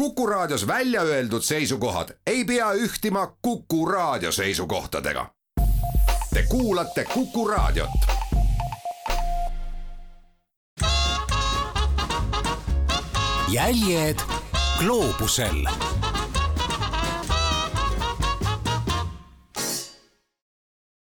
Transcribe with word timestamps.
Kuku 0.00 0.26
Raadios 0.26 0.66
välja 0.66 1.02
öeldud 1.02 1.42
seisukohad 1.42 2.08
ei 2.26 2.44
pea 2.44 2.72
ühtima 2.72 3.36
Kuku 3.42 3.86
Raadio 3.86 4.32
seisukohtadega. 4.32 5.26
Te 6.34 6.42
kuulate 6.48 7.04
Kuku 7.04 7.48
Raadiot. 7.48 7.90
jäljed 13.48 14.18
gloobusel 14.78 15.66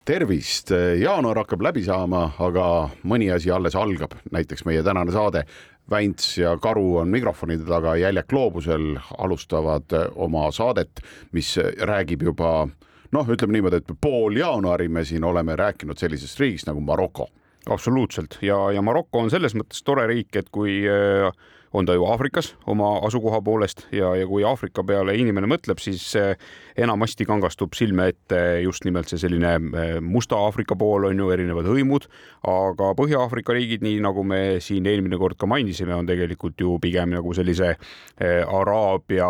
tervist, 0.04 0.70
jaanuar 1.00 1.40
hakkab 1.42 1.62
läbi 1.64 1.82
saama, 1.84 2.26
aga 2.38 2.64
mõni 3.08 3.30
asi 3.32 3.50
alles 3.50 3.76
algab, 3.76 4.12
näiteks 4.32 4.64
meie 4.68 4.82
tänane 4.84 5.12
saade. 5.12 5.44
Vänts 5.90 6.38
ja 6.38 6.54
Karu 6.56 6.96
on 7.02 7.10
mikrofonide 7.12 7.66
taga, 7.68 7.96
Jäljak 8.00 8.30
gloobusel 8.32 8.94
alustavad 9.18 9.92
oma 10.14 10.46
saadet, 10.52 11.02
mis 11.36 11.54
räägib 11.60 12.24
juba 12.24 12.66
noh, 13.14 13.28
ütleme 13.30 13.58
niimoodi, 13.58 13.82
et 13.82 13.96
pool 14.00 14.38
jaanuari 14.40 14.88
me 14.88 15.04
siin 15.04 15.24
oleme 15.24 15.56
rääkinud 15.56 16.00
sellisest 16.00 16.40
riigist 16.40 16.70
nagu 16.70 16.80
Maroko. 16.80 17.28
Absoluutselt. 17.70 18.38
Ja, 18.42 18.58
ja 18.72 18.82
Maroko 18.84 19.24
on 19.24 19.30
selles 19.32 19.54
mõttes 19.56 19.84
tore 19.84 20.06
riik, 20.10 20.34
et 20.36 20.50
kui 20.52 20.82
äh, 20.88 21.28
on 21.74 21.86
ta 21.86 21.94
ju 21.94 22.06
Aafrikas 22.06 22.52
oma 22.70 22.98
asukoha 23.06 23.40
poolest 23.42 23.86
ja, 23.92 24.12
ja 24.16 24.26
kui 24.30 24.44
Aafrika 24.46 24.84
peale 24.86 25.16
inimene 25.18 25.48
mõtleb, 25.50 25.80
siis 25.82 26.06
äh, 26.18 26.34
enamasti 26.78 27.26
kangastub 27.26 27.74
silme 27.74 28.08
ette 28.12 28.40
just 28.62 28.86
nimelt 28.86 29.10
see 29.10 29.20
selline 29.20 29.54
äh, 29.58 29.96
musta 30.00 30.38
Aafrika 30.46 30.78
pool 30.78 31.08
on 31.10 31.18
ju 31.18 31.30
erinevad 31.34 31.68
hõimud, 31.70 32.06
aga 32.50 32.92
Põhja-Aafrika 32.98 33.56
riigid, 33.56 33.82
nii 33.84 33.98
nagu 34.04 34.22
me 34.26 34.42
siin 34.64 34.86
eelmine 34.90 35.18
kord 35.20 35.38
ka 35.40 35.50
mainisime, 35.50 35.96
on 35.96 36.06
tegelikult 36.06 36.60
ju 36.60 36.78
pigem 36.82 37.14
nagu 37.14 37.34
sellise 37.34 37.74
Araabia 38.22 39.28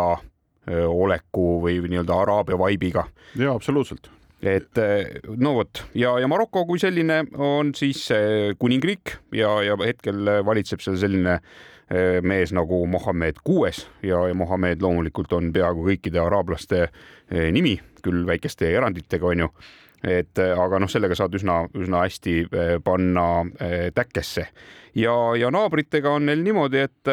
oleku 0.65 1.59
või 1.61 1.79
nii-öelda 1.83 2.19
Araabia 2.21 2.57
vaibiga. 2.57 3.05
ja 3.37 3.53
absoluutselt 3.53 4.09
et 4.45 4.77
no 5.41 5.53
vot 5.57 5.81
ja, 5.97 6.15
ja 6.21 6.27
Maroko 6.29 6.65
kui 6.69 6.81
selline 6.81 7.23
on 7.41 7.71
siis 7.77 8.03
kuningriik 8.61 9.15
ja, 9.33 9.55
ja 9.65 9.77
hetkel 9.81 10.29
valitseb 10.45 10.83
seal 10.83 10.99
selline 11.01 11.39
eh, 11.39 11.63
mees 12.25 12.49
nagu 12.55 12.79
Mohammed 12.89 13.43
kuues 13.45 13.83
ja, 14.01 14.23
Mohammed 14.33 14.81
loomulikult 14.81 15.33
on 15.37 15.51
peaaegu 15.53 15.85
kõikide 15.85 16.17
araablaste 16.17 16.79
eh, 16.87 17.49
nimi, 17.53 17.75
küll 18.01 18.25
väikeste 18.25 18.71
eranditega, 18.73 19.33
onju 19.33 19.51
et 20.05 20.37
aga 20.37 20.77
noh, 20.81 20.89
sellega 20.91 21.15
saad 21.17 21.33
üsna, 21.33 21.63
üsna 21.81 22.03
hästi 22.03 22.33
panna 22.85 23.23
täkkesse. 23.95 24.43
Ja, 25.01 25.15
ja 25.33 25.49
naabritega 25.49 26.11
on 26.13 26.27
neil 26.29 26.43
niimoodi, 26.45 26.83
et 26.85 27.09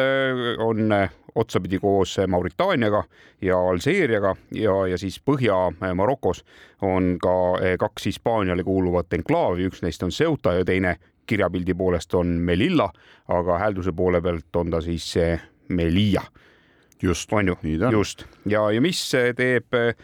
on 0.61 0.93
otsapidi 1.35 1.79
koos 1.79 2.17
Mauritaaniaga 2.27 3.03
ja 3.41 3.57
Alžeeriaga 3.69 4.35
ja, 4.51 4.75
ja 4.87 4.97
siis 4.97 5.21
Põhja-Marokos 5.25 6.43
on 6.81 7.17
ka 7.21 7.33
kaks 7.79 8.05
Hispaaniale 8.05 8.63
kuuluvat 8.63 9.13
enklaavi, 9.13 9.67
üks 9.71 9.81
neist 9.81 10.03
on 10.03 10.13
Ceuta 10.13 10.53
ja 10.59 10.65
teine 10.65 10.97
kirjapildi 11.25 11.75
poolest 11.77 12.13
on 12.19 12.27
Melilla, 12.27 12.89
aga 13.27 13.59
häälduse 13.59 13.93
poole 13.95 14.21
pealt 14.21 14.55
on 14.55 14.71
ta 14.71 14.81
siis 14.81 15.13
Melilla. 15.69 16.23
just, 17.01 17.33
on 17.33 17.47
ju, 17.47 17.55
just. 17.91 18.25
Ja, 18.45 18.71
ja 18.71 18.81
mis 18.81 19.11
teeb 19.35 19.75
eh, 19.75 19.95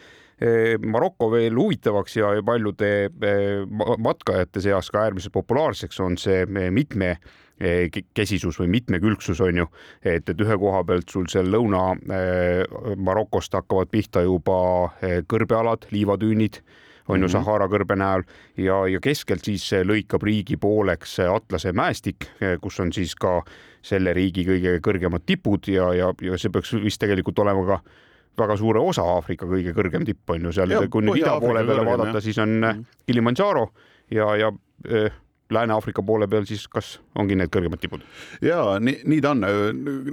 Maroko 0.85 1.31
veel 1.31 1.55
huvitavaks 1.55 2.17
ja 2.17 2.31
paljude 2.45 3.05
eh, 3.05 3.67
matkajate 3.97 4.61
seas 4.61 4.91
ka 4.91 5.03
äärmiselt 5.03 5.33
populaarseks 5.33 5.99
on 5.99 6.17
see 6.17 6.45
mitme 6.71 7.17
Eh, 7.59 7.89
kesisus 8.15 8.55
või 8.55 8.69
mitmekülgsus 8.71 9.41
on 9.43 9.57
ju, 9.59 9.65
et, 9.99 10.23
et 10.31 10.39
ühe 10.39 10.55
koha 10.61 10.79
pealt 10.87 11.11
sul 11.11 11.25
seal 11.27 11.49
Lõuna-Marokost 11.51 13.51
hakkavad 13.57 13.91
pihta 13.91 14.23
juba 14.23 14.87
kõrbealad, 15.27 15.83
liivatüünid 15.91 16.61
on 17.09 17.17
ju 17.17 17.27
mhm. 17.27 17.33
Sahara 17.33 17.67
kõrbe 17.71 17.97
näol 17.99 18.25
ja, 18.57 18.83
ja 18.87 19.01
keskelt 19.03 19.45
siis 19.45 19.65
lõikab 19.85 20.23
riigi 20.27 20.57
pooleks 20.61 21.17
Atlase 21.25 21.73
mäestik, 21.73 22.29
kus 22.61 22.79
on 22.79 22.93
siis 22.95 23.15
ka 23.19 23.39
selle 23.85 24.13
riigi 24.13 24.45
kõige 24.47 24.77
kõrgemad 24.85 25.25
tipud 25.25 25.67
ja, 25.71 25.89
ja, 25.95 26.11
ja 26.21 26.37
see 26.37 26.53
peaks 26.53 26.75
vist 26.83 27.01
tegelikult 27.01 27.39
olema 27.43 27.65
ka 27.67 27.79
väga 28.39 28.57
suure 28.59 28.81
osa 28.83 29.03
Aafrika 29.15 29.47
kõige 29.49 29.73
kõrgem 29.75 30.05
tipp 30.07 30.29
on 30.31 30.47
ju 30.47 30.53
seal, 30.55 30.75
kui 30.91 31.03
nüüd 31.03 31.21
ida 31.23 31.39
poole 31.41 31.65
peale 31.67 31.87
vaadata, 31.87 32.21
siis 32.23 32.37
on 32.39 32.59
mhm. 32.59 32.85
Kilimandžaro 33.07 33.65
ja, 34.15 34.29
ja 34.39 34.53
Lääne-Aafrika 35.53 36.03
poole 36.05 36.27
peal 36.29 36.45
siis 36.45 36.67
kas 36.69 36.99
ongi 37.17 37.37
need 37.37 37.49
kõrgemad 37.53 37.81
tipud? 37.81 38.03
ja 38.45 38.77
nii, 38.81 39.01
nii 39.09 39.21
ta 39.23 39.33
on, 39.33 39.45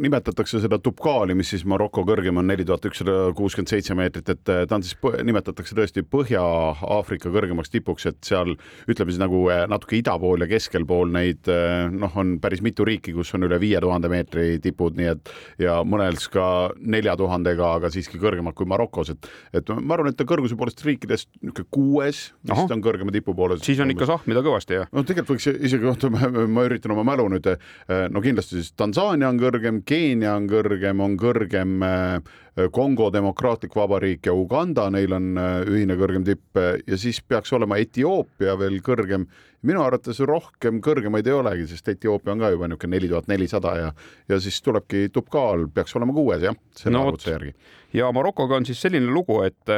nimetatakse 0.00 0.60
seda 0.62 0.78
Tubkaali, 0.82 1.36
mis 1.36 1.50
siis 1.52 1.66
Maroko 1.68 2.04
kõrgem 2.08 2.40
on 2.40 2.48
neli 2.48 2.64
tuhat 2.64 2.88
ükssada 2.88 3.16
kuuskümmend 3.36 3.70
seitse 3.70 3.96
meetrit, 3.98 4.30
et 4.32 4.42
ta 4.46 4.76
on 4.76 4.84
siis, 4.86 4.96
nimetatakse 5.26 5.76
tõesti 5.76 6.04
Põhja-Aafrika 6.08 7.32
kõrgemaks 7.34 7.72
tipuks, 7.72 8.08
et 8.10 8.20
seal 8.26 8.54
ütleme 8.88 9.12
siis 9.12 9.20
nagu 9.20 9.42
eh, 9.52 9.64
natuke 9.70 9.98
ida 10.00 10.16
pool 10.22 10.44
ja 10.44 10.48
keskel 10.50 10.86
pool 10.88 11.12
neid 11.12 11.50
eh, 11.52 11.86
noh, 11.92 12.16
on 12.16 12.36
päris 12.42 12.64
mitu 12.64 12.86
riiki, 12.88 13.14
kus 13.16 13.34
on 13.36 13.44
üle 13.48 13.60
viie 13.60 13.80
tuhande 13.82 14.10
meetri 14.12 14.56
tipud, 14.64 14.96
nii 14.96 15.10
et 15.12 15.34
ja 15.62 15.78
mõnels 15.84 16.30
ka 16.32 16.46
nelja 16.80 17.16
tuhandega, 17.20 17.74
aga 17.80 17.92
siiski 17.92 18.20
kõrgemad 18.22 18.56
kui 18.56 18.68
Marokos, 18.68 19.12
et 19.12 19.30
et 19.56 19.76
ma 19.76 19.96
arvan, 19.96 20.12
et 20.12 20.18
ta 20.18 20.24
kõrguse 20.28 20.56
poolest 20.58 20.82
riikidest 20.86 21.28
niisugune 21.42 21.68
kuues, 21.72 22.22
vist 22.46 22.72
on 22.72 22.82
kõrgema 22.84 23.12
tipu 23.14 23.34
poolest. 23.36 23.64
siis 23.66 23.80
on 23.82 23.92
ikka 23.92 24.08
sahmida 24.08 24.42
kõvasti, 24.44 24.80
jah? 24.80 24.90
no 24.92 25.04
tegelikult 25.06 25.25
tegelikult 25.26 25.58
võiks 25.58 25.66
isegi, 25.66 25.86
oota, 25.90 26.10
ma 26.48 26.64
üritan 26.66 26.94
oma 26.94 27.04
mälu 27.06 27.28
nüüd, 27.32 27.46
eh, 27.50 28.06
no 28.12 28.22
kindlasti 28.24 28.60
siis 28.60 28.72
Tansaania 28.78 29.28
on 29.28 29.40
kõrgem, 29.40 29.82
Keenia 29.86 30.36
on 30.36 30.48
kõrgem, 30.50 31.00
on 31.02 31.16
kõrgem 31.20 31.82
eh, 31.86 32.68
Kongo 32.72 33.10
Demokraatlik 33.12 33.74
Vabariik 33.76 34.26
ja 34.26 34.34
Uganda, 34.34 34.88
neil 34.90 35.12
on 35.16 35.34
eh, 35.36 35.58
ühine 35.66 35.98
kõrgem 35.98 36.24
tipp 36.26 36.56
ja 36.58 36.98
siis 36.98 37.20
peaks 37.20 37.52
olema 37.52 37.78
Etioopia 37.82 38.56
veel 38.58 38.80
kõrgem. 38.82 39.26
minu 39.66 39.82
arvates 39.82 40.20
rohkem 40.20 40.80
kõrgemaid 40.80 41.26
ei 41.26 41.34
olegi, 41.34 41.66
sest 41.66 41.88
Etioopia 41.88 42.32
on 42.32 42.38
ka 42.38 42.52
juba 42.52 42.68
niisugune 42.68 42.96
neli 42.96 43.08
tuhat 43.08 43.26
nelisada 43.28 43.74
ja, 43.76 43.90
ja 44.28 44.38
siis 44.40 44.60
tulebki 44.62 45.08
Tubkaal, 45.12 45.66
peaks 45.74 45.96
olema 45.96 46.12
kuues 46.14 46.42
jah, 46.42 46.54
selle 46.76 46.96
no, 46.96 47.08
arvutuse 47.08 47.34
järgi. 47.34 47.54
ja 47.92 48.12
Marokoga 48.12 48.56
on 48.56 48.66
siis 48.66 48.80
selline 48.80 49.10
lugu, 49.10 49.42
et 49.42 49.74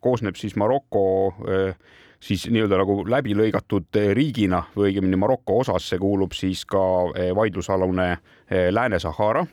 koosneb 0.00 0.36
siis 0.36 0.56
Maroko 0.56 1.06
äh, 1.46 1.76
siis 2.20 2.48
nii-öelda 2.50 2.80
nagu 2.80 3.02
läbi 3.08 3.34
lõigatud 3.38 3.98
eh, 3.98 4.10
riigina 4.16 4.62
või 4.76 4.90
õigemini 4.90 5.18
Maroko 5.20 5.60
osasse 5.62 5.98
kuulub 6.02 6.34
siis 6.36 6.64
ka 6.68 6.82
eh, 7.14 7.30
vaidlusalune 7.36 8.10
eh, 8.12 8.68
Lääne-Sahara. 8.74 9.46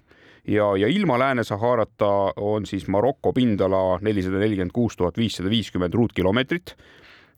Ja, 0.48 0.76
ja 0.78 0.88
ilma 0.88 1.18
Lääne-Saharata 1.20 2.10
on 2.38 2.66
siis 2.70 2.88
Maroko 2.88 3.34
pindala 3.34 4.00
nelisada 4.02 4.42
nelikümmend 4.42 4.74
kuus 4.74 4.98
tuhat 4.98 5.18
viissada 5.18 5.50
viiskümmend 5.50 5.94
ruutkilomeetrit, 5.94 6.76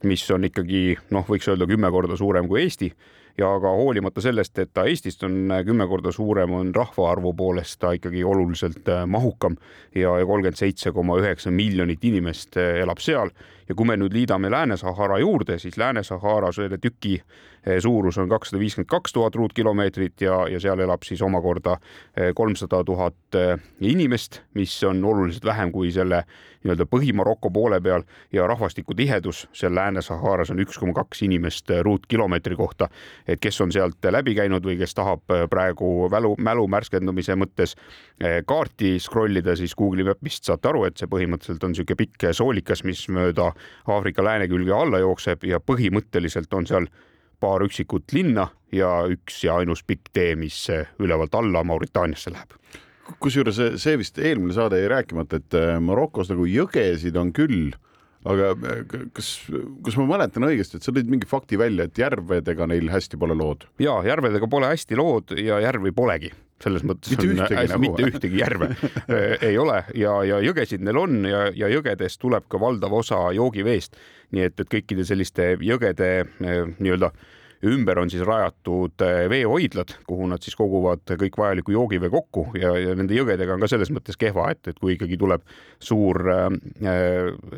mis 0.04 0.26
on 0.32 0.44
ikkagi 0.48 0.98
noh, 1.16 1.24
võiks 1.28 1.48
öelda 1.48 1.68
kümme 1.70 1.92
korda 1.92 2.18
suurem 2.20 2.48
kui 2.48 2.66
Eesti. 2.66 2.92
Ja 3.38 3.52
ka 3.62 3.70
hoolimata 3.78 4.22
sellest, 4.22 4.58
et 4.58 4.72
ta 4.74 4.88
Eestist 4.90 5.22
on 5.24 5.52
kümme 5.66 5.86
korda 5.88 6.12
suurem, 6.12 6.56
on 6.58 6.72
rahvaarvu 6.76 7.36
poolest 7.38 7.78
ta 7.80 7.92
ikkagi 7.94 8.24
oluliselt 8.26 8.90
mahukam. 9.06 9.56
Ja 9.96 10.16
kolmkümmend 10.26 10.58
seitse 10.58 10.92
koma 10.92 11.20
üheksa 11.22 11.54
miljonit 11.54 12.04
inimest 12.10 12.58
elab 12.58 13.00
seal 13.00 13.30
ja 13.70 13.76
kui 13.76 13.88
me 13.88 13.98
nüüd 14.00 14.16
liidame 14.16 14.52
Lääne-Sahara 14.52 15.20
juurde, 15.20 15.60
siis 15.60 15.78
Lääne-Sahara 15.78 16.52
selle 16.56 16.78
tüki 16.82 17.18
eh, 17.18 17.80
suurus 17.84 18.18
on 18.18 18.30
kakssada 18.30 18.60
viiskümmend 18.62 18.90
kaks 18.90 19.14
tuhat 19.14 19.36
ruutkilomeetrit 19.36 20.22
ja, 20.22 20.44
ja 20.52 20.60
seal 20.64 20.80
elab 20.80 21.04
siis 21.08 21.22
omakorda 21.22 21.78
eh, 22.16 22.34
kolmsada 22.36 22.84
tuhat 22.88 23.36
eh, 23.36 23.58
inimest, 23.82 24.42
mis 24.56 24.76
on 24.88 25.04
oluliselt 25.06 25.46
vähem 25.46 25.72
kui 25.72 25.92
selle 25.92 26.24
nii-öelda 26.64 26.88
Põhi-Maroko 26.90 27.52
poole 27.54 27.80
peal 27.84 28.04
ja 28.34 28.48
rahvastiku 28.48 28.96
tihedus 28.98 29.46
seal 29.56 29.76
Lääne-Saharas 29.76 30.52
on 30.52 30.64
üks 30.64 30.80
koma 30.80 30.96
kaks 30.98 31.22
inimest 31.28 31.72
ruutkilomeetri 31.84 32.56
kohta. 32.56 32.90
et 33.28 33.40
kes 33.40 33.62
on 33.62 33.72
sealt 33.72 34.04
läbi 34.12 34.36
käinud 34.36 34.66
või 34.66 34.78
kes 34.80 34.96
tahab 34.96 35.22
praegu 35.50 36.10
mälu, 36.12 36.36
mälu 36.40 36.66
värskendamise 36.72 37.36
mõttes 37.36 37.76
kaarti 38.46 38.98
scroll 39.00 39.38
ida, 39.38 39.56
siis 39.56 39.76
Google'i 39.76 40.04
Mapist 40.08 40.50
saate 40.50 40.70
aru, 40.70 40.86
et 40.88 40.98
see 40.98 41.08
põhimõtteliselt 41.08 41.64
on 41.64 41.76
niisugune 41.76 42.00
pikk 42.02 42.28
soolikas, 42.34 42.84
mis 42.84 43.06
mööda 43.14 43.52
Aafrika 43.88 44.26
lääne 44.26 44.48
külge 44.52 44.74
alla 44.74 45.02
jookseb 45.04 45.44
ja 45.48 45.60
põhimõtteliselt 45.60 46.54
on 46.54 46.68
seal 46.70 46.90
paar 47.40 47.62
üksikut 47.66 48.14
linna 48.14 48.48
ja 48.74 49.04
üks 49.10 49.44
ja 49.46 49.60
ainus 49.62 49.84
pikk 49.86 50.10
tee, 50.14 50.36
mis 50.36 50.66
ülevalt 51.00 51.36
alla 51.38 51.64
Mauritaaniasse 51.64 52.34
läheb 52.34 52.58
kusjuures 53.24 53.60
see 53.82 54.00
vist 54.00 54.18
eelmine 54.20 54.56
saade 54.56 54.82
jäi 54.82 54.90
rääkimata, 54.92 55.40
et 55.40 55.58
äh, 55.58 55.76
Marokos 55.84 56.32
nagu 56.32 56.48
jõgesid 56.50 57.18
on 57.20 57.32
küll, 57.36 57.72
aga 58.28 58.52
äh, 58.56 58.82
kas, 59.16 59.32
kas 59.86 60.00
ma 60.00 60.08
mäletan 60.12 60.48
õigesti, 60.48 60.80
et 60.80 60.88
sa 60.88 60.94
tõid 60.96 61.12
mingi 61.12 61.30
fakti 61.30 61.60
välja, 61.60 61.88
et 61.88 62.02
järvedega 62.02 62.68
neil 62.70 62.92
hästi 62.92 63.20
pole 63.20 63.38
lood? 63.38 63.68
ja 63.84 64.00
järvedega 64.08 64.50
pole 64.52 64.74
hästi 64.74 65.00
lood 65.00 65.38
ja 65.40 65.62
järvi 65.64 65.94
polegi 65.96 66.34
selles 66.64 66.86
mõttes 66.88 67.14
mitte 67.14 67.28
on 67.28 67.34
ühtegi, 67.38 67.70
nagu. 67.72 67.82
mitte 67.84 68.06
ühtegi 68.12 68.42
järve 68.42 68.70
ei 69.50 69.58
ole 69.62 69.82
ja, 69.98 70.20
ja 70.26 70.42
jõgesid 70.44 70.86
neil 70.86 71.02
on 71.04 71.20
ja, 71.30 71.48
ja 71.56 71.72
jõgedest 71.72 72.22
tuleb 72.24 72.48
ka 72.50 72.62
valdav 72.62 72.94
osa 72.98 73.28
joogiveest. 73.38 73.98
nii 74.36 74.50
et, 74.50 74.60
et 74.60 74.72
kõikide 74.72 75.06
selliste 75.08 75.56
jõgede 75.62 76.12
nii-öelda 76.40 77.12
ümber 77.66 78.00
on 78.00 78.10
siis 78.10 78.22
rajatud 78.26 79.02
veehoidlad, 79.30 79.96
kuhu 80.08 80.28
nad 80.30 80.44
siis 80.46 80.56
koguvad 80.56 81.02
kõik 81.18 81.38
vajaliku 81.40 81.74
joogivee 81.74 82.10
kokku 82.14 82.48
ja, 82.60 82.74
ja 82.78 82.94
nende 82.98 83.18
jõgedega 83.18 83.56
on 83.56 83.64
ka 83.64 83.70
selles 83.72 83.90
mõttes 83.94 84.20
kehva, 84.20 84.52
et, 84.54 84.62
et 84.70 84.80
kui 84.80 84.94
ikkagi 84.94 85.18
tuleb 85.18 85.46
suur 85.82 86.22
äh, 86.34 86.48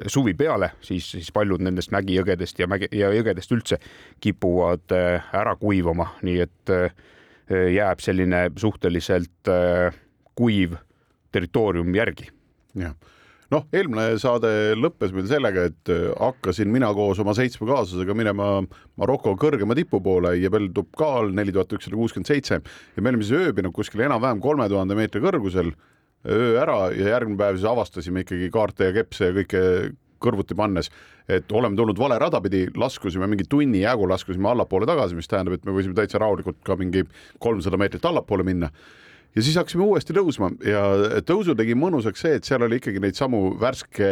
suvi 0.07 0.33
peale, 0.39 0.71
siis, 0.85 1.11
siis 1.17 1.31
paljud 1.35 1.63
nendest 1.65 1.91
mägijõgedest 1.95 2.63
ja 2.63 2.69
mägi 2.71 2.91
ja 2.95 3.11
jõgedest 3.15 3.55
üldse 3.55 3.79
kipuvad 4.23 4.95
äh, 4.95 5.31
ära 5.35 5.55
kuivama, 5.59 6.13
nii 6.23 6.39
et 6.47 6.75
äh, 6.75 6.93
jääb 7.49 8.01
selline 8.03 8.49
suhteliselt 8.59 9.49
äh, 9.49 9.95
kuiv 10.37 10.75
territoorium 11.33 11.95
järgi. 11.95 12.29
jah 12.77 12.93
noh, 13.53 13.65
eelmine 13.73 14.13
saade 14.21 14.49
lõppes 14.77 15.13
meil 15.15 15.27
sellega, 15.29 15.65
et 15.69 15.91
äh, 15.93 16.09
hakkasin 16.19 16.69
mina 16.71 16.91
koos 16.95 17.21
oma 17.21 17.33
seitsme 17.37 17.67
kaaslasega 17.69 18.15
minema 18.17 18.59
Maroko 18.99 19.35
kõrgema 19.39 19.77
tipu 19.77 20.01
poole, 20.05 20.35
Jebel 20.39 20.69
Tubkal 20.75 21.33
neli 21.35 21.53
tuhat 21.55 21.73
ükssada 21.77 21.97
kuuskümmend 21.97 22.29
seitse 22.29 22.59
ja 22.59 23.03
me 23.03 23.13
olime 23.13 23.25
siis 23.25 23.39
ööbinud 23.39 23.73
kuskil 23.75 24.05
enam-vähem 24.05 24.41
kolme 24.43 24.69
tuhande 24.69 24.97
meetri 24.97 25.23
kõrgusel 25.23 25.73
öö 26.29 26.51
ära 26.61 26.89
ja 26.93 27.15
järgmine 27.15 27.39
päev 27.39 27.57
siis 27.57 27.69
avastasime 27.69 28.25
ikkagi 28.25 28.51
kaarte 28.53 28.91
ja 28.91 28.97
kepse 28.99 29.31
ja 29.31 29.37
kõike 29.39 29.63
kõrvuti 30.21 30.57
pannes, 30.57 30.91
et 31.29 31.51
oleme 31.51 31.77
tulnud 31.79 31.99
vale 31.99 32.19
rada 32.21 32.41
pidi, 32.43 32.65
laskusime 32.77 33.27
mingi 33.29 33.47
tunni 33.49 33.83
jagu, 33.83 34.07
laskusime 34.09 34.51
allapoole 34.51 34.87
tagasi, 34.89 35.17
mis 35.17 35.29
tähendab, 35.31 35.57
et 35.57 35.67
me 35.67 35.75
võisime 35.75 35.97
täitsa 35.97 36.21
rahulikult 36.21 36.61
ka 36.65 36.77
mingi 36.79 37.05
kolmsada 37.39 37.79
meetrit 37.79 38.05
allapoole 38.05 38.47
minna. 38.47 38.71
Ja 39.35 39.43
siis 39.45 39.59
hakkasime 39.59 39.85
uuesti 39.85 40.13
tõusma 40.17 40.47
ja 40.65 40.79
tõusu 41.21 41.53
tegi 41.57 41.75
mõnusaks 41.77 42.23
see, 42.23 42.37
et 42.39 42.47
seal 42.47 42.63
oli 42.65 42.79
ikkagi 42.79 43.01
neid 43.03 43.17
samu 43.17 43.51
värske 43.61 44.07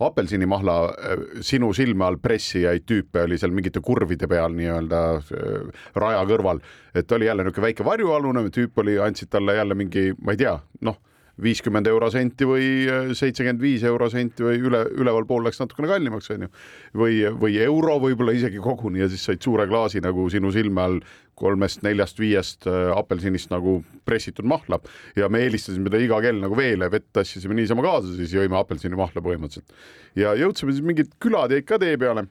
apelsinimahla 0.00 0.76
äh, 0.88 1.24
sinu 1.44 1.68
silme 1.76 2.06
all 2.06 2.16
pressijaid 2.20 2.86
tüüpe 2.88 3.26
oli 3.26 3.36
seal 3.40 3.52
mingite 3.52 3.82
kurvide 3.84 4.28
peal 4.30 4.56
nii-öelda 4.56 5.02
äh, 5.20 5.82
raja 6.00 6.22
kõrval, 6.30 6.62
et 6.96 7.12
oli 7.12 7.28
jälle 7.28 7.44
niisugune 7.44 7.68
väike 7.68 7.84
varjualune 7.84 8.46
tüüp 8.54 8.80
oli, 8.80 8.96
andsid 8.96 9.28
talle 9.32 9.58
jälle 9.58 9.76
mingi, 9.76 10.08
ma 10.24 10.32
ei 10.32 10.40
tea, 10.40 10.56
noh 10.88 10.96
viiskümmend 11.42 11.88
eurosenti 11.90 12.48
või 12.48 12.68
äh, 12.88 13.10
seitsekümmend 13.16 13.60
viis 13.60 13.84
eurosenti 13.86 14.44
või 14.46 14.60
üle, 14.70 14.82
ülevalpool 14.96 15.44
läks 15.46 15.60
natukene 15.60 15.90
kallimaks, 15.90 16.30
onju. 16.32 16.48
või, 16.96 17.20
või 17.36 17.58
euro 17.64 17.98
võib-olla 18.02 18.32
isegi 18.36 18.62
koguni 18.62 19.02
ja 19.02 19.10
siis 19.12 19.26
said 19.28 19.44
suure 19.44 19.68
klaasi 19.68 20.00
nagu 20.04 20.28
sinu 20.32 20.52
silme 20.54 20.84
all 20.84 21.00
kolmest-neljast-viiest 21.36 22.68
äh, 22.70 22.88
apelsinist 22.96 23.52
nagu 23.52 23.82
pressitud 24.08 24.48
mahla 24.48 24.80
ja 25.18 25.28
me 25.28 25.42
eelistasime 25.44 25.92
ta 25.92 26.00
iga 26.00 26.22
kell 26.24 26.40
nagu 26.40 26.56
veele, 26.56 26.88
vett 26.92 27.10
tassisime 27.12 27.58
niisama 27.58 27.84
kaasa, 27.84 28.14
siis 28.16 28.32
jõime 28.32 28.56
apelsinimahla 28.62 29.24
põhimõtteliselt. 29.24 29.76
ja 30.16 30.32
jõudsime 30.40 30.72
siis 30.72 30.86
mingid 30.86 31.12
külad 31.20 31.52
jäid 31.52 31.68
ka 31.68 31.80
tee 31.82 31.98
peale 32.00 32.28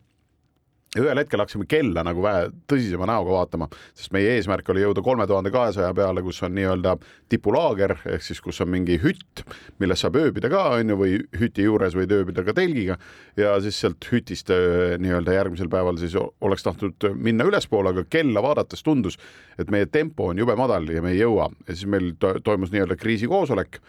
ühel 0.99 1.19
hetkel 1.19 1.41
hakkasime 1.41 1.67
kella 1.69 2.03
nagu 2.05 2.23
vähe 2.23 2.49
tõsisema 2.69 3.07
näoga 3.09 3.33
vaatama, 3.35 3.67
sest 3.97 4.13
meie 4.15 4.35
eesmärk 4.37 4.69
oli 4.71 4.83
jõuda 4.85 5.03
kolme 5.05 5.27
tuhande 5.29 5.51
kahesaja 5.53 5.93
peale, 5.97 6.23
kus 6.25 6.41
on 6.45 6.55
nii-öelda 6.55 6.95
tipulaager 7.31 7.95
ehk 8.13 8.25
siis, 8.25 8.41
kus 8.43 8.61
on 8.63 8.71
mingi 8.71 8.97
hütt, 9.03 9.43
milles 9.81 10.03
saab 10.03 10.19
ööbida 10.21 10.51
ka 10.51 10.63
onju 10.77 10.99
või 10.99 11.17
hüti 11.39 11.67
juures 11.67 11.97
võid 11.97 12.13
ööbida 12.15 12.45
ka 12.47 12.55
telgiga 12.57 12.99
ja 13.39 13.55
siis 13.63 13.79
sealt 13.83 14.07
hütist 14.11 14.51
äh, 14.53 14.95
nii-öelda 15.01 15.35
järgmisel 15.35 15.71
päeval 15.71 15.99
siis 16.01 16.15
oleks 16.15 16.65
tahtnud 16.65 17.09
minna 17.15 17.47
ülespoole, 17.47 17.91
aga 17.91 18.05
kella 18.09 18.43
vaadates 18.45 18.83
tundus, 18.85 19.19
et 19.59 19.71
meie 19.73 19.89
tempo 19.91 20.31
on 20.31 20.39
jube 20.39 20.55
madal 20.59 20.87
ja 20.91 21.03
me 21.03 21.13
ei 21.15 21.21
jõua. 21.21 21.49
Ja 21.67 21.75
siis 21.75 21.89
meil 21.89 22.13
toimus 22.19 22.73
nii-öelda 22.73 22.97
kriisikoosolek 22.99 23.79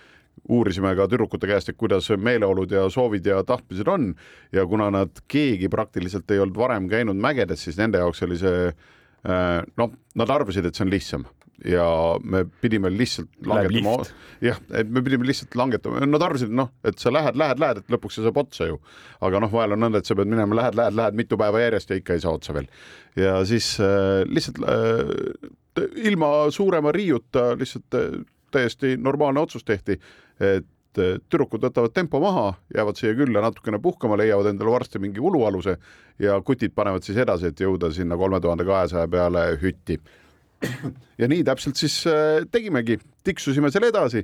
uurisime 0.48 0.92
ka 0.96 1.08
tüdrukute 1.10 1.48
käest, 1.50 1.70
et 1.70 1.78
kuidas 1.78 2.10
meeleolud 2.16 2.70
ja 2.70 2.86
soovid 2.92 3.26
ja 3.26 3.42
tahtmised 3.46 3.88
on 3.88 4.12
ja 4.52 4.66
kuna 4.66 4.90
nad 4.94 5.22
keegi 5.28 5.70
praktiliselt 5.72 6.30
ei 6.30 6.42
olnud 6.42 6.58
varem 6.58 6.90
käinud 6.92 7.18
mägedes, 7.18 7.64
siis 7.66 7.80
nende 7.80 7.98
jaoks 8.02 8.22
oli 8.26 8.38
see 8.40 8.68
äh, 8.68 9.64
noh, 9.76 9.96
nad 10.14 10.30
arvasid, 10.30 10.68
et 10.68 10.78
see 10.78 10.86
on 10.86 10.92
lihtsam 10.92 11.26
ja 11.64 11.86
me 12.24 12.44
pidime 12.60 12.90
lihtsalt 12.92 13.30
langetama, 13.48 13.96
jah, 14.44 14.58
et 14.76 14.90
me 14.92 15.02
pidime 15.04 15.26
lihtsalt 15.28 15.56
langetama, 15.56 16.02
nad 16.04 16.24
arvasid, 16.26 16.52
noh, 16.52 16.70
et 16.86 17.00
sa 17.00 17.12
lähed, 17.14 17.38
lähed, 17.38 17.60
lähed, 17.62 17.80
et 17.80 17.92
lõpuks 17.94 18.18
see 18.18 18.26
saab 18.26 18.40
otsa 18.42 18.68
ju. 18.68 18.78
aga 19.24 19.40
noh, 19.42 19.52
vahel 19.52 19.76
on 19.76 19.86
nõnda, 19.86 20.02
et 20.02 20.08
sa 20.08 20.16
pead 20.18 20.30
minema, 20.30 20.58
lähed, 20.60 20.76
lähed, 20.78 20.98
lähed 20.98 21.18
mitu 21.18 21.38
päeva 21.40 21.62
järjest 21.64 21.90
ja 21.90 22.00
ikka 22.00 22.16
ei 22.16 22.24
saa 22.24 22.36
otsa 22.36 22.56
veel. 22.56 22.68
ja 23.16 23.38
siis 23.48 23.72
äh, 23.80 24.22
lihtsalt 24.28 24.60
äh, 24.68 25.50
ilma 26.04 26.50
suurema 26.52 26.92
riiuta 26.92 27.54
lihtsalt 27.56 27.96
äh, 27.96 28.20
täiesti 28.50 28.96
normaalne 28.96 29.40
otsus 29.40 29.64
tehti 29.64 30.00
et 30.40 30.66
tüdrukud 30.96 31.64
võtavad 31.66 31.93
tempo 31.93 32.20
maha, 32.22 32.54
jäävad 32.75 32.96
siia 32.96 33.14
külla 33.16 33.43
natukene 33.44 33.78
puhkama, 33.82 34.16
leiavad 34.16 34.48
endale 34.50 34.72
varsti 34.72 35.00
mingi 35.02 35.20
ulualuse 35.20 35.76
ja 36.22 36.38
kutid 36.40 36.72
panevad 36.75 37.04
siis 37.04 37.19
edasi, 37.20 37.50
et 37.52 37.60
jõuda 37.60 37.90
sinna 37.93 38.16
kolme 38.16 38.40
tuhande 38.40 38.64
kahesaja 38.64 39.08
peale 39.08 39.50
hütti. 39.62 39.98
ja 41.20 41.28
nii 41.30 41.44
täpselt 41.46 41.80
siis 41.80 41.98
äh, 42.10 42.46
tegimegi, 42.52 42.98
tiksusime 43.26 43.70
seal 43.74 43.88
edasi, 43.88 44.22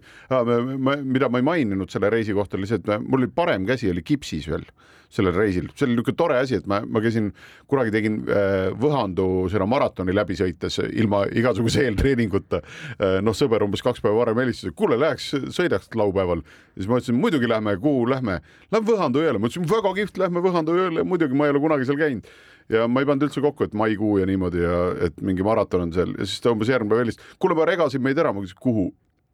mida 1.02 1.28
ma 1.28 1.40
ei 1.40 1.46
maininud 1.46 1.90
selle 1.92 2.10
reisi 2.12 2.34
kohta, 2.36 2.60
lihtsalt 2.60 2.88
mul 3.02 3.24
oli 3.24 3.32
parem 3.34 3.66
käsi 3.68 3.90
oli 3.90 4.04
kipsis 4.06 4.48
veel 4.50 4.66
sellel 5.12 5.34
reisil, 5.36 5.68
see 5.76 5.86
oli 5.86 5.96
niisugune 5.96 6.16
tore 6.16 6.38
asi, 6.40 6.56
et 6.56 6.68
ma, 6.70 6.78
ma 6.88 7.02
käisin, 7.04 7.28
kunagi 7.70 7.92
tegin 7.92 8.20
äh, 8.24 8.70
Võhandu 8.80 9.26
seda 9.52 9.66
maratoni 9.68 10.14
läbi 10.14 10.36
sõites 10.38 10.78
ilma 10.88 11.24
igasuguse 11.36 11.82
eeltreeninguta. 11.86 12.62
Äh, 12.96 13.18
noh, 13.24 13.36
sõber 13.36 13.64
umbes 13.66 13.84
kaks 13.84 14.00
päeva 14.04 14.22
varem 14.22 14.40
helistas, 14.40 14.72
et 14.72 14.78
kuule, 14.78 14.96
läheks 15.00 15.28
sõidaks 15.52 15.92
laupäeval. 15.98 16.44
siis 16.76 16.88
ma 16.88 17.00
ütlesin, 17.00 17.18
muidugi 17.20 17.50
lähme, 17.50 17.76
kuhu 17.82 18.06
lähme? 18.08 18.40
Lähme 18.72 18.88
Võhandu 18.88 19.20
jõele, 19.24 19.42
ma 19.42 19.52
ütlesin, 19.52 19.68
väga 19.68 19.92
kihvt, 20.00 20.22
lähme 20.22 20.44
Võhandu 20.44 20.78
jõele, 20.80 21.04
muidugi 21.04 21.36
ma 21.36 21.48
ei 21.48 21.54
ole 21.54 21.64
kunagi 21.66 21.88
seal 21.88 22.00
käinud 22.00 22.32
ja 22.72 22.86
ma 22.88 23.02
ei 23.02 23.08
pannud 23.08 23.26
üldse 23.28 23.42
kokku, 23.44 23.66
et 23.66 23.76
maikuu 23.78 24.18
ja 24.20 24.26
niimoodi 24.28 24.62
ja 24.62 24.78
et 25.08 25.20
mingi 25.24 25.44
maraton 25.46 25.86
on 25.86 25.94
seal 25.94 26.14
ja 26.18 26.26
siis 26.26 26.42
ta 26.44 26.52
umbes 26.54 26.70
järgmine 26.70 26.94
päev 26.94 27.04
helistas, 27.04 27.36
kuule, 27.42 27.56
ma 27.58 27.66
regasin 27.68 28.02
meid 28.04 28.18
ära, 28.18 28.32
ma 28.34 28.44
küsisin, 28.44 28.60
kuhu? 28.62 28.88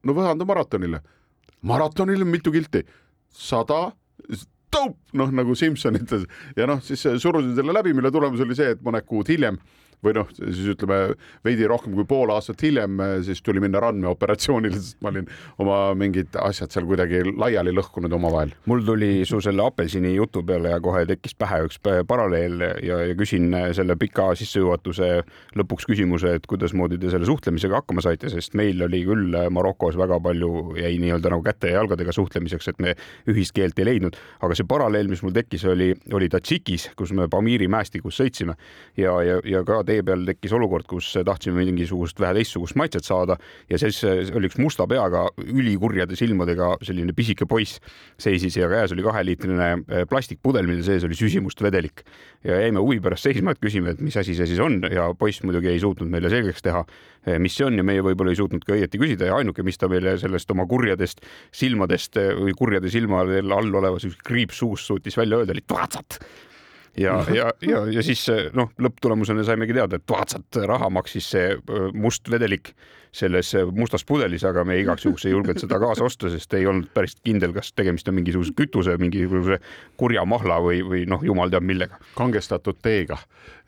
no 0.07 0.15
Võhandu 0.15 0.47
maratonile. 0.49 1.03
maratonile 1.63 2.25
mitu 2.29 2.55
kilti? 2.55 2.85
sada 3.29 3.93
noh 5.17 5.33
nagu 5.33 5.55
Simson 5.57 5.97
ütles 5.97 6.27
ja 6.57 6.67
noh, 6.69 6.81
siis 6.85 7.03
surusin 7.23 7.55
selle 7.57 7.73
läbi, 7.73 7.95
mille 7.97 8.13
tulemus 8.13 8.41
oli 8.45 8.57
see, 8.57 8.75
et 8.77 8.83
mõned 8.85 9.07
kuud 9.09 9.29
hiljem 9.33 9.59
või 10.05 10.15
noh, 10.15 10.29
siis 10.37 10.67
ütleme 10.75 10.99
veidi 11.47 11.67
rohkem 11.69 11.95
kui 11.97 12.07
pool 12.09 12.31
aastat 12.35 12.63
hiljem, 12.63 13.01
siis 13.27 13.43
tuli 13.43 13.63
minna 13.63 13.81
randmeoperatsioonile, 13.83 14.79
sest 14.83 15.01
ma 15.03 15.13
olin 15.13 15.27
oma 15.63 15.79
mingid 15.99 16.37
asjad 16.43 16.75
seal 16.75 16.87
kuidagi 16.89 17.25
laiali 17.29 17.75
lõhkunud 17.75 18.13
omavahel. 18.15 18.55
mul 18.71 18.85
tuli 18.87 19.25
su 19.29 19.41
selle 19.45 19.65
apelsini 19.67 20.15
jutu 20.15 20.45
peale 20.47 20.75
ja 20.75 20.81
kohe 20.83 21.05
tekkis 21.09 21.35
pähe 21.39 21.61
üks 21.67 21.81
paralleel 21.83 22.63
ja, 22.85 23.01
ja 23.11 23.17
küsin 23.19 23.51
selle 23.77 23.97
pika 23.99 24.31
sissejuhatuse 24.39 25.11
lõpuks 25.59 25.89
küsimuse, 25.89 26.37
et 26.39 26.47
kuidasmoodi 26.49 27.01
te 27.01 27.11
selle 27.13 27.27
suhtlemisega 27.29 27.81
hakkama 27.83 28.05
saite, 28.05 28.31
sest 28.33 28.55
meil 28.59 28.83
oli 28.87 29.03
küll 29.07 29.35
Marokos 29.55 29.99
väga 29.99 30.21
palju 30.23 30.79
jäi 30.79 30.95
nii-öelda 31.03 31.33
nagu 31.35 31.45
käte 31.47 31.73
ja 31.73 31.81
jalgadega 31.81 32.15
suhtlemiseks, 32.15 32.71
et 32.73 32.83
me 32.83 32.95
ühist 33.31 33.55
keelt 33.57 33.79
ei 33.79 33.89
leidnud, 33.89 34.17
aga 34.45 34.57
see 34.57 34.69
paralleel, 34.69 35.11
mis 35.11 35.23
mul 35.25 35.35
tekkis, 35.35 35.67
oli, 35.71 35.91
oli 36.15 36.31
Tadžikis, 36.33 36.91
kus 36.99 37.13
me 37.17 37.29
Pamiri 37.31 37.69
mäestikus 37.71 38.19
sõitsime 38.21 38.55
ja, 38.99 39.15
ja, 39.25 39.39
ja 39.47 39.65
ka 39.67 39.83
tee 39.89 40.05
peal 40.07 40.25
tekkis 40.29 40.53
olukord, 40.57 40.87
kus 40.89 41.11
tahtsime 41.27 41.65
mingisugust 41.65 42.21
vähe 42.21 42.37
teistsugust 42.39 42.77
maitset 42.79 43.07
saada 43.07 43.39
ja 43.71 43.79
siis 43.81 44.03
oli 44.05 44.51
üks 44.51 44.59
musta 44.61 44.87
peaga, 44.91 45.27
ülikurjade 45.43 46.17
silmadega 46.19 46.75
selline 46.85 47.15
pisike 47.17 47.49
poiss 47.49 47.81
seisis 48.21 48.59
ja 48.59 48.69
käes 48.71 48.95
oli 48.95 49.05
kaheliitrine 49.07 49.69
eh, 49.75 50.07
plastikpudel, 50.09 50.69
mille 50.69 50.85
sees 50.87 51.07
oli 51.09 51.19
süsimust 51.19 51.63
vedelik. 51.65 52.05
ja 52.45 52.61
jäime 52.61 52.81
huvi 52.81 53.01
pärast 53.03 53.27
seisma, 53.27 53.53
et 53.53 53.63
küsime, 53.63 53.93
et 53.95 54.01
mis 54.05 54.17
asi 54.17 54.37
see 54.39 54.47
siis 54.47 54.61
on 54.63 54.81
ja 54.93 55.09
poiss 55.19 55.43
muidugi 55.43 55.73
ei 55.73 55.81
suutnud 55.83 56.11
meile 56.11 56.31
selgeks 56.31 56.63
teha, 56.63 56.85
eh, 57.27 57.39
mis 57.43 57.57
see 57.57 57.67
on 57.67 57.79
ja 57.79 57.87
meie 57.87 58.05
võib-olla 58.05 58.35
ei 58.35 58.39
suutnud 58.39 58.65
ka 58.67 58.77
õieti 58.77 59.01
küsida 59.01 59.31
ja 59.31 59.39
ainuke, 59.41 59.65
mis 59.67 59.79
ta 59.79 59.91
meile 59.91 60.17
sellest 60.21 60.51
oma 60.55 60.67
kurjadest 60.71 61.25
silmadest 61.53 62.21
eh, 62.21 62.35
või 62.39 62.55
kurjade 62.59 62.93
silmade 62.93 63.43
all 63.43 63.75
olevas 63.81 64.07
kriips 64.25 64.63
suust 64.63 64.87
suutis 64.87 65.17
välja 65.19 65.41
öelda, 65.41 65.57
oli 65.57 65.67
tvatsat 65.67 66.21
ja, 66.99 67.19
ja, 67.39 67.51
ja, 67.65 67.83
ja 67.93 68.05
siis 68.07 68.25
noh, 68.57 68.73
lõpptulemusena 68.83 69.47
saimegi 69.47 69.77
teada, 69.77 69.99
et 69.99 70.07
tuhatsat 70.09 70.63
raha 70.69 70.91
maksis 70.93 71.33
see 71.35 71.53
must 71.95 72.31
vedelik 72.31 72.75
selles 73.15 73.53
mustas 73.77 74.05
pudelis, 74.05 74.45
aga 74.47 74.65
me 74.69 74.79
igaks 74.81 75.07
juhuks 75.07 75.27
ei 75.27 75.33
julgenud 75.33 75.61
seda 75.63 75.79
kaasa 75.81 76.05
osta, 76.07 76.31
sest 76.33 76.55
ei 76.59 76.67
olnud 76.69 76.91
päris 76.95 77.17
kindel, 77.25 77.55
kas 77.57 77.73
tegemist 77.77 78.09
on 78.11 78.19
mingisuguse 78.19 78.55
kütuse, 78.59 78.97
mingisuguse 79.01 79.61
kurja 80.01 80.25
mahla 80.29 80.59
või, 80.65 80.83
või 80.87 81.05
noh, 81.09 81.25
jumal 81.25 81.53
teab 81.53 81.67
millega. 81.67 81.99
kangestatud 82.19 82.79
teega, 82.83 83.19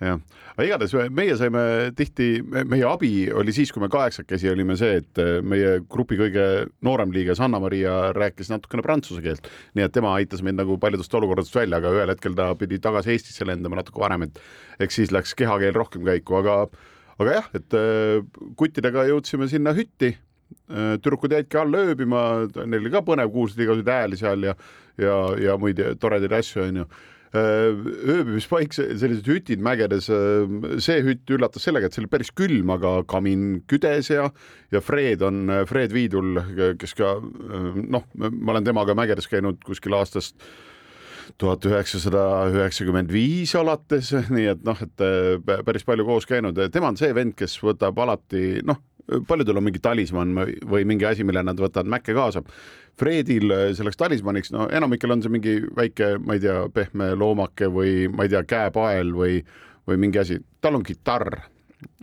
jah. 0.02 0.20
aga 0.54 0.66
igatahes 0.66 1.10
meie 1.16 1.36
saime 1.40 1.62
tihti, 1.96 2.30
meie 2.68 2.84
abi 2.88 3.30
oli 3.32 3.54
siis, 3.56 3.72
kui 3.72 3.82
me 3.82 3.90
kaheksakesi 3.92 4.52
olime 4.52 4.76
see, 4.80 5.00
et 5.00 5.22
meie 5.42 5.78
grupi 5.90 6.18
kõige 6.20 6.46
noorem 6.86 7.12
liige 7.14 7.36
Sanna-Maria 7.38 8.12
rääkis 8.16 8.52
natukene 8.52 8.84
prantsuse 8.86 9.24
keelt, 9.24 9.50
nii 9.74 9.86
et 9.86 9.96
tema 9.96 10.14
aitas 10.18 10.44
meid 10.46 10.58
nagu 10.60 10.78
paljudest 10.80 11.14
olukordadest 11.14 11.56
välja, 11.56 11.80
aga 11.80 11.94
ühel 11.96 12.14
hetkel 12.14 12.36
ta 12.38 12.52
pidi 12.58 12.80
tagasi 12.82 13.14
Eestisse 13.16 13.46
lendama 13.48 13.80
natuke 13.80 14.02
varem, 14.02 14.28
et 14.28 14.40
eks 14.80 15.00
siis 15.00 15.14
läks 15.14 15.34
kehakeel 15.38 15.76
rohkem 15.76 16.04
käiku, 16.06 16.40
aga 16.40 16.62
aga 17.20 17.36
jah, 17.36 17.52
et 17.58 17.76
äh, 17.76 18.42
kuttidega 18.58 19.06
jõudsime 19.10 19.48
sinna 19.50 19.74
hütti. 19.76 20.14
Äh, 20.70 20.96
tüdrukud 21.02 21.34
jäidki 21.36 21.60
alla 21.60 21.84
ööbima, 21.90 22.24
neil 22.64 22.82
oli 22.82 22.92
ka 22.92 23.04
põnev, 23.06 23.30
kuulsid 23.34 23.62
igasuguseid 23.62 23.94
hääli 23.94 24.18
seal 24.20 24.50
ja, 24.50 24.56
ja, 25.00 25.16
ja 25.38 25.56
muid 25.60 25.82
toredaid 26.02 26.36
asju, 26.40 26.66
onju. 26.66 26.90
ööbimispaik, 27.30 28.72
sellised 28.74 29.28
ütid 29.30 29.60
mägedes, 29.62 30.08
see 30.82 30.96
hütt 31.06 31.30
üllatas 31.30 31.62
sellega, 31.62 31.86
et 31.86 31.94
see 31.94 32.02
oli 32.02 32.10
päris 32.10 32.32
külm, 32.34 32.72
aga 32.74 33.04
kamin 33.06 33.60
küdes 33.70 34.10
ja, 34.10 34.24
ja 34.74 34.80
Fred 34.82 35.22
on, 35.22 35.44
Fred 35.70 35.94
Viidul, 35.94 36.40
kes 36.80 36.96
ka 36.98 37.12
noh, 37.22 38.08
ma 38.18 38.56
olen 38.56 38.66
temaga 38.66 38.98
mägedes 38.98 39.30
käinud 39.30 39.62
kuskil 39.62 39.94
aastast 40.00 40.42
tuhat 41.38 41.64
üheksasada 41.68 42.24
üheksakümmend 42.50 43.12
viis 43.12 43.54
alates, 43.58 44.12
nii 44.36 44.46
et 44.54 44.62
noh, 44.66 44.78
et 44.82 45.04
päris 45.66 45.86
palju 45.86 46.06
koos 46.08 46.28
käinud, 46.28 46.58
tema 46.72 46.90
on 46.90 46.98
see 47.00 47.12
vend, 47.16 47.36
kes 47.38 47.58
võtab 47.62 47.98
alati 48.02 48.60
noh, 48.66 48.80
paljudel 49.28 49.58
on 49.58 49.66
mingi 49.66 49.82
talismann 49.82 50.36
või 50.70 50.84
mingi 50.88 51.06
asi, 51.08 51.24
mille 51.26 51.42
nad 51.46 51.58
võtavad 51.58 51.88
Mäkke 51.90 52.14
kaasa. 52.16 52.42
Fredil 53.00 53.52
selleks 53.76 53.98
talismaniks, 53.98 54.52
no 54.54 54.68
enamikel 54.72 55.14
on 55.14 55.24
see 55.24 55.32
mingi 55.32 55.56
väike, 55.76 56.12
ma 56.22 56.36
ei 56.36 56.44
tea, 56.44 56.60
pehme 56.74 57.12
loomake 57.18 57.70
või 57.72 58.10
ma 58.12 58.26
ei 58.26 58.32
tea, 58.32 58.44
käepael 58.48 59.14
või, 59.16 59.40
või 59.88 60.00
mingi 60.04 60.20
asi, 60.22 60.38
tal 60.60 60.78
on 60.78 60.86
kitarr. 60.86 61.40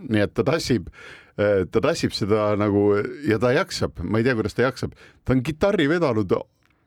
nii 0.08 0.24
et 0.24 0.34
ta 0.34 0.42
tassib, 0.42 0.88
ta 1.36 1.80
tassib 1.80 2.12
seda 2.16 2.50
nagu 2.58 2.90
ja 3.28 3.38
ta 3.38 3.52
jaksab, 3.54 4.02
ma 4.02 4.18
ei 4.18 4.26
tea, 4.26 4.34
kuidas 4.38 4.58
ta 4.58 4.66
jaksab, 4.66 4.96
ta 5.24 5.36
on 5.36 5.44
kitarri 5.46 5.86
vedanud 5.90 6.34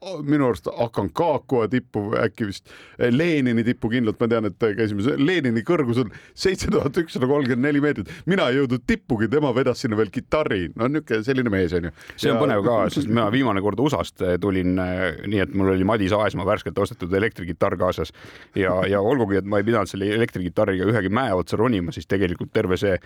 minu 0.02 0.48
arust 0.50 0.66
Aconcagua 0.68 1.68
tippu 1.70 2.16
äkki 2.18 2.48
vist, 2.50 2.72
eh, 2.98 3.12
Lenini 3.14 3.64
tippu 3.64 3.90
kindlalt, 3.92 4.18
ma 4.20 4.28
tean, 4.32 4.48
et 4.50 4.58
käisime, 4.78 5.14
Lenini 5.22 5.62
kõrgus 5.66 6.00
on 6.02 6.12
seitse 6.34 6.72
tuhat 6.74 6.98
ükssada 6.98 7.28
kolmkümmend 7.30 7.68
neli 7.68 7.82
meetrit, 7.84 8.10
mina 8.26 8.48
ei 8.50 8.58
jõudnud 8.58 8.82
tippugi, 8.88 9.30
tema 9.30 9.52
vedas 9.54 9.84
sinna 9.84 10.00
veel 10.00 10.10
kitarri, 10.14 10.72
no 10.76 10.90
niisugune 10.90 11.26
selline 11.28 11.54
mees 11.54 11.76
on 11.78 11.90
ju. 11.90 11.92
see 12.16 12.32
on 12.32 12.40
ja... 12.40 12.42
põnev 12.42 12.64
ka, 12.66 12.78
sest 12.96 13.12
mina 13.12 13.28
viimane 13.34 13.62
kord 13.62 13.82
USA-st 13.84 14.26
eh, 14.26 14.38
tulin 14.42 14.82
eh, 14.82 15.04
nii, 15.28 15.44
et 15.46 15.54
mul 15.54 15.76
oli 15.76 15.86
Madis 15.88 16.16
Aesmaa 16.18 16.48
värskelt 16.50 16.82
ostetud 16.82 17.14
elektrikitarr 17.14 17.78
kaasas. 17.78 18.14
Ja, 18.58 18.74
ja 18.90 19.02
olgugi, 19.06 19.38
et 19.38 19.46
ma 19.46 19.62
ei 19.62 19.68
pidanud 19.68 19.90
selle 19.90 20.10
elektrikitarriga 20.16 20.88
ühegi 20.90 21.12
mäe 21.14 21.34
otsa 21.38 21.60
ronima, 21.62 21.94
siis 21.94 22.10
tegelikult 22.10 22.52
terve 22.54 22.78
see 22.80 22.98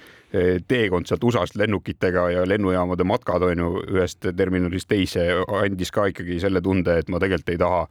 teekond 0.67 1.07
sealt 1.09 1.23
USA-st 1.23 1.59
lennukitega 1.59 2.25
ja 2.31 2.47
lennujaamade 2.47 3.03
matkad 3.07 3.43
on 3.45 3.61
ju 3.61 3.69
ühest 3.95 4.25
terminalist 4.37 4.87
teise 4.89 5.25
andis 5.59 5.91
ka 5.95 6.07
ikkagi 6.11 6.39
selle 6.43 6.61
tunde, 6.63 6.84
tunde, 6.85 6.99
et 6.99 7.09
ma 7.09 7.19
tegelikult 7.21 7.53
ei 7.53 7.59
taha 7.61 7.81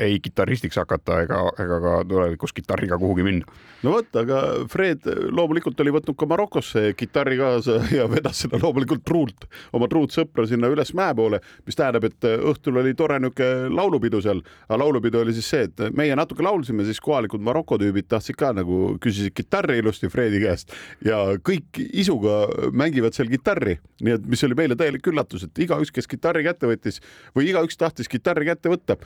ei 0.00 0.20
kitarristiks 0.24 0.78
hakata 0.80 1.18
ega, 1.26 1.40
ega 1.60 1.78
ka 1.84 1.96
tulevikus 2.08 2.54
kitarriga 2.56 2.96
kuhugi 2.98 3.24
minna. 3.26 3.58
no 3.84 3.92
vot, 3.92 4.08
aga 4.16 4.40
Fred 4.72 5.04
loomulikult 5.36 5.80
oli 5.84 5.92
võtnud 5.92 6.16
ka 6.16 6.28
Marokosse 6.30 6.94
kitarri 6.96 7.36
kaasa 7.36 7.76
ja 7.98 8.06
vedas 8.08 8.40
seda 8.46 8.60
loomulikult 8.62 9.04
truult, 9.04 9.44
oma 9.76 9.88
truut 9.92 10.16
sõpra 10.16 10.46
sinna 10.48 10.70
üles 10.72 10.94
mäe 10.96 11.12
poole, 11.16 11.42
mis 11.68 11.76
tähendab, 11.76 12.06
et 12.08 12.28
õhtul 12.38 12.80
oli 12.80 12.94
tore 12.96 13.18
niisugune 13.20 13.68
laulupidu 13.76 14.22
seal, 14.24 14.40
aga 14.68 14.80
laulupidu 14.80 15.20
oli 15.20 15.36
siis 15.36 15.50
see, 15.52 15.68
et 15.68 15.84
meie 15.96 16.16
natuke 16.16 16.44
laulsime, 16.44 16.86
siis 16.88 17.02
kohalikud 17.04 17.44
Maroko 17.44 17.76
tüübid 17.80 18.08
tahtsid 18.08 18.40
ka 18.40 18.54
nagu, 18.56 18.96
küsisid 19.02 19.36
kitarri 19.36 19.76
ilusti 19.82 20.08
Fredi 20.12 20.40
käest 20.40 20.72
ja 21.04 21.20
kõik 21.44 21.82
isuga 21.84 22.46
mängivad 22.72 23.16
seal 23.16 23.28
kitarri, 23.28 23.76
nii 24.00 24.16
et 24.16 24.24
mis 24.24 24.48
oli 24.48 24.56
meile 24.56 24.78
täielik 24.80 25.04
üllatus, 25.12 25.44
et 25.44 25.64
igaüks, 25.66 25.92
kes 25.92 26.08
kitarri 26.08 26.48
kätte 26.48 26.70
võttis 26.70 27.02
või 27.36 27.52
igaüks 27.52 27.76
tahtis 27.76 28.08
kitarri 28.08 28.48
kätte 28.48 28.72
võtta 28.72 28.96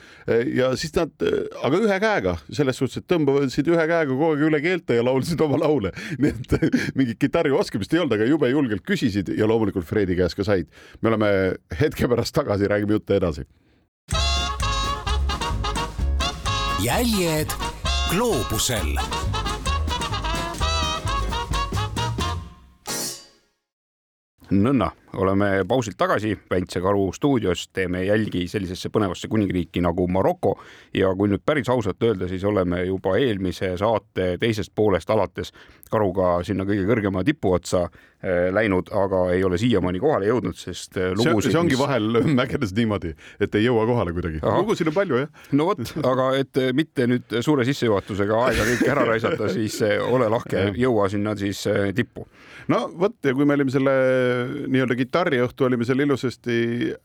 ja 0.53 0.71
siis 0.79 0.93
nad, 0.95 1.11
aga 1.65 1.81
ühe 1.81 1.97
käega 2.01 2.35
selles 2.47 2.79
suhtes, 2.79 3.01
et 3.01 3.07
tõmbasid 3.11 3.69
ühe 3.71 3.85
käega 3.85 4.07
kogu 4.11 4.31
aeg 4.31 4.45
üle 4.49 4.61
keelte 4.63 4.99
ja 4.99 5.05
laulsid 5.05 5.41
oma 5.45 5.59
laule, 5.61 5.91
nii 6.21 6.33
et 6.33 6.95
mingit 6.97 7.19
kitarri 7.21 7.53
oskamist 7.55 7.93
ei 7.93 8.03
olnud, 8.03 8.17
aga 8.17 8.29
jube 8.29 8.49
julgelt 8.51 8.85
küsisid 8.87 9.33
ja 9.37 9.49
loomulikult 9.49 9.87
Fredi 9.87 10.17
käest 10.17 10.37
ka 10.37 10.47
said. 10.47 10.69
me 11.01 11.11
oleme 11.13 11.29
hetke 11.79 12.09
pärast 12.11 12.35
tagasi, 12.35 12.69
räägime 12.71 12.99
juttu 12.99 13.17
edasi. 13.17 13.47
jäljed 16.85 17.49
gloobusel 18.11 18.93
nõnna, 24.51 24.89
oleme 25.15 25.63
pausilt 25.67 25.97
tagasi 25.97 26.35
Päitsekaru 26.49 27.11
stuudios, 27.13 27.67
teeme 27.73 28.03
jälgi 28.05 28.47
sellisesse 28.47 28.89
põnevasse 28.93 29.27
kuningriiki 29.31 29.81
nagu 29.81 30.07
Maroko 30.07 30.55
ja 30.93 31.13
kui 31.15 31.29
nüüd 31.31 31.43
päris 31.45 31.69
ausalt 31.69 32.03
öelda, 32.03 32.27
siis 32.27 32.43
oleme 32.43 32.83
juba 32.85 33.15
eelmise 33.17 33.75
saate 33.79 34.35
teisest 34.41 34.73
poolest 34.75 35.09
alates 35.09 35.53
karuga 35.91 36.39
sinna 36.45 36.65
kõige 36.67 36.85
kõrgema 36.89 37.23
tipu 37.25 37.53
otsa 37.55 37.85
äh, 37.85 38.49
läinud, 38.53 38.89
aga 38.95 39.21
ei 39.35 39.43
ole 39.45 39.59
siiamaani 39.61 40.01
kohale 40.01 40.29
jõudnud, 40.29 40.57
sest 40.59 40.97
äh, 40.97 41.13
lugusid. 41.15 41.53
see 41.53 41.61
ongi 41.61 41.75
mis... 41.75 41.81
vahel 41.81 42.21
mägedes 42.39 42.73
niimoodi, 42.75 43.13
et 43.39 43.55
ei 43.55 43.67
jõua 43.67 43.85
kohale 43.89 44.15
kuidagi. 44.15 44.41
lugusid 44.43 44.91
on 44.91 44.97
palju, 44.97 45.21
jah. 45.23 45.45
no 45.53 45.69
vot, 45.71 45.93
aga 46.03 46.29
et 46.41 46.61
äh, 46.61 46.73
mitte 46.77 47.07
nüüd 47.11 47.37
suure 47.45 47.67
sissejuhatusega 47.67 48.41
aega 48.47 48.67
kõike 48.71 48.91
ära 48.95 49.07
raisata, 49.11 49.49
siis 49.55 49.79
ole 49.85 50.29
lahke, 50.31 50.69
jõua 50.79 51.09
sinna 51.13 51.35
siis 51.39 51.63
tippu. 51.95 52.27
No 52.71 52.79
vot 52.99 53.15
ja 53.25 53.33
kui 53.35 53.45
me 53.47 53.55
olime 53.57 53.73
selle 53.73 53.93
nii-öelda 54.71 54.97
kitarriõhtu 54.99 55.67
olime 55.67 55.85
seal 55.87 56.01
ilusasti 56.05 56.57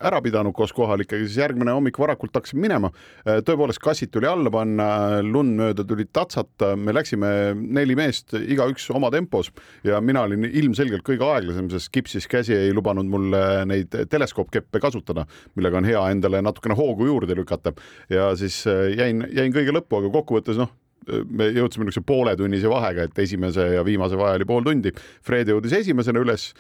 ära 0.09 0.21
pidanud 0.25 0.55
koos 0.57 0.73
kohalikega, 0.77 1.23
siis 1.27 1.39
järgmine 1.41 1.75
hommik 1.77 1.99
varakult 2.01 2.35
hakkasime 2.37 2.65
minema. 2.65 2.91
tõepoolest, 3.25 3.83
kassid 3.83 4.13
tuli 4.15 4.29
alla 4.31 4.53
panna, 4.53 4.89
lund 5.25 5.57
mööda 5.61 5.85
tuli 5.87 6.07
tatsata, 6.13 6.73
me 6.77 6.95
läksime 6.97 7.33
neli 7.61 7.97
meest, 7.99 8.35
igaüks 8.41 8.89
oma 8.95 9.11
tempos. 9.13 9.51
Ja 9.87 10.01
mina 10.05 10.25
olin 10.27 10.47
ilmselgelt 10.49 11.05
kõige 11.07 11.27
aeglasem, 11.29 11.71
sest 11.73 11.93
kipsis 11.95 12.29
käsi 12.31 12.57
ei 12.57 12.75
lubanud 12.77 13.09
mulle 13.11 13.43
neid 13.69 13.95
teleskoopkeppe 14.11 14.83
kasutada, 14.83 15.27
millega 15.57 15.81
on 15.81 15.89
hea 15.89 16.05
endale 16.15 16.43
natukene 16.45 16.77
hoogu 16.79 17.09
juurde 17.11 17.37
lükata. 17.37 17.75
Ja 18.11 18.31
siis 18.37 18.63
jäin, 18.67 19.27
jäin 19.35 19.53
kõige 19.55 19.75
lõppu, 19.77 20.01
aga 20.01 20.15
kokkuvõttes 20.21 20.61
noh, 20.61 20.73
me 21.09 21.51
jõudsime 21.55 21.87
niisuguse 21.87 22.07
pooletunnise 22.07 22.71
vahega, 22.71 23.09
et 23.09 23.25
esimese 23.25 23.71
ja 23.77 23.87
viimase 23.87 24.19
vahe 24.21 24.41
oli 24.41 24.49
pool 24.49 24.67
tundi. 24.67 24.93
Fred 25.27 25.49
jõudis 25.53 25.79
esimesena 25.81 26.23
üles 26.23 26.51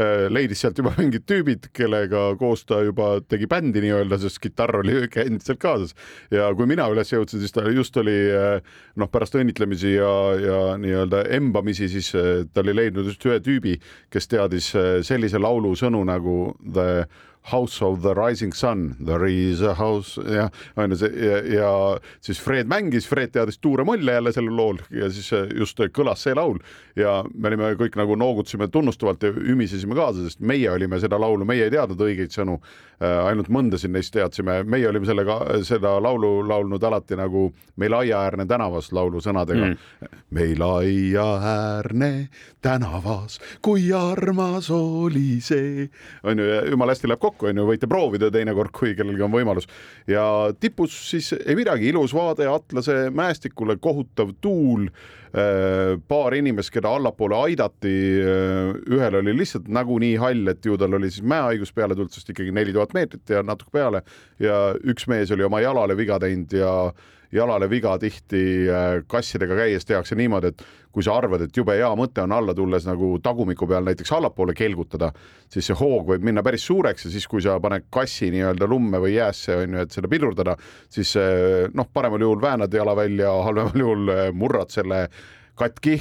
Äh, 0.00 0.28
leidis 0.32 0.60
sealt 0.62 0.78
juba 0.78 0.92
mingid 0.96 1.26
tüübid, 1.28 1.66
kellega 1.76 2.30
koos 2.40 2.62
ta 2.68 2.78
juba 2.86 3.18
tegi 3.28 3.48
bändi 3.50 3.82
nii-öelda, 3.84 4.16
sest 4.22 4.38
kitarr 4.42 4.80
oli 4.80 4.94
endiselt 5.26 5.60
kaasas. 5.60 5.94
ja 6.32 6.46
kui 6.56 6.68
mina 6.70 6.86
üles 6.92 7.10
jõudsin, 7.12 7.42
siis 7.42 7.52
ta 7.52 7.66
just 7.68 7.96
oli 8.00 8.16
äh, 8.32 8.76
noh, 9.00 9.10
pärast 9.12 9.36
õnnitlemisi 9.36 9.96
ja, 9.96 10.12
ja 10.40 10.60
nii-öelda 10.80 11.24
embamisi, 11.36 11.90
siis 11.92 12.12
äh, 12.16 12.46
ta 12.52 12.64
oli 12.64 12.76
leidnud 12.78 13.10
just 13.10 13.26
ühe 13.28 13.40
tüübi, 13.44 13.76
kes 14.10 14.30
teadis 14.30 14.70
sellise 15.06 15.40
laulu 15.42 15.74
sõnu 15.76 16.04
nagu 16.06 16.38
The 16.62 17.04
House 17.42 17.84
of 17.84 18.02
the 18.02 18.14
Rising 18.14 18.52
Sun, 18.52 18.96
there 19.00 19.26
is 19.26 19.62
a 19.62 19.74
house, 19.74 20.20
jah, 20.28 20.50
on 20.76 20.90
ju 20.90 20.96
see 21.00 21.08
ja, 21.24 21.38
ja 21.54 21.70
siis 22.20 22.40
Fred 22.40 22.68
mängis, 22.68 23.08
Fred 23.08 23.32
teadis 23.32 23.58
Tuure 23.58 23.84
Molle 23.84 24.12
jälle 24.12 24.32
sellel 24.32 24.56
lool 24.56 24.78
ja 24.90 25.08
siis 25.10 25.30
just 25.56 25.80
kõlas 25.96 26.26
see 26.26 26.36
laul. 26.36 26.60
Ja 26.96 27.20
me 27.34 27.48
olime 27.48 27.72
kõik 27.80 27.96
nagu 27.96 28.16
noogutasime 28.18 28.68
tunnustavalt 28.68 29.24
ja 29.24 29.32
ümisesime 29.32 29.96
kaasa, 29.96 30.26
sest 30.26 30.44
meie 30.44 30.70
olime 30.70 31.00
seda 31.00 31.18
laulu, 31.20 31.48
meie 31.48 31.64
ei 31.66 31.72
teadnud 31.72 32.04
õigeid 32.06 32.34
sõnu, 32.34 32.58
äh, 33.00 33.16
ainult 33.30 33.48
mõndasid 33.48 33.94
neist 33.94 34.12
teadsime, 34.14 34.60
meie 34.68 34.88
olime 34.90 35.08
sellega, 35.08 35.40
seda 35.66 35.96
laulu 36.02 36.40
laulnud 36.48 36.84
alati 36.84 37.18
nagu 37.18 37.48
Meil 37.80 37.94
aiaäärne 37.96 38.44
tänavas 38.46 38.90
laulu 38.92 39.22
sõnadega. 39.24 39.70
Mm.. 39.70 40.18
meil 40.30 40.62
aiaäärne 40.62 42.28
tänavas, 42.60 43.38
kui 43.62 43.88
armas 43.96 44.68
oli 44.70 45.40
see, 45.40 45.88
on 46.22 46.38
ju, 46.38 46.44
jumala 46.70 46.92
hästi 46.92 47.08
läheb 47.08 47.20
kokku 47.20 47.29
kokku, 47.30 47.50
on 47.50 47.62
ju, 47.62 47.68
võite 47.70 47.88
proovida 47.90 48.30
teinekord, 48.34 48.74
kui 48.74 48.94
kellelgi 48.98 49.24
on 49.26 49.34
võimalus. 49.34 49.68
ja 50.10 50.24
tipus 50.60 50.96
siis 51.10 51.32
ei 51.40 51.56
midagi, 51.58 51.88
ilus 51.90 52.14
vaade 52.16 52.48
Atlase 52.50 53.08
mäestikule, 53.14 53.78
kohutav 53.80 54.34
tuul, 54.40 54.88
paar 55.30 56.34
inimest, 56.34 56.72
keda 56.74 56.90
allapoole 56.96 57.36
aidati, 57.46 57.92
äh, 58.22 58.72
ühel 58.90 59.20
oli 59.20 59.36
lihtsalt 59.38 59.68
nägu 59.70 60.00
nii 60.02 60.16
hall, 60.18 60.50
et 60.50 60.66
ju 60.66 60.78
tal 60.80 60.98
oli 60.98 61.10
siis 61.10 61.22
mäehaigus 61.22 61.72
peale 61.76 61.94
tulnud, 61.94 62.12
sest 62.14 62.32
ikkagi 62.34 62.50
neli 62.54 62.74
tuhat 62.74 62.94
meetrit 62.96 63.30
ja 63.30 63.44
natuke 63.46 63.70
peale 63.78 64.02
ja 64.42 64.74
üks 64.82 65.06
mees 65.10 65.30
oli 65.30 65.46
oma 65.46 65.62
jalale 65.62 65.96
viga 65.98 66.18
teinud 66.22 66.58
ja 66.58 66.74
jalale 67.32 67.70
viga 67.70 67.94
tihti 68.02 68.42
äh, 68.66 69.00
kassidega 69.06 69.54
käies 69.62 69.86
tehakse 69.86 70.18
niimoodi, 70.18 70.50
et 70.50 70.64
kui 70.90 71.04
sa 71.06 71.14
arvad, 71.14 71.44
et 71.44 71.56
jube 71.56 71.76
hea 71.78 71.88
mõte 71.98 72.22
on 72.24 72.32
alla 72.34 72.54
tulles 72.56 72.86
nagu 72.88 73.12
tagumiku 73.22 73.68
peal 73.70 73.84
näiteks 73.86 74.10
allapoole 74.16 74.54
kelgutada, 74.58 75.12
siis 75.50 75.68
see 75.70 75.76
hoog 75.78 76.08
võib 76.10 76.24
minna 76.26 76.42
päris 76.42 76.64
suureks 76.66 77.06
ja 77.06 77.12
siis, 77.12 77.28
kui 77.30 77.42
sa 77.44 77.60
paned 77.62 77.86
kassi 77.94 78.32
nii-öelda 78.34 78.66
lumme 78.70 78.98
või 79.02 79.14
jäässe 79.14 79.60
on 79.62 79.76
ju, 79.76 79.84
et 79.86 79.94
seda 79.94 80.10
pidurdada, 80.10 80.56
siis 80.90 81.14
noh, 81.74 81.86
paremal 81.94 82.26
juhul 82.26 82.42
väänad 82.42 82.74
jala 82.74 82.96
välja, 82.98 83.30
halvemal 83.46 83.84
juhul 83.84 84.14
äh, 84.16 84.24
murrad 84.34 84.74
selle 84.74 85.04
katki, 85.60 85.96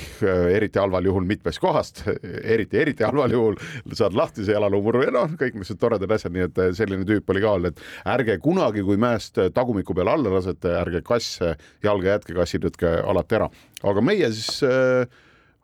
eriti 0.55 0.79
halval 0.79 1.05
juhul 1.09 1.27
mitmest 1.27 1.61
kohast, 1.61 2.03
eriti, 2.53 2.79
eriti 2.79 3.05
halval 3.05 3.35
juhul 3.35 3.57
saad 3.93 4.17
lahtise 4.17 4.55
jalaluumurru 4.55 5.05
ja 5.05 5.13
noh, 5.15 5.33
kõik 5.39 5.57
niisugused 5.57 5.81
toredad 5.81 6.15
asjad, 6.15 6.35
nii 6.35 6.45
et 6.47 6.61
selline 6.79 7.07
tüüp 7.07 7.29
oli 7.33 7.43
ka 7.43 7.55
olnud, 7.57 7.75
et 7.75 8.11
ärge 8.15 8.37
kunagi, 8.43 8.83
kui 8.87 8.99
mäest 9.01 9.39
tagumiku 9.55 9.95
peale 9.97 10.15
alla 10.15 10.35
lasete, 10.37 10.73
ärge 10.81 11.03
kasse 11.05 11.55
jalga 11.85 12.15
jätke, 12.15 12.37
kassid 12.37 12.69
võtke 12.69 12.93
alati 13.03 13.39
ära. 13.39 13.49
aga 13.89 14.03
meie 14.03 14.31
siis 14.35 14.61
äh, 14.67 15.19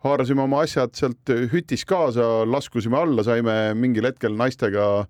haarasime 0.06 0.44
oma 0.46 0.62
asjad 0.66 0.94
sealt 0.98 1.32
hütist 1.52 1.88
kaasa, 1.90 2.44
laskusime 2.50 3.00
alla, 3.00 3.24
saime 3.26 3.74
mingil 3.78 4.06
hetkel 4.10 4.36
naistega 4.38 5.08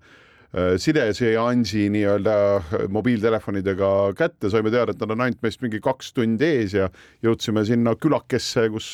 sideseansi 0.54 1.88
nii-öelda 1.92 2.34
mobiiltelefonidega 2.94 3.90
kätte, 4.16 4.50
saime 4.52 4.70
teada, 4.72 4.94
et 4.94 5.02
nad 5.02 5.12
on 5.12 5.24
ainult 5.24 5.42
meist 5.44 5.60
mingi 5.64 5.80
kaks 5.84 6.12
tundi 6.16 6.46
ees 6.46 6.76
ja 6.76 6.86
jõudsime 7.24 7.64
sinna 7.68 7.96
külakesse, 8.00 8.68
kus 8.72 8.88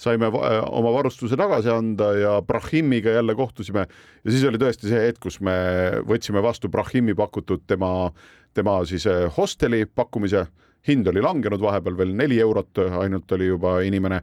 saime 0.00 0.30
oma 0.30 0.92
varustuse 0.96 1.38
tagasi 1.40 1.72
anda 1.72 2.10
ja 2.18 2.34
Brahimiga 2.44 3.14
jälle 3.16 3.36
kohtusime. 3.38 3.86
Ja 4.24 4.34
siis 4.34 4.44
oli 4.48 4.60
tõesti 4.60 4.90
see 4.90 5.06
hetk, 5.06 5.22
kus 5.24 5.40
me 5.44 5.54
võtsime 6.08 6.42
vastu 6.44 6.68
Brahimi 6.68 7.14
pakutud 7.16 7.64
tema, 7.70 8.10
tema 8.54 8.80
siis 8.88 9.06
hosteli 9.38 9.84
pakkumise 9.86 10.46
hind 10.88 11.08
oli 11.08 11.22
langenud 11.24 11.62
vahepeal 11.62 11.96
veel 11.98 12.14
neli 12.16 12.40
eurot 12.40 12.82
ainult 13.00 13.32
oli 13.32 13.48
juba 13.48 13.78
inimene 13.86 14.20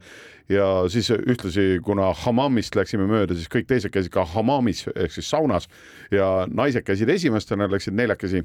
ja 0.52 0.68
siis 0.92 1.10
ühtlasi, 1.12 1.80
kuna 1.84 2.12
hammamist 2.24 2.76
läksime 2.76 3.08
mööda, 3.10 3.36
siis 3.38 3.50
kõik 3.52 3.70
teised 3.70 3.94
käisid 3.94 4.14
ka 4.14 4.26
hammamis 4.34 4.86
ehk 4.96 5.14
siis 5.16 5.30
saunas 5.32 5.70
ja 6.12 6.48
naised 6.52 6.86
käisid 6.88 7.10
esimestena, 7.10 7.70
läksid 7.72 7.96
neljakesi. 7.98 8.44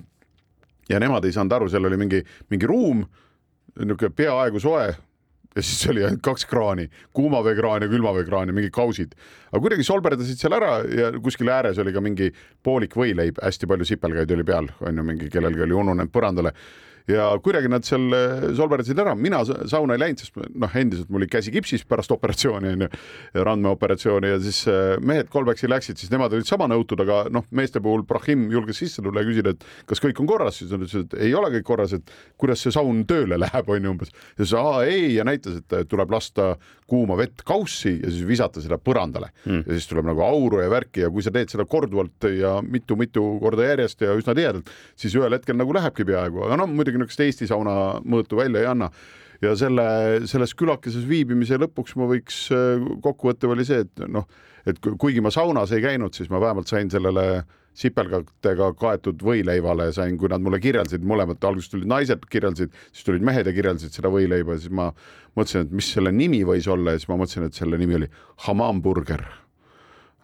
ja 0.89 1.01
nemad 1.03 1.25
ei 1.25 1.33
saanud 1.33 1.53
aru, 1.53 1.69
seal 1.69 1.85
oli 1.85 1.97
mingi, 1.99 2.23
mingi 2.51 2.67
ruum, 2.67 3.03
niisugune 3.77 4.15
peaaegu 4.15 4.61
soe 4.61 4.87
ja 5.57 5.63
siis 5.63 5.89
oli 5.91 6.05
ainult 6.05 6.23
kaks 6.23 6.47
kraani, 6.47 6.89
kuumaveekraan 7.13 7.83
ja 7.83 7.89
külmaveekraan 7.89 8.49
ja 8.49 8.55
mingid 8.55 8.71
kausid. 8.71 9.15
aga 9.53 9.61
kuidagi 9.61 9.85
solberdasid 9.85 10.39
seal 10.39 10.53
ära 10.53 10.79
ja 10.85 11.13
kuskil 11.21 11.49
ääres 11.49 11.79
oli 11.79 11.93
ka 11.93 12.01
mingi 12.01 12.31
poolik 12.63 12.97
võileib, 12.97 13.41
hästi 13.43 13.67
palju 13.67 13.85
sipelgaid 13.85 14.31
oli 14.31 14.45
peal, 14.45 14.69
on 14.81 14.97
ju, 14.97 15.05
mingi 15.05 15.31
kellelgi 15.33 15.65
oli 15.67 15.75
ununenud 15.75 16.13
põrandale 16.13 16.53
ja 17.11 17.29
kuidagi 17.43 17.71
nad 17.71 17.87
seal 17.87 18.07
eh, 18.17 18.47
solverdasid 18.59 18.99
ära, 19.03 19.15
mina 19.19 19.43
sauna 19.47 19.97
ei 19.97 20.03
läinud, 20.03 20.23
sest 20.23 20.39
noh, 20.59 20.77
endiselt 20.81 21.11
mul 21.11 21.23
oli 21.23 21.31
käsi 21.31 21.53
kipsis 21.55 21.85
pärast 21.89 22.13
operatsiooni 22.15 22.73
onju, 22.75 22.89
randmeoperatsiooni 23.47 24.33
ja 24.33 24.41
siis 24.43 24.63
eh, 24.71 24.97
mehed 25.07 25.31
Kolbeksi 25.33 25.71
läksid, 25.71 26.01
siis 26.01 26.13
nemad 26.13 26.35
olid 26.35 26.49
sama 26.49 26.69
nõutud, 26.71 27.03
aga 27.05 27.25
noh, 27.33 27.47
meeste 27.57 27.83
puhul 27.85 28.03
Brahim 28.09 28.49
julges 28.53 28.81
sisse 28.83 29.05
tulla 29.05 29.23
ja 29.23 29.31
küsida, 29.31 29.55
et 29.55 29.67
kas 29.91 30.03
kõik 30.03 30.23
on 30.23 30.31
korras, 30.31 30.59
siis 30.61 30.73
nad 30.73 30.83
ütlesid, 30.83 31.07
et 31.11 31.29
ei 31.29 31.35
ole 31.39 31.53
kõik 31.59 31.69
korras, 31.69 31.95
et 31.97 32.15
kuidas 32.41 32.65
see 32.65 32.75
saun 32.75 33.05
tööle 33.09 33.39
läheb, 33.41 33.71
onju 33.77 33.95
umbes. 33.95 34.15
ja 34.37 34.43
siis 34.43 34.57
aa 34.59 34.83
ei 34.89 35.15
ja 35.17 35.27
näitas, 35.27 35.61
et 35.63 35.79
tuleb 35.91 36.11
lasta 36.11 36.55
kuuma 36.87 37.17
vett 37.19 37.43
kaussi 37.47 37.97
ja 37.99 38.11
siis 38.11 38.27
visata 38.27 38.63
seda 38.63 38.79
põrandale. 38.79 39.33
Mm. 39.47 39.65
ja 39.67 39.77
siis 39.77 39.89
tuleb 39.91 40.07
nagu 40.07 40.23
auru 40.23 40.61
ja 40.63 40.71
värki 40.71 41.03
ja 41.03 41.11
kui 41.13 41.25
sa 41.25 41.33
teed 41.35 41.51
seda 41.53 41.67
korduvalt 41.69 42.29
ja 42.31 42.57
mitu-mitu 42.63 43.25
korda 43.43 43.67
järjest 43.67 44.03
ja 44.07 44.15
üsna 44.19 44.35
tihedalt, 44.39 44.71
siis 44.99 45.15
ühel 45.19 45.35
hetkel 45.35 45.59
nagu 45.59 45.75
lähebki 45.75 46.07
peaaegu, 46.07 46.45
aga 46.47 46.59
no 46.61 46.69
muidugi 46.71 46.96
niisugust 46.99 47.23
Eesti 47.27 47.49
sauna 47.51 47.77
mõõtu 48.05 48.41
välja 48.41 48.63
ei 48.63 48.71
anna. 48.71 48.91
Ja 49.45 49.53
selle, 49.59 49.85
selles 50.25 50.55
külakeses 50.57 51.05
viibimise 51.09 51.59
lõpuks 51.61 51.93
ma 52.01 52.09
võiks, 52.09 52.47
kokkuvõte 53.05 53.51
oli 53.53 53.67
see, 53.69 53.83
et 53.85 54.05
noh, 54.09 54.25
et 54.67 54.81
kuigi 54.81 55.21
ma 55.21 55.33
saunas 55.35 55.75
ei 55.77 55.85
käinud, 55.85 56.17
siis 56.17 56.31
ma 56.33 56.41
vähemalt 56.41 56.73
sain 56.73 56.89
sellele 56.91 57.45
sipelgatega 57.77 58.71
kaetud 58.81 59.21
võileivale 59.21 59.91
sain, 59.93 60.17
kui 60.17 60.31
nad 60.33 60.41
mulle 60.41 60.61
kirjeldasid, 60.65 61.05
mõlemad 61.05 61.45
alguses 61.45 61.69
tulid 61.73 61.91
naised, 61.91 62.25
kirjeldasid, 62.33 62.73
siis 62.89 63.05
tulid 63.05 63.25
mehed 63.27 63.49
ja 63.49 63.53
kirjeldasid 63.53 63.99
seda 63.99 64.09
võileiba, 64.13 64.57
siis 64.57 64.73
ma 64.73 64.89
mõtlesin, 65.37 65.67
et 65.67 65.75
mis 65.77 65.91
selle 65.93 66.13
nimi 66.17 66.41
võis 66.49 66.69
olla 66.73 66.95
ja 66.95 67.03
siis 67.03 67.11
ma 67.13 67.21
mõtlesin, 67.21 67.51
et 67.51 67.61
selle 67.61 67.81
nimi 67.81 68.01
oli 68.01 68.09
hamamburger 68.47 69.27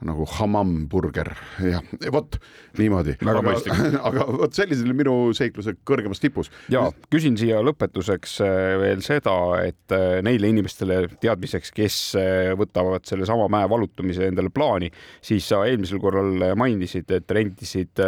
nagu 0.07 0.27
hamamburger, 0.39 1.33
jah, 1.63 1.85
vot 2.15 2.39
niimoodi. 2.79 3.17
aga, 3.21 3.55
aga 4.09 4.27
vot 4.31 4.57
sellised 4.57 4.87
olid 4.87 4.99
minu 5.03 5.15
seiklused 5.37 5.81
kõrgemas 5.89 6.23
tipus. 6.23 6.51
ja 6.73 6.85
küsin 7.13 7.37
siia 7.41 7.61
lõpetuseks 7.65 8.39
äh, 8.45 8.59
veel 8.83 9.05
seda, 9.05 9.37
et 9.65 9.95
äh, 9.97 10.21
neile 10.25 10.53
inimestele 10.53 11.05
teadmiseks, 11.23 11.73
kes 11.77 11.99
äh, 12.21 12.53
võtavad 12.59 13.07
sellesama 13.09 13.49
mäe 13.53 13.71
valutamise 13.73 14.29
endale 14.31 14.53
plaani, 14.55 14.93
siis 15.25 15.49
sa 15.53 15.63
eelmisel 15.69 16.03
korral 16.03 16.53
mainisid, 16.59 17.11
et 17.13 17.31
rentisid 17.33 18.03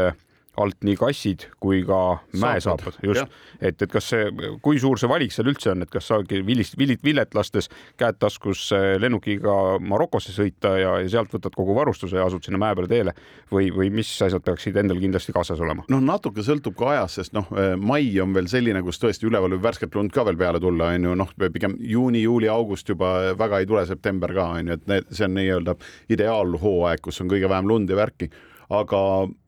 alt 0.61 0.84
nii 0.87 0.96
kassid 0.99 1.49
kui 1.62 1.82
ka 1.87 2.00
mäesaapad, 2.38 2.99
just, 3.02 3.32
et, 3.61 3.80
et 3.82 3.90
kas 3.90 4.06
see, 4.12 4.28
kui 4.62 4.78
suur 4.82 5.00
see 5.00 5.11
valik 5.11 5.34
seal 5.34 5.50
üldse 5.50 5.73
on, 5.73 5.82
et 5.84 5.90
kas 5.90 6.06
saagi 6.12 6.40
vilist, 6.46 6.78
vilit, 6.78 7.02
villet 7.04 7.34
lastes 7.34 7.70
käed 8.00 8.20
taskus 8.23 8.68
lennukiga 9.02 9.80
Marokosse 9.82 10.34
sõita 10.34 10.76
ja, 10.78 10.94
ja 11.02 11.11
sealt 11.16 11.34
võtad 11.34 11.56
kogu 11.56 11.75
varustuse 11.76 12.20
ja 12.20 12.26
asud 12.28 12.46
sinna 12.46 12.61
mäe 12.62 12.76
peale 12.78 12.90
teele? 12.90 13.16
Või, 13.50 13.68
või 13.75 13.90
mis 13.94 14.11
asjad 14.25 14.44
peaksid 14.46 14.78
endal 14.80 15.00
kindlasti 15.02 15.34
kaasas 15.34 15.61
olema? 15.64 15.87
noh, 15.90 16.02
natuke 16.04 16.44
sõltub 16.46 16.78
ka 16.78 16.92
ajast, 16.94 17.20
sest 17.20 17.37
noh, 17.37 17.50
eh, 17.58 17.75
mai 17.80 18.06
on 18.23 18.34
veel 18.37 18.49
selline, 18.50 18.82
kus 18.87 19.02
tõesti 19.02 19.28
üleval 19.28 19.56
võib 19.56 19.66
värsket 19.66 19.94
lund 19.99 20.14
ka 20.14 20.26
veel 20.28 20.38
peale 20.38 20.62
tulla, 20.62 20.92
on 20.94 21.11
ju, 21.11 21.18
noh, 21.18 21.37
pigem 21.44 21.78
juuni, 21.82 22.25
juuli, 22.25 22.50
august 22.50 22.88
juba 22.95 23.34
väga 23.38 23.62
ei 23.62 23.71
tule, 23.71 23.86
september 23.90 24.34
ka 24.34 24.50
on 24.58 24.71
ju, 24.71 24.78
et 24.78 24.90
need, 24.90 25.14
see 25.14 25.26
on 25.26 25.38
nii-öelda 25.38 25.78
ideaalhooaeg, 26.14 27.02
kus 27.04 27.23
on 27.25 27.32
kõige 27.32 27.50
vähem 27.50 27.71
lund 27.71 27.90
ja 27.90 27.99
värki. 27.99 28.30
Aga 28.75 29.00
Äh, 29.25 29.44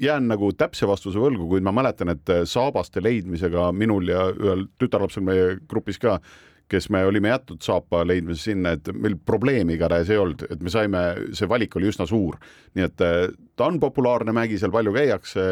jään 0.00 0.28
nagu 0.28 0.50
täpse 0.52 0.86
vastuse 0.88 1.20
võlgu, 1.20 1.46
kuid 1.48 1.64
ma 1.64 1.72
mäletan, 1.72 2.12
et 2.12 2.28
äh, 2.32 2.42
saabaste 2.48 3.02
leidmisega 3.02 3.70
minul 3.72 4.10
ja 4.10 4.26
ühel 4.32 4.66
tütarlapsel 4.80 5.24
meie 5.24 5.54
grupis 5.68 5.98
ka, 6.02 6.18
kes 6.68 6.88
me 6.92 7.04
olime 7.04 7.28
jätnud 7.28 7.64
saapa 7.64 8.02
leidmises 8.08 8.44
sinna, 8.50 8.74
et 8.76 8.88
meil 8.92 9.16
probleemi 9.16 9.76
igatahes 9.76 10.12
ei 10.12 10.20
olnud, 10.20 10.46
et 10.50 10.62
me 10.64 10.72
saime, 10.72 11.02
see 11.36 11.48
valik 11.48 11.76
oli 11.76 11.90
üsna 11.92 12.06
suur, 12.08 12.38
nii 12.76 12.86
et 12.86 13.04
äh, 13.04 13.26
ta 13.56 13.66
on 13.66 13.80
populaarne 13.80 14.32
mägi, 14.34 14.58
seal 14.58 14.72
palju 14.74 14.94
käiakse, 14.94 15.44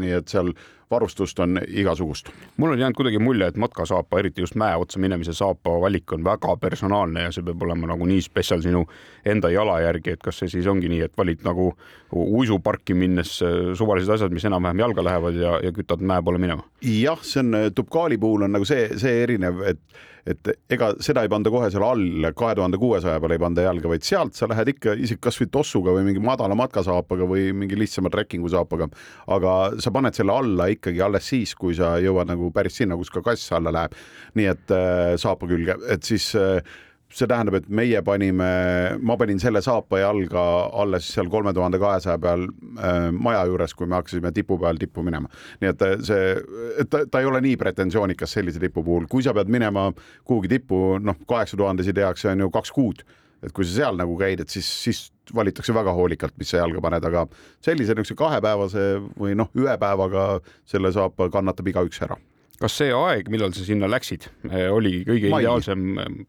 nii 0.00 0.18
et 0.20 0.28
seal 0.28 0.52
varustust 0.90 1.38
on 1.44 1.60
igasugust. 1.68 2.28
mul 2.56 2.72
on 2.72 2.78
jäänud 2.78 2.96
kuidagi 2.96 3.18
mulje, 3.18 3.46
et 3.46 3.56
matkasaapa, 3.56 4.18
eriti 4.18 4.40
just 4.40 4.54
mäe 4.54 4.76
otsa 4.76 4.98
minemise 4.98 5.32
saapa 5.32 5.80
valik 5.80 6.12
on 6.12 6.24
väga 6.24 6.56
personaalne 6.56 7.22
ja 7.22 7.32
see 7.32 7.44
peab 7.44 7.62
olema 7.62 7.90
nagu 7.92 8.06
nii 8.08 8.22
spetsial 8.24 8.62
sinu 8.64 8.86
enda 9.24 9.50
jala 9.52 9.80
järgi, 9.84 10.16
et 10.16 10.24
kas 10.24 10.40
see 10.40 10.48
siis 10.48 10.66
ongi 10.66 10.88
nii, 10.88 11.02
et 11.04 11.16
valid 11.16 11.44
nagu 11.44 11.70
uisuparki 12.12 12.96
minnes 12.96 13.36
äh, 13.44 13.72
suvalised 13.76 14.16
asjad, 14.16 14.32
mis 14.32 14.48
enam-vähem 14.48 14.84
jalga 14.84 15.04
lähevad 15.04 15.40
ja, 15.40 15.58
ja 15.62 15.72
kütad 15.76 16.00
mäe 16.00 16.24
poole 16.24 16.40
minema? 16.40 16.64
jah, 16.82 17.20
see 17.22 17.44
on 17.44 17.72
Tupkaali 17.74 18.18
puhul 18.18 18.48
on 18.48 18.56
nagu 18.56 18.64
see, 18.68 18.88
see 18.96 19.22
erinev, 19.26 19.60
et 19.68 19.82
et 20.28 20.50
ega 20.72 20.90
seda 21.02 21.22
ei 21.24 21.30
panda 21.32 21.50
kohe 21.52 21.70
seal 21.72 21.84
all 21.86 22.28
kahe 22.36 22.56
tuhande 22.58 22.78
kuuesaja 22.80 23.20
peale 23.22 23.38
ei 23.38 23.42
panda 23.42 23.64
jalga, 23.64 23.88
vaid 23.92 24.04
sealt 24.04 24.36
sa 24.36 24.48
lähed 24.50 24.74
ikka 24.74 24.96
isegi 24.98 25.20
kasvõi 25.24 25.48
tossuga 25.52 25.94
või 25.96 26.04
mingi 26.08 26.22
madala 26.24 26.56
matkasaapaga 26.58 27.28
või 27.30 27.37
mingi 27.56 27.78
lihtsama 27.78 28.12
trekkingu 28.14 28.50
saapaga. 28.52 28.88
aga 29.26 29.54
sa 29.82 29.92
paned 29.94 30.16
selle 30.16 30.34
alla 30.34 30.68
ikkagi 30.72 31.02
alles 31.04 31.28
siis, 31.28 31.54
kui 31.54 31.76
sa 31.78 31.96
jõuad 32.02 32.30
nagu 32.32 32.50
päris 32.54 32.80
sinna, 32.80 32.96
kus 32.96 33.10
ka 33.10 33.22
kass 33.22 33.52
alla 33.52 33.72
läheb. 33.74 33.96
nii 34.34 34.52
et 34.52 34.74
äh, 34.74 35.14
saapa 35.20 35.48
külge, 35.50 35.78
et 35.88 36.04
siis 36.04 36.34
äh, 36.38 36.62
see 37.08 37.28
tähendab, 37.28 37.56
et 37.56 37.68
meie 37.72 38.00
panime, 38.04 38.48
ma 39.00 39.16
panin 39.20 39.40
selle 39.40 39.62
saapa 39.64 40.02
jalga 40.02 40.42
alles 40.82 41.08
seal 41.14 41.30
kolme 41.32 41.54
tuhande 41.56 41.80
kahesaja 41.80 42.18
peal 42.20 42.44
äh, 42.44 43.08
maja 43.16 43.46
juures, 43.48 43.74
kui 43.76 43.88
me 43.88 43.96
hakkasime 43.96 44.32
tipu 44.36 44.58
peal 44.60 44.80
tippu 44.80 45.04
minema. 45.06 45.30
nii 45.62 45.70
et 45.72 45.84
äh, 45.86 45.94
see, 46.04 46.34
ta, 46.90 47.06
ta 47.08 47.22
ei 47.22 47.30
ole 47.30 47.40
nii 47.44 47.56
pretensioonikas 47.60 48.36
sellise 48.36 48.60
tipu 48.60 48.84
puhul, 48.84 49.08
kui 49.08 49.24
sa 49.24 49.32
pead 49.36 49.48
minema 49.52 49.88
kuhugi 50.24 50.52
tippu, 50.52 50.98
noh, 51.00 51.16
kaheksa 51.28 51.56
tuhandesi 51.56 51.96
tehakse, 51.96 52.28
on 52.34 52.44
ju 52.44 52.52
kaks 52.52 52.74
kuud 52.76 53.02
et 53.42 53.54
kui 53.54 53.66
sa 53.66 53.74
seal 53.82 54.00
nagu 54.00 54.16
käid, 54.20 54.42
et 54.42 54.50
siis, 54.52 54.68
siis 54.86 55.04
valitakse 55.34 55.74
väga 55.76 55.92
hoolikalt, 55.94 56.34
mis 56.40 56.50
sa 56.52 56.62
jalga 56.62 56.82
paned, 56.84 57.04
aga 57.04 57.26
sellise 57.64 57.94
niisuguse 57.94 58.18
kahepäevase 58.18 58.88
või 59.18 59.36
noh, 59.38 59.52
ühe 59.58 59.76
päevaga 59.80 60.30
selle 60.68 60.92
saab, 60.94 61.18
kannatab 61.32 61.68
igaüks 61.70 62.02
ära 62.06 62.18
kas 62.58 62.74
see 62.80 62.90
aeg, 62.94 63.28
millal 63.30 63.52
sa 63.54 63.62
sinna 63.62 63.86
läksid, 63.90 64.24
oli 64.74 65.04
kõige 65.06 65.30
Mai. 65.30 65.44
ideaalsem, 65.44 65.84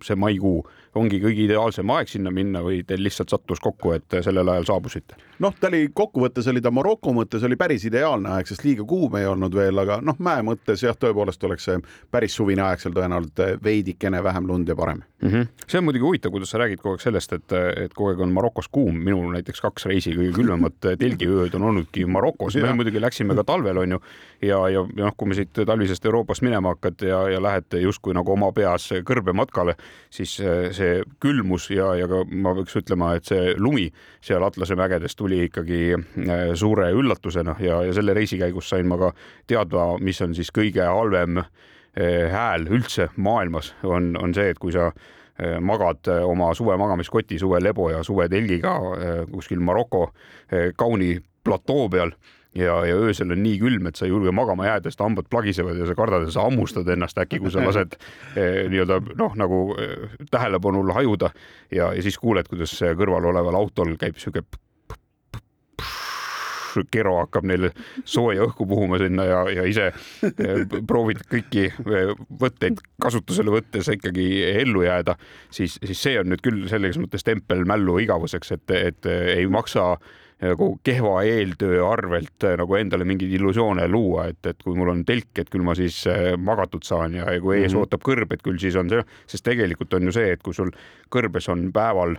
see 0.05 0.17
maikuu, 0.19 0.59
ongi 0.95 1.19
kõige 1.21 1.45
ideaalsem 1.45 1.89
aeg 1.93 2.09
sinna 2.09 2.31
minna 2.33 2.61
või 2.65 2.81
teil 2.87 3.03
lihtsalt 3.03 3.29
sattus 3.29 3.61
kokku, 3.61 3.93
et 3.97 4.19
sellel 4.25 4.49
ajal 4.55 4.69
saabusite? 4.71 5.17
noh, 5.39 5.53
ta 5.59 5.69
oli 5.69 5.89
kokkuvõttes 5.95 6.47
oli 6.51 6.61
ta 6.61 6.71
Maroko 6.71 7.13
mõttes 7.15 7.43
oli 7.47 7.55
päris 7.59 7.85
ideaalne 7.87 8.33
aeg, 8.35 8.49
sest 8.49 8.65
liiga 8.65 8.83
kuum 8.87 9.15
ei 9.19 9.27
olnud 9.29 9.55
veel, 9.55 9.77
aga 9.83 9.99
noh, 10.03 10.17
mäe 10.19 10.43
mõttes 10.45 10.83
jah, 10.83 10.97
tõepoolest 10.99 11.43
oleks 11.47 11.69
see 11.69 11.77
päris 12.11 12.35
suvine 12.35 12.65
aeg 12.65 12.81
seal 12.81 12.95
tõenäoliselt 12.95 13.63
veidikene 13.63 14.23
vähem 14.23 14.49
lund 14.49 14.69
ja 14.69 14.75
parem 14.75 15.03
mm. 15.21 15.29
-hmm. 15.29 15.47
see 15.67 15.79
on 15.79 15.87
muidugi 15.87 16.05
huvitav, 16.05 16.31
kuidas 16.31 16.51
sa 16.51 16.61
räägid 16.61 16.81
kogu 16.81 16.97
aeg 16.97 17.05
sellest, 17.05 17.33
et, 17.33 17.57
et 17.85 17.93
kogu 17.93 18.09
aeg 18.09 18.25
on 18.25 18.33
Marokos 18.33 18.67
kuum, 18.67 18.95
minul 18.95 19.31
näiteks 19.33 19.61
kaks 19.61 19.85
reisi 19.85 20.15
kõige 20.17 20.33
külmemad 20.35 20.79
telgiööd 20.99 21.55
on 21.55 21.69
olnudki 21.71 22.05
Marokos, 22.05 22.55
me 22.55 22.73
muidugi 22.73 23.01
läksime 23.01 23.35
ka 23.35 23.43
talvel 23.43 23.77
onju 23.77 24.01
ja, 24.41 24.57
ja, 24.69 24.85
ja 24.97 25.05
noh, 25.05 25.15
kui 25.17 25.29
me 25.29 25.37
siit 25.37 25.53
talvisest 25.53 26.05
Euroopast 26.05 26.41
minema 26.45 26.73
hakkad 26.75 27.01
ja, 27.05 27.21
ja 27.29 27.41
lähed 27.41 27.79
justkui 27.81 28.13
nagu 28.13 28.33
oma 28.33 28.51
peas 28.55 28.89
kõrbematkale, 29.05 29.75
siis 30.09 30.39
see 30.79 31.03
külmus 31.23 31.69
ja, 31.73 31.91
ja 31.99 32.07
ka 32.09 32.23
ma 32.31 32.53
peaks 32.57 32.77
ütlema, 32.79 33.13
et 33.17 33.29
see 33.29 33.53
lumi 33.59 33.87
seal 34.25 34.43
Atlase 34.45 34.77
mägedes 34.79 35.17
tuli 35.19 35.43
ikkagi 35.47 35.81
äh, 35.95 36.43
suure 36.59 36.89
üllatusena 36.95 37.57
ja, 37.63 37.81
ja 37.87 37.95
selle 37.95 38.15
reisi 38.17 38.39
käigus 38.39 38.71
sain 38.71 38.89
ma 38.89 38.99
ka 39.01 39.13
teada, 39.49 39.91
mis 40.03 40.21
on 40.25 40.35
siis 40.37 40.51
kõige 40.55 40.85
halvem 40.87 41.41
äh, 41.43 42.27
hääl 42.31 42.67
üldse 42.71 43.09
maailmas, 43.17 43.73
on, 43.83 44.13
on 44.19 44.35
see, 44.35 44.49
et 44.53 44.61
kui 44.61 44.73
sa 44.75 44.89
äh, 44.89 45.59
magad 45.61 46.09
oma 46.23 46.51
suvemagamiskoti, 46.57 47.39
suvelebo 47.39 47.91
ja 47.93 48.03
suvetelgiga 48.03 48.75
kuskil 49.31 49.61
Maroko 49.63 50.09
kauni 50.79 51.17
platoo 51.45 51.87
peal 51.89 52.11
ja, 52.55 52.79
ja 52.85 52.95
öösel 52.95 53.31
on 53.33 53.43
nii 53.43 53.57
külm, 53.61 53.89
et 53.89 53.99
sa 53.99 54.07
ei 54.07 54.13
julge 54.13 54.31
magama 54.35 54.67
jääda, 54.67 54.89
sest 54.89 55.03
hambad 55.03 55.29
plagisevad 55.29 55.77
ja 55.79 55.89
sa 55.89 55.97
kardad, 55.97 56.25
et 56.27 56.33
sa 56.35 56.45
hammustad 56.47 56.87
ennast 56.89 57.19
äkki, 57.21 57.41
kui 57.43 57.53
sa 57.53 57.63
lased 57.65 57.97
eh, 58.35 58.65
nii-öelda 58.71 59.01
noh, 59.19 59.35
nagu 59.39 59.61
eh, 59.79 60.17
tähelepanul 60.31 60.93
hajuda. 60.97 61.29
Ja, 61.71 61.91
ja 61.93 62.01
siis 62.05 62.17
kuuled, 62.21 62.49
kuidas 62.49 62.73
kõrval 62.97 63.29
oleval 63.33 63.59
autol 63.59 63.95
käib 64.01 64.17
sihuke 64.21 64.45
Kero 66.91 67.15
hakkab 67.17 67.47
neile 67.49 67.71
sooja 68.07 68.45
õhku 68.45 68.67
puhuma 68.69 68.99
sinna 69.01 69.25
ja, 69.25 69.39
ja 69.53 69.65
ise 69.69 69.89
eh, 69.89 70.63
proovid 70.87 71.23
kõiki 71.31 71.65
eh, 71.69 72.13
võtteid 72.41 72.81
kasutusele 73.01 73.53
võttes 73.53 73.89
ikkagi 73.93 74.27
ellu 74.51 74.85
jääda, 74.85 75.17
siis, 75.53 75.79
siis 75.83 76.01
see 76.01 76.19
on 76.21 76.29
nüüd 76.33 76.43
küll 76.45 76.67
selles 76.71 76.99
mõttes 77.01 77.25
tempel 77.25 77.65
mällu 77.69 77.99
igavuseks, 78.05 78.53
et, 78.57 78.75
et 78.77 79.09
ei 79.09 79.47
maksa 79.49 79.95
nagu 80.39 80.69
kehva 80.83 81.17
eeltöö 81.27 81.81
arvelt 81.83 82.45
nagu 82.61 82.75
endale 82.79 83.03
mingeid 83.03 83.33
illusioone 83.35 83.87
luua, 83.91 84.29
et, 84.31 84.39
et 84.47 84.63
kui 84.63 84.77
mul 84.77 84.93
on 84.93 85.03
telk, 85.05 85.33
et 85.41 85.49
küll 85.51 85.65
ma 85.67 85.75
siis 85.75 86.05
magatud 86.39 86.85
saan 86.87 87.17
ja, 87.19 87.27
ja 87.33 87.41
kui 87.43 87.57
ees 87.57 87.73
mm 87.73 87.75
-hmm. 87.75 87.81
ootab 87.81 88.05
kõrb, 88.07 88.33
et 88.33 88.43
küll 88.43 88.59
siis 88.59 88.75
on 88.79 88.89
see, 88.89 89.03
sest 89.27 89.43
tegelikult 89.43 89.93
on 89.93 90.03
ju 90.03 90.11
see, 90.15 90.31
et 90.31 90.43
kui 90.43 90.53
sul 90.53 90.71
kõrbes 91.11 91.51
on 91.51 91.71
päeval 91.75 92.15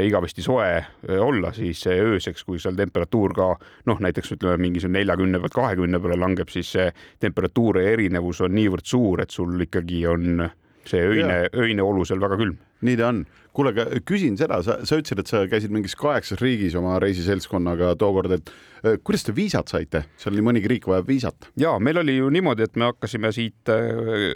igavesti 0.00 0.42
soe 0.42 0.84
olla, 1.20 1.52
siis 1.52 1.86
ööseks, 1.86 2.44
kui 2.44 2.58
seal 2.62 2.76
temperatuur 2.78 3.34
ka 3.36 3.48
noh, 3.86 4.00
näiteks 4.00 4.32
ütleme 4.36 4.56
mingisugune 4.62 4.98
neljakümne 4.98 5.40
pealt 5.42 5.56
kahekümne 5.56 6.00
peale 6.00 6.16
langeb, 6.16 6.48
siis 6.48 6.72
see 6.72 6.88
temperatuuri 7.20 7.84
erinevus 7.92 8.40
on 8.40 8.54
niivõrd 8.56 8.88
suur, 8.88 9.20
et 9.20 9.30
sul 9.30 9.60
ikkagi 9.66 10.06
on 10.06 10.48
see 10.88 11.02
öine, 11.02 11.44
öine 11.54 11.84
olu 11.84 12.06
seal 12.08 12.22
väga 12.22 12.38
külm. 12.40 12.58
nii 12.82 12.96
ta 12.98 13.12
on. 13.12 13.24
Kuule, 13.56 13.72
aga 13.74 14.02
küsin 14.08 14.36
seda, 14.40 14.60
sa, 14.64 14.78
sa 14.88 14.98
ütlesid, 15.00 15.22
et 15.22 15.32
sa 15.32 15.42
käisid 15.50 15.72
mingis 15.74 15.96
kaheksas 15.98 16.40
riigis 16.42 16.76
oma 16.78 16.98
reisiseltskonnaga 17.02 17.92
tookord, 18.00 18.36
et 18.38 18.52
äh, 18.82 18.96
kuidas 19.04 19.26
te 19.26 19.34
viisat 19.36 19.72
saite, 19.72 20.06
seal 20.20 20.36
nii 20.36 20.46
mõnigi 20.48 20.72
riik 20.72 20.88
vajab 20.90 21.10
viisat. 21.10 21.50
ja 21.60 21.76
meil 21.78 22.00
oli 22.02 22.16
ju 22.16 22.30
niimoodi, 22.32 22.68
et 22.68 22.80
me 22.80 22.90
hakkasime 22.92 23.32
siit 23.34 23.72
äh, 23.72 24.32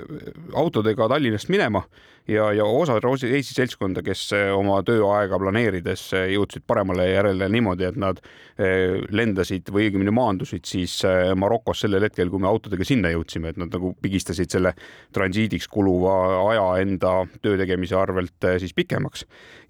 autodega 0.54 1.08
Tallinnast 1.12 1.52
minema 1.52 1.86
ja, 2.28 2.52
ja 2.52 2.64
osa 2.64 2.96
Eesti 2.96 3.54
seltskonda, 3.54 4.02
kes 4.04 4.24
eh, 4.36 4.48
oma 4.54 4.78
tööaega 4.86 5.38
planeerides 5.40 6.08
jõudsid 6.32 6.64
paremale 6.66 7.06
järele 7.10 7.48
niimoodi, 7.52 7.86
et 7.86 7.98
nad 8.00 8.20
lendasid 8.56 9.68
või 9.68 9.90
õigemini 9.90 10.14
maandusid 10.16 10.64
siis 10.64 10.94
Marokos 11.36 11.82
sellel 11.84 12.06
hetkel, 12.06 12.30
kui 12.32 12.40
me 12.40 12.48
autodega 12.48 12.86
sinna 12.88 13.10
jõudsime, 13.12 13.50
et 13.52 13.58
nad 13.60 13.68
nagu 13.68 13.90
pigistasid 14.00 14.48
selle 14.48 14.72
transiidiks 15.12 15.68
kuluva 15.68 16.14
aja 16.54 16.64
enda 16.80 17.12
töö 17.44 17.58
tegemise 17.60 17.98
arvelt 18.00 18.48
siis 18.62 18.72
pikemaks. 18.76 19.05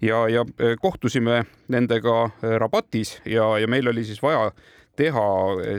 Ja, 0.01 0.27
ja 0.29 0.45
kohtusime 0.81 1.45
nendega 1.67 2.29
Rabatis 2.57 3.21
ja, 3.25 3.57
ja 3.59 3.67
meil 3.67 3.87
oli 3.87 4.03
siis 4.03 4.21
vaja 4.21 4.51
teha 4.97 5.27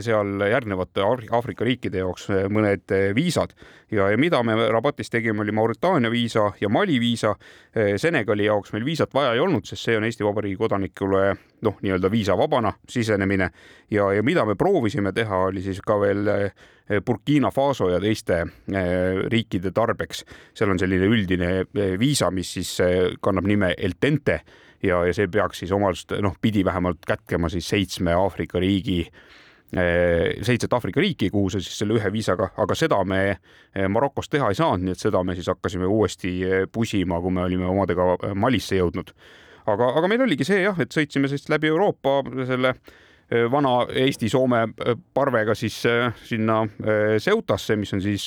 seal 0.03 0.45
järgnevate 0.49 1.03
Aafrika 1.03 1.67
riikide 1.67 2.01
jaoks 2.01 2.29
mõned 2.51 2.93
viisad 3.15 3.53
ja, 3.91 4.09
ja 4.09 4.17
mida 4.17 4.41
me 4.43 4.55
Rabatis 4.71 5.09
tegime, 5.09 5.41
oli 5.43 5.51
Mauritaania 5.51 6.11
viisa 6.11 6.51
ja 6.61 6.69
Mali 6.69 6.99
viisa. 6.99 7.35
Senegali 7.97 8.45
jaoks 8.45 8.73
meil 8.73 8.85
viisat 8.85 9.13
vaja 9.13 9.33
ei 9.33 9.43
olnud, 9.43 9.65
sest 9.67 9.85
see 9.85 9.97
on 9.97 10.07
Eesti 10.07 10.25
Vabariigi 10.25 10.57
kodanikule 10.59 11.23
noh, 11.65 11.77
nii-öelda 11.81 12.11
viisavabana 12.11 12.73
sisenemine 12.89 13.49
ja, 13.91 14.11
ja 14.13 14.23
mida 14.23 14.45
me 14.45 14.55
proovisime 14.55 15.13
teha, 15.13 15.43
oli 15.49 15.63
siis 15.65 15.81
ka 15.85 15.99
veel 16.01 16.31
Burkina 17.05 17.51
Faso 17.53 17.89
ja 17.89 17.99
teiste 18.01 18.41
riikide 19.29 19.71
tarbeks. 19.71 20.23
seal 20.53 20.71
on 20.73 20.79
selline 20.79 21.05
üldine 21.05 21.51
viisa, 21.99 22.31
mis 22.31 22.53
siis 22.57 22.77
kannab 23.21 23.47
nime 23.47 23.73
El 23.77 23.99
Tente 23.99 24.41
ja, 24.83 25.01
ja 25.05 25.15
see 25.15 25.27
peaks 25.31 25.63
siis 25.63 25.73
omast 25.75 26.13
noh, 26.23 26.35
pidi 26.41 26.63
vähemalt 26.65 27.03
kätkema 27.07 27.49
siis 27.49 27.67
seitsme 27.69 28.13
Aafrika 28.13 28.59
riigi 28.59 29.01
eh, 29.03 30.39
seitset 30.41 30.73
Aafrika 30.73 31.01
riiki, 31.01 31.29
kuhu 31.29 31.49
sa 31.49 31.61
siis 31.61 31.77
selle 31.81 31.97
ühe 31.99 32.11
viisaga, 32.13 32.51
aga 32.57 32.77
seda 32.77 33.01
me 33.07 33.21
eh, 33.29 33.87
Marokos 33.89 34.29
teha 34.29 34.49
ei 34.49 34.57
saanud, 34.59 34.85
nii 34.85 34.95
et 34.95 35.03
seda 35.03 35.23
me 35.23 35.35
siis 35.37 35.51
hakkasime 35.51 35.89
uuesti 35.89 36.33
eh, 36.45 36.65
pusima, 36.71 37.21
kui 37.21 37.35
me 37.35 37.45
olime 37.47 37.69
omadega 37.69 38.33
Malisse 38.35 38.79
jõudnud. 38.79 39.13
aga, 39.69 39.93
aga 39.99 40.07
meil 40.07 40.25
oligi 40.25 40.47
see 40.47 40.63
jah, 40.63 40.79
et 40.79 40.95
sõitsime 40.95 41.29
siis 41.29 41.49
läbi 41.49 41.69
Euroopa 41.69 42.21
selle 42.47 42.73
vana 43.29 43.83
Eesti-Soome 43.93 44.63
parvega 45.13 45.53
siis 45.53 45.75
sinna 46.25 46.63
Ceutasse, 47.21 47.75
mis 47.77 47.93
on 47.93 48.01
siis 48.01 48.23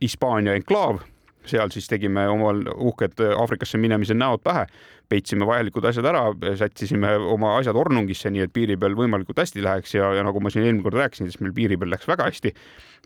Hispaania 0.00 0.54
enklaav 0.56 1.02
seal 1.46 1.70
siis 1.72 1.88
tegime 1.88 2.26
omal 2.28 2.64
uhked 2.74 3.20
Aafrikasse 3.36 3.78
minemise 3.78 4.14
näod 4.14 4.42
pähe, 4.44 4.66
peitsime 5.08 5.46
vajalikud 5.48 5.86
asjad 5.88 6.08
ära, 6.10 6.24
sättisime 6.58 7.14
oma 7.16 7.54
asjad 7.58 7.76
ornungisse, 7.80 8.30
nii 8.32 8.44
et 8.44 8.52
piiri 8.52 8.76
peal 8.80 8.96
võimalikult 8.98 9.40
hästi 9.40 9.64
läheks 9.64 9.94
ja, 9.96 10.10
ja 10.18 10.26
nagu 10.26 10.42
ma 10.44 10.52
siin 10.52 10.66
eelmine 10.66 10.84
kord 10.84 10.98
rääkisin, 11.00 11.30
siis 11.30 11.40
meil 11.40 11.54
piiri 11.56 11.78
peal 11.80 11.92
läks 11.94 12.08
väga 12.08 12.28
hästi. 12.28 12.54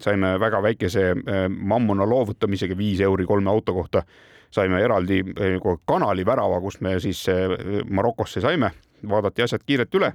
saime 0.01 0.35
väga 0.41 0.63
väikese 0.63 1.03
äh, 1.13 1.47
mammuna 1.49 2.07
loovutamisega 2.09 2.77
viis 2.79 3.01
euri 3.01 3.27
kolme 3.27 3.51
auto 3.51 3.75
kohta, 3.75 4.03
saime 4.51 4.81
eraldi 4.83 5.21
äh, 5.23 5.79
kanalivärava, 5.87 6.61
kust 6.61 6.81
me 6.81 6.99
siis 7.01 7.29
äh, 7.29 7.85
Marokosse 7.91 8.41
saime, 8.41 8.71
vaadati 9.09 9.43
asjad 9.43 9.63
kiirelt 9.67 9.95
üle 9.95 10.13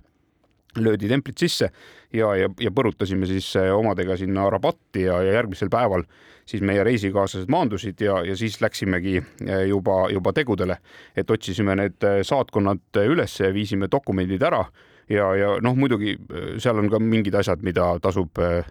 löödi 0.75 1.09
templid 1.09 1.37
sisse 1.39 1.71
ja, 2.13 2.35
ja, 2.35 2.49
ja 2.59 2.71
põrutasime 2.71 3.25
siis 3.25 3.53
omadega 3.55 4.17
sinna 4.17 4.49
Rabatti 4.49 5.07
ja, 5.07 5.21
ja 5.23 5.39
järgmisel 5.39 5.71
päeval 5.73 6.03
siis 6.47 6.63
meie 6.63 6.83
reisikaaslased 6.83 7.49
maandusid 7.51 8.01
ja, 8.01 8.21
ja 8.25 8.35
siis 8.37 8.61
läksimegi 8.61 9.17
eh, 9.17 9.63
juba, 9.67 10.07
juba 10.11 10.33
tegudele, 10.33 10.77
et 11.15 11.31
otsisime 11.31 11.75
need 11.75 12.03
eh, 12.07 12.21
saatkonnad 12.23 13.01
üles 13.03 13.39
ja 13.39 13.51
viisime 13.53 13.89
dokumendid 13.91 14.43
ära 14.47 14.63
ja, 15.09 15.27
ja 15.35 15.53
noh, 15.63 15.75
muidugi 15.75 16.15
eh, 16.15 16.49
seal 16.63 16.79
on 16.79 16.89
ka 16.91 17.01
mingid 17.03 17.35
asjad, 17.35 17.63
mida 17.67 17.89
tasub 18.03 18.39
äh, 18.39 18.63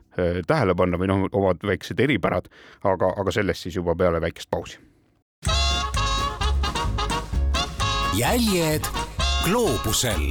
tähele 0.48 0.76
panna 0.76 1.00
või 1.00 1.12
noh, 1.12 1.26
omad 1.32 1.64
väiksed 1.66 2.00
eripärad, 2.00 2.48
aga, 2.84 3.12
aga 3.16 3.34
sellest 3.34 3.68
siis 3.68 3.76
juba 3.76 3.96
peale 3.96 4.20
väikest 4.24 4.50
pausi. 4.50 4.80
jäljed 8.16 8.86
gloobusel 9.44 10.30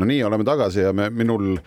no 0.00 0.08
nii, 0.08 0.22
oleme 0.24 0.44
tagasi 0.48 0.86
ja 0.86 0.92
me, 0.96 1.10
minul 1.12 1.58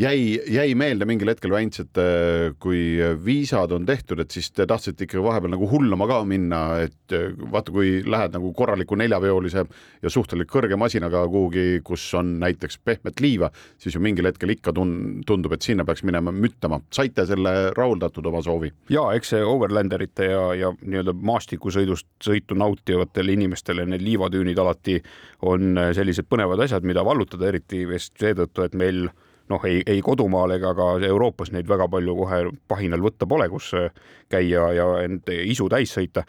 jäi, 0.00 0.40
jäi 0.48 0.74
meelde 0.74 1.04
mingil 1.08 1.28
hetkel, 1.30 1.52
Väints, 1.52 1.80
et 1.82 1.98
äh, 2.00 2.54
kui 2.62 2.98
viisad 3.24 3.72
on 3.74 3.86
tehtud, 3.86 4.20
et 4.22 4.32
siis 4.32 4.50
te 4.54 4.66
tahtsite 4.68 5.04
ikka 5.06 5.22
vahepeal 5.24 5.52
nagu 5.54 5.68
hullama 5.70 6.08
ka 6.10 6.20
minna, 6.28 6.60
et 6.86 7.14
äh, 7.16 7.30
vaata, 7.52 7.72
kui 7.74 8.00
lähed 8.06 8.34
nagu 8.36 8.52
korraliku 8.56 8.98
neljaveolise 9.00 9.64
ja 10.02 10.12
suhteliselt 10.12 10.50
kõrge 10.52 10.78
masinaga 10.80 11.22
kuhugi, 11.28 11.82
kus 11.84 12.06
on 12.18 12.38
näiteks 12.42 12.80
pehmet 12.84 13.20
liiva, 13.20 13.50
siis 13.80 13.96
ju 13.96 14.02
mingil 14.04 14.30
hetkel 14.30 14.54
ikka 14.56 14.74
tun-, 14.76 15.20
tundub, 15.28 15.54
et 15.56 15.66
sinna 15.66 15.84
peaks 15.88 16.04
minema 16.06 16.32
müttama. 16.32 16.80
saite 16.92 17.26
selle 17.28 17.54
rahuldatud 17.76 18.26
oma 18.26 18.42
soovi? 18.42 18.72
ja 18.90 19.04
eks 19.16 19.34
see 19.34 19.44
overlanderite 19.44 20.30
ja, 20.30 20.44
ja 20.56 20.74
nii-öelda 20.80 21.14
maastikusõidust 21.14 22.08
sõitu 22.24 22.56
nautivatele 22.58 23.36
inimestele 23.36 23.86
need 23.86 24.04
liivatüünid 24.04 24.58
alati 24.58 25.00
on 25.46 25.78
sellised 25.96 26.28
põnevad 26.30 26.60
asjad, 26.64 26.84
mida 26.86 27.04
vallutada, 27.04 27.48
eriti 27.48 27.84
vist 27.88 28.16
seetõttu, 28.20 28.64
et 28.64 28.76
meil 28.78 29.08
noh, 29.50 29.64
ei, 29.68 29.80
ei 29.86 30.00
kodumaal 30.04 30.54
ega 30.54 30.72
ka 30.76 30.88
Euroopas 31.06 31.50
neid 31.54 31.68
väga 31.68 31.88
palju 31.90 32.14
kohe 32.18 32.40
pahinal 32.70 33.02
võtta 33.04 33.28
pole, 33.30 33.48
kus 33.52 33.72
äh, 33.78 33.90
käia 34.30 34.68
ja 34.76 34.86
end 35.04 35.30
isu 35.30 35.68
täis 35.72 35.94
sõita. 35.96 36.24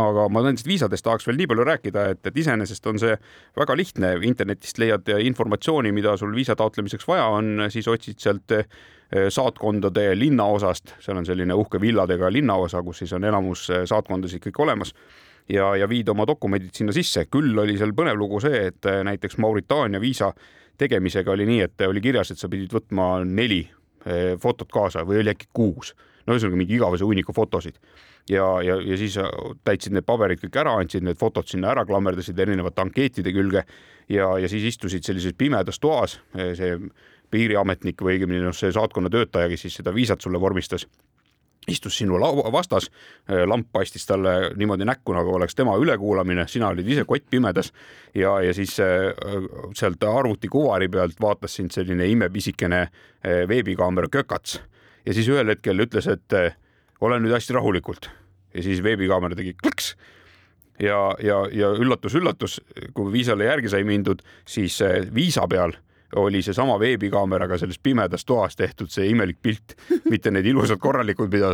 aga 0.00 0.28
ma 0.32 0.44
nendest 0.46 0.68
viisadest 0.68 1.04
tahaks 1.04 1.28
veel 1.28 1.40
nii 1.40 1.50
palju 1.52 1.66
rääkida, 1.68 2.06
et, 2.14 2.22
et 2.26 2.40
iseenesest 2.44 2.86
on 2.90 3.00
see 3.02 3.16
väga 3.58 3.76
lihtne, 3.78 4.14
internetist 4.28 4.80
leiad 4.82 5.08
informatsiooni, 5.18 5.92
mida 5.92 6.16
sul 6.20 6.34
viisa 6.34 6.56
taotlemiseks 6.58 7.08
vaja 7.08 7.28
on, 7.36 7.66
siis 7.72 7.88
otsid 7.88 8.22
sealt 8.22 8.56
äh, 8.56 8.64
saatkondade 9.32 10.12
linnaosast, 10.16 10.96
seal 11.04 11.20
on 11.20 11.28
selline 11.28 11.56
uhke 11.58 11.80
villadega 11.80 12.32
linnaosa, 12.32 12.82
kus 12.82 13.04
siis 13.04 13.12
on 13.18 13.28
enamus 13.28 13.68
äh, 13.70 13.84
saatkondasid 13.88 14.42
kõik 14.48 14.64
olemas 14.64 14.94
ja, 15.52 15.74
ja 15.76 15.88
viid 15.90 16.08
oma 16.08 16.24
dokumendid 16.28 16.72
sinna 16.76 16.94
sisse. 16.96 17.26
küll 17.30 17.58
oli 17.58 17.76
seal 17.78 17.92
põnev 17.96 18.16
lugu 18.16 18.40
see, 18.40 18.66
et 18.70 18.90
näiteks 19.04 19.38
Mauritaania 19.42 20.00
viisa 20.00 20.32
tegemisega 20.78 21.32
oli 21.32 21.46
nii, 21.48 21.60
et 21.66 21.84
oli 21.86 22.02
kirjas, 22.04 22.32
et 22.32 22.40
sa 22.40 22.50
pidid 22.52 22.72
võtma 22.74 23.22
neli 23.26 23.62
eh, 24.06 24.34
fotot 24.42 24.70
kaasa 24.72 25.06
või 25.08 25.20
oli 25.22 25.32
äkki 25.34 25.50
kuus, 25.52 25.92
no 26.26 26.36
ühesõnaga 26.36 26.60
mingi 26.60 26.76
igavese 26.78 27.06
hunniku 27.08 27.34
fotosid. 27.36 27.78
Ja, 28.30 28.46
ja, 28.62 28.76
ja 28.78 28.96
siis 28.96 29.16
täitsid 29.66 29.96
need 29.96 30.06
paberid 30.06 30.38
kõik 30.44 30.60
ära, 30.62 30.76
andsid 30.78 31.02
need 31.02 31.18
fotod 31.18 31.48
sinna 31.50 31.72
ära, 31.72 31.82
klammerdasid 31.88 32.38
erinevate 32.38 32.84
ankeetide 32.84 33.32
külge 33.34 33.64
ja, 34.06 34.28
ja 34.38 34.50
siis 34.50 34.68
istusid 34.70 35.02
sellises 35.02 35.34
pimedas 35.38 35.82
toas, 35.82 36.20
eh, 36.38 36.52
see 36.58 36.76
piiriametnik 37.32 38.02
või 38.04 38.18
õigemini 38.18 38.44
noh, 38.44 38.54
see 38.54 38.70
saatkonna 38.74 39.10
töötaja, 39.10 39.48
kes 39.50 39.66
siis 39.66 39.80
seda 39.80 39.94
viisat 39.94 40.22
sulle 40.22 40.40
vormistas 40.40 40.86
istus 41.68 41.98
sinu 41.98 42.18
vastas, 42.52 42.90
äh, 43.30 43.44
lamp 43.46 43.68
paistis 43.72 44.06
talle 44.06 44.50
niimoodi 44.56 44.84
näkku, 44.84 45.14
nagu 45.14 45.34
oleks 45.34 45.54
tema 45.54 45.76
ülekuulamine, 45.78 46.46
sina 46.50 46.72
olid 46.72 46.88
ise 46.88 47.04
kott 47.06 47.28
pimedas 47.30 47.72
ja, 48.14 48.40
ja 48.42 48.54
siis 48.54 48.78
äh, 48.80 49.12
sealt 49.78 50.02
arvutikuvari 50.02 50.88
pealt 50.88 51.20
vaatas 51.20 51.54
sind 51.60 51.70
selline 51.70 52.06
imepisikene 52.10 52.80
äh, 52.82 53.44
veebikaamera 53.48 54.10
kökats. 54.10 54.60
Ja 55.06 55.14
siis 55.14 55.28
ühel 55.28 55.48
hetkel 55.50 55.82
ütles, 55.82 56.06
et 56.06 56.34
ole 57.02 57.16
nüüd 57.18 57.34
hästi 57.34 57.56
rahulikult. 57.56 58.06
Ja 58.54 58.62
siis 58.62 58.82
veebikaamera 58.82 59.34
tegi 59.34 59.56
klõks. 59.58 59.96
Ja, 60.82 61.14
ja, 61.22 61.40
ja 61.50 61.72
üllatus-üllatus, 61.74 62.60
kui 62.94 63.10
viisale 63.12 63.48
järgi 63.48 63.70
sai 63.72 63.82
mindud, 63.86 64.22
siis 64.46 64.78
viisa 65.14 65.48
peal 65.50 65.74
oli 66.16 66.42
seesama 66.42 66.78
veebikaameraga 66.80 67.58
selles 67.58 67.78
pimedas 67.82 68.24
toas 68.24 68.56
tehtud 68.56 68.90
see 68.92 69.08
imelik 69.10 69.38
pilt, 69.42 69.76
mitte 70.10 70.30
need 70.30 70.46
ilusad 70.46 70.80
korralikud, 70.80 71.30
mida 71.32 71.52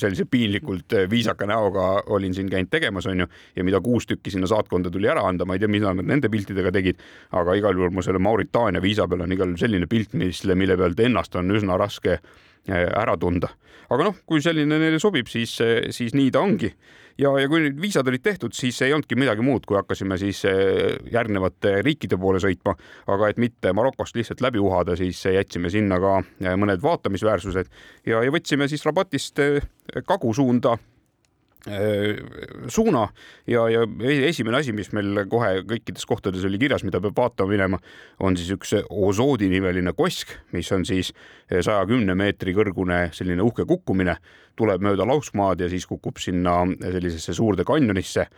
sellise 0.00 0.26
piinlikult 0.30 0.96
viisaka 1.10 1.46
näoga 1.46 1.86
olin 2.16 2.34
siin 2.34 2.50
käinud 2.50 2.70
tegemas, 2.70 3.06
onju, 3.06 3.28
ja 3.56 3.64
mida 3.64 3.80
kuus 3.80 4.06
tükki 4.06 4.30
sinna 4.34 4.50
saatkonda 4.50 4.90
tuli 4.90 5.10
ära 5.10 5.22
anda, 5.28 5.46
ma 5.46 5.54
ei 5.54 5.62
tea, 5.62 5.70
mida 5.70 5.94
nad 5.94 6.08
nende 6.08 6.30
piltidega 6.32 6.72
tegid, 6.74 7.02
aga 7.36 7.54
igal 7.58 7.78
juhul 7.78 7.94
mu 7.94 8.02
selle 8.02 8.22
Mauritaania 8.22 8.82
viisa 8.82 9.06
peal 9.08 9.22
on 9.26 9.36
igal 9.36 9.52
juhul 9.52 9.62
selline 9.62 9.90
pilt, 9.90 10.18
mis, 10.18 10.42
mille 10.54 10.76
pealt 10.76 11.00
ennast 11.06 11.38
on 11.38 11.54
üsna 11.54 11.78
raske 11.78 12.18
eh, 12.18 12.44
ära 12.74 13.16
tunda. 13.20 13.50
aga 13.90 14.08
noh, 14.08 14.16
kui 14.26 14.42
selline 14.42 14.80
neile 14.80 14.98
sobib, 14.98 15.28
siis, 15.30 15.52
siis 15.94 16.14
nii 16.18 16.30
ta 16.34 16.40
ongi. 16.42 16.72
Ja, 17.16 17.30
ja 17.40 17.48
kui 17.48 17.62
nüüd 17.62 17.78
viisad 17.80 18.08
olid 18.10 18.20
tehtud, 18.20 18.52
siis 18.52 18.76
ei 18.84 18.92
olnudki 18.92 19.16
midagi 19.16 19.44
muud, 19.44 19.64
kui 19.64 19.78
hakkasime 19.78 20.18
siis 20.20 20.42
eh, 20.50 20.98
järgnevate 21.12 21.78
riikide 21.86 22.18
poole 22.20 22.42
sõitma, 22.42 22.74
aga 23.14 23.30
et 23.30 23.40
mitte 23.40 23.72
Marokost 23.72 24.18
lihtsalt 24.18 24.42
läbi 24.44 24.60
uhada, 24.60 24.98
siis 25.00 25.22
jätsime 25.24 25.72
sinna 25.72 25.96
ka 26.02 26.18
mõned 26.60 26.82
vaatamisväärsused 26.84 27.70
ja, 28.10 28.20
ja 28.20 28.34
võtsime 28.34 28.68
siis 28.68 28.84
rabatist 28.84 29.40
eh, 29.40 29.64
Kagu 30.04 30.34
suunda 30.36 30.74
suuna. 32.70 33.06
Ja, 33.50 33.64
ja 33.70 33.82
esimene 34.28 34.60
asi, 34.60 34.74
mis 34.76 34.92
meil 34.94 35.24
kohe 35.30 35.62
kõikides 35.66 36.06
kohtades 36.06 36.44
oli 36.46 36.60
kirjas, 36.62 36.84
mida 36.86 37.00
peab 37.02 37.16
vaatama 37.18 37.50
minema, 37.50 37.80
on 38.22 38.36
siis 38.38 38.52
üks 38.54 38.76
Ozoodi 38.86 39.48
nimeline 39.50 39.94
kosk, 39.98 40.34
mis 40.54 40.70
on 40.72 40.86
siis 40.86 41.12
saja 41.50 41.80
kümne 41.88 42.14
meetri 42.18 42.54
kõrgune 42.56 43.08
selline 43.16 43.42
uhke 43.42 43.66
kukkumine, 43.66 44.16
tuleb 44.56 44.84
mööda 44.84 45.06
lauskmaad 45.08 45.64
ja 45.64 45.70
siis 45.72 45.88
kukub 45.90 46.22
sinna 46.22 46.62
sellisesse 46.80 47.34
suurde 47.36 47.66
kanjonisse 47.66 48.28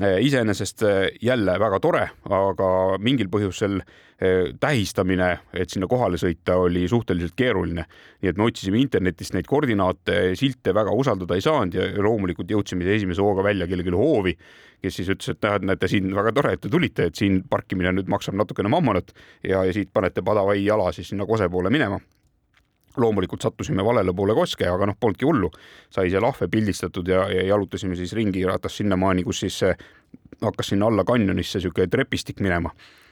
iseenesest 0.00 0.82
eh, 0.82 1.10
jälle 1.22 1.58
väga 1.60 1.80
tore, 1.80 2.06
aga 2.24 2.68
mingil 3.02 3.28
põhjusel 3.32 3.80
eh, 3.82 4.52
tähistamine, 4.60 5.28
et 5.52 5.70
sinna 5.70 5.88
kohale 5.90 6.16
sõita, 6.16 6.56
oli 6.56 6.86
suhteliselt 6.88 7.34
keeruline. 7.36 7.84
nii 8.22 8.30
et 8.30 8.40
me 8.40 8.46
otsisime 8.48 8.80
internetist 8.80 9.34
neid 9.36 9.46
koordinaate, 9.46 10.32
silte 10.38 10.74
väga 10.74 10.94
usaldada 10.96 11.36
ei 11.36 11.44
saanud 11.44 11.76
ja 11.76 11.90
loomulikult 12.02 12.50
jõudsime 12.50 12.88
esimese 12.94 13.20
hooga 13.20 13.44
välja 13.44 13.66
kellelegi 13.66 13.92
hoovi, 13.92 14.36
kes 14.82 14.96
siis 14.96 15.12
ütles, 15.12 15.28
et 15.28 15.44
näed, 15.44 15.68
näete 15.68 15.88
siin 15.88 16.08
väga 16.14 16.32
tore, 16.32 16.54
et 16.56 16.64
te 16.64 16.72
tulite, 16.72 17.10
et 17.10 17.14
siin 17.14 17.42
parkimine 17.50 17.92
nüüd 17.92 18.08
maksab 18.08 18.34
natukene 18.40 18.72
mammonat 18.72 19.12
ja, 19.44 19.60
ja 19.60 19.72
siit 19.72 19.92
panete 19.92 20.24
padavai 20.24 20.64
jala 20.64 20.92
siis 20.92 21.12
sinna 21.12 21.28
Kose 21.28 21.48
poole 21.52 21.70
minema 21.70 22.00
loomulikult 22.96 23.42
sattusime 23.42 23.84
valele 23.84 24.14
poole 24.14 24.34
koske, 24.34 24.66
aga 24.68 24.86
noh, 24.86 24.96
polnudki 25.00 25.28
hullu. 25.28 25.50
sai 25.90 26.10
seal 26.10 26.24
ahve 26.24 26.48
pildistatud 26.48 27.08
ja, 27.08 27.26
ja 27.30 27.46
jalutasime 27.52 27.96
siis 27.96 28.12
ringi 28.12 28.44
ratas 28.46 28.76
sinnamaani, 28.76 29.24
kus 29.24 29.40
siis 29.40 29.62
hakkas 30.42 30.72
sinna 30.72 30.86
alla 30.86 31.04
kanjonisse 31.04 31.60
sihuke 31.60 31.86
trepistik 31.86 32.40
minema 32.40 32.70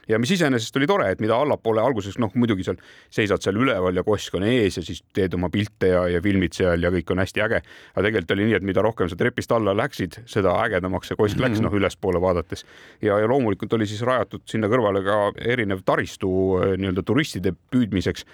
ja 0.09 0.19
mis 0.19 0.31
iseenesest 0.35 0.75
oli 0.79 0.87
tore, 0.89 1.09
et 1.13 1.21
mida 1.23 1.35
allapoole 1.37 1.81
alguses, 1.83 2.17
noh 2.21 2.33
muidugi 2.39 2.65
seal 2.65 2.79
seisad 3.13 3.43
seal 3.43 3.59
üleval 3.61 3.95
ja 3.97 4.03
kosk 4.05 4.35
on 4.37 4.45
ees 4.47 4.79
ja 4.79 4.83
siis 4.85 5.01
teed 5.15 5.35
oma 5.37 5.51
pilte 5.53 5.91
ja, 5.93 6.03
ja 6.09 6.21
filmid 6.23 6.55
seal 6.57 6.83
ja 6.83 6.91
kõik 6.93 7.13
on 7.13 7.21
hästi 7.21 7.43
äge. 7.45 7.61
aga 7.93 8.05
tegelikult 8.07 8.35
oli 8.35 8.47
nii, 8.49 8.57
et 8.59 8.67
mida 8.67 8.83
rohkem 8.85 9.11
sa 9.11 9.17
trepist 9.19 9.51
alla 9.55 9.75
läksid, 9.77 10.21
seda 10.29 10.55
ägedamaks 10.65 11.11
see 11.11 11.19
kosk 11.19 11.41
läks, 11.41 11.59
mhm. 11.59 11.67
noh 11.67 11.77
ülespoole 11.81 12.21
vaadates. 12.23 12.65
ja, 13.01 13.19
ja 13.19 13.29
loomulikult 13.29 13.73
oli 13.77 13.89
siis 13.89 14.01
rajatud 14.07 14.45
sinna 14.49 14.69
kõrvale 14.71 15.03
ka 15.05 15.19
erinev 15.53 15.85
taristu 15.85 16.31
äh, 16.59 16.75
nii-öelda 16.81 17.05
turistide 17.07 17.53
püüdmiseks. 17.73 18.25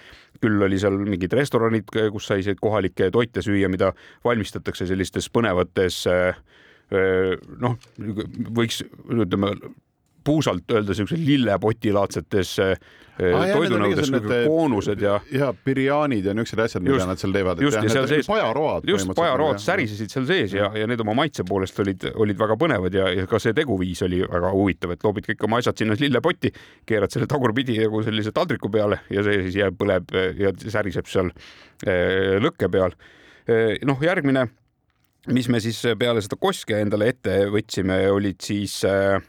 küll 0.42 0.62
oli 0.62 0.78
seal 0.80 0.98
mingid 1.02 1.34
restoranid, 1.34 1.90
kus 2.14 2.28
sai 2.30 2.56
kohalikke 2.62 3.10
toite 3.12 3.42
süüa, 3.42 3.70
mida 3.70 3.94
valmistatakse 4.26 4.86
sellistes 4.86 5.30
põnevates 5.34 6.04
äh, 6.12 6.38
noh, 7.60 7.76
võiks 8.56 8.84
ütleme 9.12 9.52
puusalt 10.28 10.72
öelda 10.76 10.96
siukse 10.98 11.18
lillepotilaadsetes 11.20 12.54
ah, 12.60 13.44
toidunõudes 13.54 14.12
nagu 14.14 14.40
koonused 14.46 15.02
ja. 15.02 15.16
ja 15.34 15.50
birjaanid 15.66 16.28
ja 16.28 16.36
niisugused 16.38 16.64
asjad, 16.66 16.86
mida 16.86 17.08
nad 17.10 17.22
seal 17.22 17.34
teevad. 17.36 17.62
just, 17.64 17.80
ja 17.80 17.94
seal 17.94 18.10
sees. 18.12 18.30
pajaroad. 18.30 18.88
just, 18.90 19.12
pajaroad 19.18 19.62
särisesid 19.64 20.14
seal 20.14 20.28
sees 20.30 20.56
ja, 20.58 20.70
ja 20.78 20.88
need 20.90 21.02
oma 21.04 21.16
maitse 21.18 21.46
poolest 21.48 21.80
olid, 21.84 22.08
olid 22.16 22.40
väga 22.40 22.58
põnevad 22.60 23.00
ja, 23.00 23.08
ja 23.16 23.28
ka 23.30 23.40
see 23.42 23.56
teguviis 23.58 24.04
oli 24.08 24.22
väga 24.26 24.52
huvitav, 24.54 24.94
et 24.96 25.08
loobid 25.08 25.32
kõik 25.32 25.48
oma 25.48 25.62
asjad 25.64 25.84
sinna 25.84 25.98
lillepotti, 26.00 26.54
keerad 26.88 27.14
selle 27.14 27.30
tagurpidi 27.32 27.80
nagu 27.82 28.04
sellise 28.06 28.36
taldriku 28.36 28.72
peale 28.74 29.02
ja 29.14 29.26
see 29.26 29.48
siis 29.48 29.62
jääb, 29.64 29.80
põleb 29.80 30.14
ja 30.38 30.54
säriseb 30.68 31.10
seal 31.10 31.32
eh, 31.88 32.38
lõkke 32.44 32.70
peal. 32.74 32.96
Eh, 33.48 33.78
noh, 33.88 34.00
järgmine, 34.04 34.46
mis 35.34 35.48
me 35.52 35.64
siis 35.64 35.80
peale 36.00 36.22
seda 36.24 36.38
koske 36.40 36.78
endale 36.84 37.10
ette 37.14 37.40
võtsime, 37.54 38.04
olid 38.12 38.44
siis 38.44 38.82
Äh, 38.88 39.22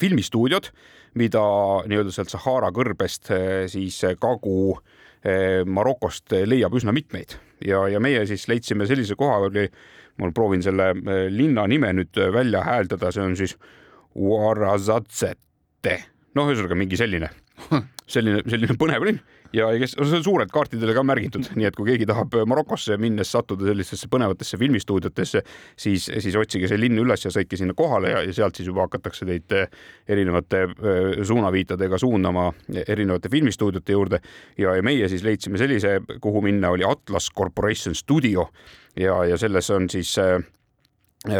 filmistuudiod, 0.00 0.68
mida 1.20 1.42
nii-öelda 1.88 2.12
sealt 2.14 2.32
Sahara 2.32 2.70
kõrbest 2.74 3.30
äh, 3.32 3.64
siis 3.72 3.98
Kagu 4.20 4.74
äh, 4.76 5.62
Marokost 5.64 6.32
leiab 6.48 6.76
üsna 6.78 6.94
mitmeid. 6.94 7.36
Ja, 7.64 7.84
ja 7.88 8.00
meie 8.02 8.24
siis 8.28 8.48
leidsime 8.50 8.88
sellise 8.90 9.16
koha, 9.18 9.38
oli, 9.48 9.68
ma 10.20 10.32
proovin 10.34 10.64
selle 10.64 10.92
linna 11.32 11.66
nime 11.70 11.92
nüüd 11.96 12.18
välja 12.34 12.64
hääldada, 12.66 13.12
see 13.14 13.24
on 13.24 13.36
siis 13.38 13.56
Uarazatsete, 14.12 15.94
noh, 16.36 16.50
ühesõnaga 16.50 16.76
mingi 16.76 16.98
selline, 17.00 17.30
selline, 18.14 18.42
selline 18.44 18.76
põnev 18.80 19.06
linn 19.08 19.22
ja 19.52 19.68
kes, 19.78 19.94
see 19.96 20.18
on 20.18 20.24
suurelt 20.24 20.52
kaartidele 20.52 20.94
ka 20.96 21.04
märgitud, 21.06 21.48
nii 21.56 21.66
et 21.68 21.76
kui 21.76 21.90
keegi 21.90 22.06
tahab 22.08 22.34
Marokosse 22.48 22.96
minnes 23.00 23.32
sattuda 23.32 23.68
sellistesse 23.68 24.08
põnevatesse 24.12 24.58
filmistuudiotesse, 24.60 25.42
siis, 25.76 26.08
siis 26.24 26.36
otsige 26.38 26.70
see 26.70 26.80
linn 26.80 27.00
üles 27.02 27.26
ja 27.26 27.32
sõitke 27.34 27.58
sinna 27.60 27.76
kohale 27.78 28.14
ja, 28.14 28.22
ja 28.26 28.36
sealt 28.36 28.58
siis 28.58 28.70
juba 28.70 28.86
hakatakse 28.86 29.28
teid 29.28 29.56
eh, 29.56 29.68
erinevate 30.08 30.62
eh, 30.68 31.22
suunaviitadega 31.28 32.00
suunama 32.00 32.48
erinevate 32.86 33.30
filmistuudiote 33.32 33.96
juurde. 33.96 34.22
ja, 34.58 34.76
ja 34.76 34.82
meie 34.82 35.08
siis 35.08 35.24
leidsime 35.24 35.60
sellise, 35.60 35.98
kuhu 36.20 36.42
minna, 36.42 36.70
oli 36.70 36.84
Atlas 36.88 37.30
Corporation 37.36 37.94
Studio. 37.94 38.48
Ja, 38.96 39.24
ja 39.24 39.36
selles 39.40 39.70
on 39.70 39.88
siis 39.90 40.16
äh, 40.18 40.42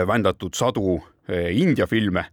vändatud 0.07 0.55
sadu 0.57 0.97
äh, 1.29 1.51
India 1.57 1.87
filme 1.87 2.25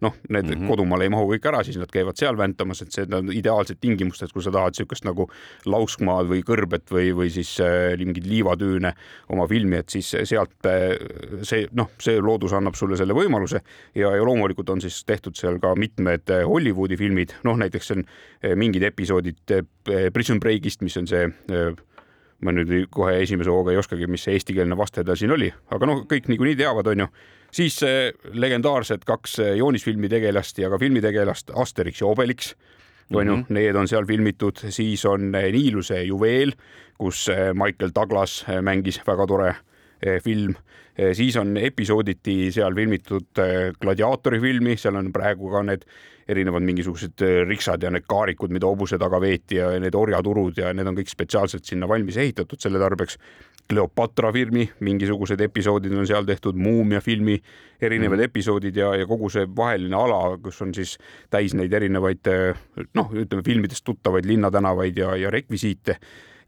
noh, 0.00 0.14
need 0.28 0.44
mm 0.44 0.50
-hmm. 0.52 0.68
kodumaal 0.68 1.04
ei 1.04 1.08
mahu 1.12 1.28
kõik 1.32 1.48
ära, 1.48 1.62
siis 1.64 1.76
nad 1.78 1.90
käivad 1.92 2.18
seal 2.18 2.36
väntamas, 2.36 2.82
et 2.82 2.92
see 2.92 3.06
on 3.12 3.30
ideaalsed 3.32 3.78
tingimused, 3.80 4.32
kui 4.32 4.42
sa 4.42 4.50
tahad 4.50 4.74
niisugust 4.74 5.04
nagu 5.04 5.28
lauskmaad 5.66 6.28
või 6.28 6.42
kõrbet 6.42 6.90
või, 6.90 7.12
või 7.14 7.30
siis 7.30 7.60
äh, 7.60 7.94
mingeid 7.98 8.26
liivatüüne 8.26 8.94
oma 9.28 9.46
filmi, 9.48 9.76
et 9.76 9.88
siis 9.88 10.10
sealt 10.24 10.66
äh, 10.66 10.96
see 11.42 11.68
noh, 11.72 11.90
see 11.98 12.20
loodus 12.20 12.52
annab 12.52 12.74
sulle 12.74 12.96
selle 12.96 13.14
võimaluse 13.14 13.60
ja, 13.94 14.10
ja 14.16 14.24
loomulikult 14.24 14.70
on 14.70 14.80
siis 14.80 15.04
tehtud 15.04 15.36
seal 15.36 15.58
ka 15.58 15.74
mitmed 15.74 16.30
äh, 16.30 16.44
Hollywoodi 16.44 16.96
filmid, 16.96 17.34
noh 17.44 17.56
näiteks 17.56 17.90
on 17.96 18.04
äh, 18.04 18.54
mingid 18.56 18.82
episoodid 18.82 19.50
äh, 19.50 20.10
Prison 20.12 20.40
Breakist, 20.40 20.82
mis 20.82 20.96
on 20.96 21.06
see 21.06 21.26
äh, 21.26 21.72
ma 22.40 22.52
nüüd 22.52 22.88
kohe 22.90 23.18
esimese 23.22 23.52
hooga 23.52 23.72
ei 23.72 23.80
oskagi, 23.80 24.08
mis 24.10 24.26
see 24.26 24.34
eestikeelne 24.38 24.76
vaste 24.76 25.04
tal 25.04 25.16
siin 25.16 25.32
oli, 25.34 25.50
aga 25.70 25.86
noh, 25.86 26.04
kõik 26.10 26.28
niikuinii 26.28 26.56
teavad, 26.58 26.90
onju. 26.92 27.08
Siis 27.54 27.76
legendaarsed 28.34 29.04
kaks 29.06 29.38
joonisfilmi 29.60 30.08
tegelast 30.10 30.58
ja 30.58 30.70
ka 30.72 30.78
filmitegelast 30.82 31.52
Asterix 31.54 32.00
ja 32.02 32.08
Obelix. 32.08 32.54
On 33.12 33.26
ju 33.26 33.36
mm, 33.36 33.42
-hmm. 33.42 33.54
need 33.54 33.76
on 33.76 33.88
seal 33.88 34.06
filmitud, 34.06 34.58
siis 34.68 35.04
on 35.04 35.30
Niiluse 35.32 36.02
juveel, 36.02 36.52
kus 36.98 37.28
Michael 37.54 37.92
Douglas 37.94 38.44
mängis 38.62 39.00
väga 39.06 39.26
tore 39.26 39.48
eh, 39.48 39.56
film, 40.22 40.54
eh, 40.96 41.12
siis 41.14 41.36
on 41.36 41.56
episooditi 41.56 42.50
seal 42.54 42.74
filmitud 42.74 43.42
eh, 43.42 43.70
gladiaatori 43.80 44.40
filmi, 44.40 44.76
seal 44.80 44.98
on 45.00 45.12
praegu 45.12 45.52
ka 45.52 45.62
need 45.62 45.86
erinevad 46.28 46.64
mingisugused 46.64 47.20
riksad 47.44 47.82
ja 47.84 47.90
need 47.92 48.06
kaarikud, 48.08 48.52
mida 48.54 48.64
hobuse 48.64 48.96
taga 49.00 49.18
veeti 49.20 49.58
ja 49.58 49.68
need 49.80 49.94
orjaturud 49.94 50.56
ja 50.56 50.70
need 50.72 50.88
on 50.88 50.96
kõik 50.96 51.10
spetsiaalselt 51.12 51.68
sinna 51.68 51.88
valmis 51.88 52.16
ehitatud 52.16 52.60
selle 52.60 52.80
tarbeks. 52.80 53.18
Cleopatra 53.68 54.30
filmi 54.32 54.64
mingisugused 54.84 55.40
episoodid 55.40 55.92
on 55.96 56.08
seal 56.08 56.24
tehtud, 56.28 56.56
Muumia 56.56 57.00
filmi 57.04 57.36
erinevad 57.80 58.18
mm. 58.18 58.30
episoodid 58.30 58.76
ja, 58.76 58.90
ja 58.96 59.06
kogu 59.08 59.28
see 59.32 59.44
vaheline 59.56 59.96
ala, 59.96 60.38
kus 60.40 60.60
on 60.64 60.72
siis 60.76 60.96
täis 61.32 61.52
neid 61.56 61.72
erinevaid 61.76 62.28
noh, 62.96 63.12
ütleme 63.12 63.44
filmidest 63.44 63.84
tuttavaid 63.84 64.28
linnatänavaid 64.28 65.00
ja, 65.00 65.14
ja 65.20 65.32
rekvisiite 65.32 65.98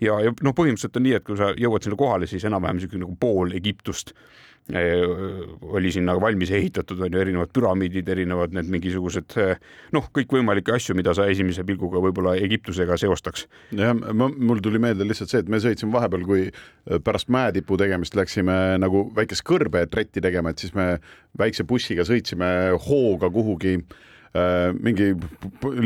ja, 0.01 0.19
ja 0.25 0.33
noh, 0.33 0.57
põhimõtteliselt 0.57 0.99
on 0.99 1.07
nii, 1.09 1.15
et 1.21 1.27
kui 1.27 1.39
sa 1.39 1.53
jõuad 1.57 1.87
sinna 1.87 2.01
kohale, 2.01 2.29
siis 2.31 2.45
enam-vähem 2.49 2.81
niisugune 2.81 3.07
nagu 3.07 3.17
pool 3.21 3.55
Egiptust 3.57 4.15
oli 5.63 5.93
sinna 5.95 6.17
valmis 6.21 6.51
ehitatud, 6.51 6.99
on 7.01 7.13
ju, 7.15 7.21
erinevad 7.23 7.53
püramiidid, 7.55 8.09
erinevad 8.11 8.55
need 8.57 8.67
mingisugused 8.71 9.37
noh, 9.95 10.09
kõikvõimalikke 10.17 10.75
asju, 10.75 10.97
mida 10.99 11.15
sa 11.15 11.29
esimese 11.31 11.63
pilguga 11.67 12.03
võib-olla 12.03 12.35
Egiptusega 12.43 12.97
seostaks. 12.99 13.47
jah, 13.79 13.95
mul 13.95 14.63
tuli 14.63 14.81
meelde 14.83 15.07
lihtsalt 15.07 15.31
see, 15.31 15.45
et 15.45 15.53
me 15.53 15.61
sõitsime 15.63 15.95
vahepeal, 15.95 16.27
kui 16.27 16.49
pärast 17.07 17.31
mäetipu 17.31 17.79
tegemist 17.79 18.19
läksime 18.19 18.59
nagu 18.83 19.07
väikest 19.15 19.47
kõrbetretti 19.47 20.25
tegema, 20.25 20.51
et 20.51 20.59
siis 20.59 20.75
me 20.75 20.97
väikse 21.39 21.63
bussiga 21.65 22.03
sõitsime 22.09 22.75
hooga 22.89 23.31
kuhugi 23.31 23.79
mingi, 24.81 25.13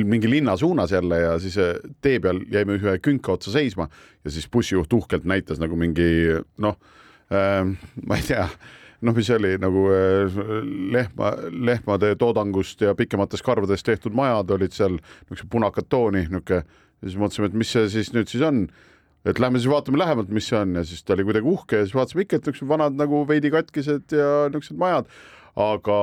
mingi 0.04 0.30
linna 0.30 0.56
suunas 0.56 0.92
jälle 0.92 1.20
ja 1.20 1.38
siis 1.42 1.58
tee 2.02 2.18
peal 2.20 2.42
jäime 2.50 2.78
ühe 2.80 2.96
künka 3.04 3.36
otsa 3.36 3.52
seisma 3.54 3.88
ja 4.24 4.32
siis 4.32 4.48
bussijuht 4.50 4.92
uhkelt 4.92 5.28
näitas 5.28 5.60
nagu 5.62 5.76
mingi 5.78 6.10
noh 6.58 6.78
äh,, 7.30 7.64
ma 8.06 8.18
ei 8.18 8.26
tea 8.26 8.48
noh, 9.06 9.16
mis 9.16 9.28
see 9.30 9.38
oli 9.38 9.54
nagu 9.60 9.86
äh, 9.94 10.38
lehma, 10.94 11.32
lehmade 11.50 12.12
toodangust 12.20 12.84
ja 12.84 12.94
pikematest 12.96 13.44
karvadest 13.46 13.86
tehtud 13.88 14.16
majad 14.16 14.52
olid 14.56 14.76
seal 14.76 14.98
niisuguse 14.98 15.48
punakat 15.52 15.88
tooni, 15.92 16.26
niisugune 16.28 16.60
ja 16.60 17.08
siis 17.08 17.18
mõtlesime, 17.20 17.50
et 17.50 17.58
mis 17.62 17.72
see 17.72 17.88
siis 17.92 18.14
nüüd 18.16 18.30
siis 18.30 18.44
on. 18.44 18.64
Et 19.28 19.36
lähme 19.36 19.60
siis 19.60 19.68
vaatame 19.68 19.98
lähemalt, 20.00 20.30
mis 20.32 20.46
see 20.48 20.56
on 20.56 20.78
ja 20.78 20.82
siis 20.88 21.02
ta 21.04 21.12
oli 21.12 21.26
kuidagi 21.28 21.48
uhke 21.48 21.80
ja 21.80 21.84
siis 21.84 21.96
vaatasime 21.96 22.24
ikka, 22.24 22.38
et 22.38 22.46
niisugused 22.48 22.70
vanad 22.70 22.96
nagu 22.96 23.20
veidi 23.28 23.52
katkised 23.52 24.16
ja 24.16 24.30
niisugused 24.48 24.80
majad 24.80 25.10
aga 25.58 25.98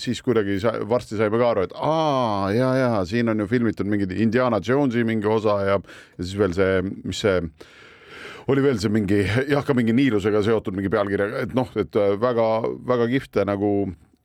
siis 0.00 0.22
kuidagi 0.24 0.58
sa, 0.62 0.74
varsti 0.88 1.18
saime 1.18 1.38
ka 1.38 1.50
aru, 1.52 1.66
et 1.68 1.74
aa 1.76 2.50
ja, 2.54 2.70
ja 2.78 2.90
siin 3.08 3.30
on 3.30 3.44
ju 3.44 3.48
filmitud 3.50 3.86
mingi 3.86 4.08
Indiana 4.22 4.60
Jonesi 4.64 5.04
mingi 5.06 5.28
osa 5.30 5.60
ja, 5.66 5.76
ja 6.18 6.24
siis 6.24 6.38
veel 6.38 6.56
see, 6.56 6.82
mis 7.04 7.22
see 7.22 7.38
oli 8.48 8.64
veel 8.64 8.80
see 8.80 8.92
mingi 8.92 9.22
jah, 9.52 9.62
ka 9.64 9.76
mingi 9.76 9.94
niilusega 9.96 10.42
seotud 10.46 10.76
mingi 10.76 10.90
pealkirjaga, 10.92 11.46
et 11.46 11.56
noh, 11.56 11.70
et 11.78 11.98
väga-väga 12.22 13.08
kihvte 13.12 13.44
nagu 13.48 13.72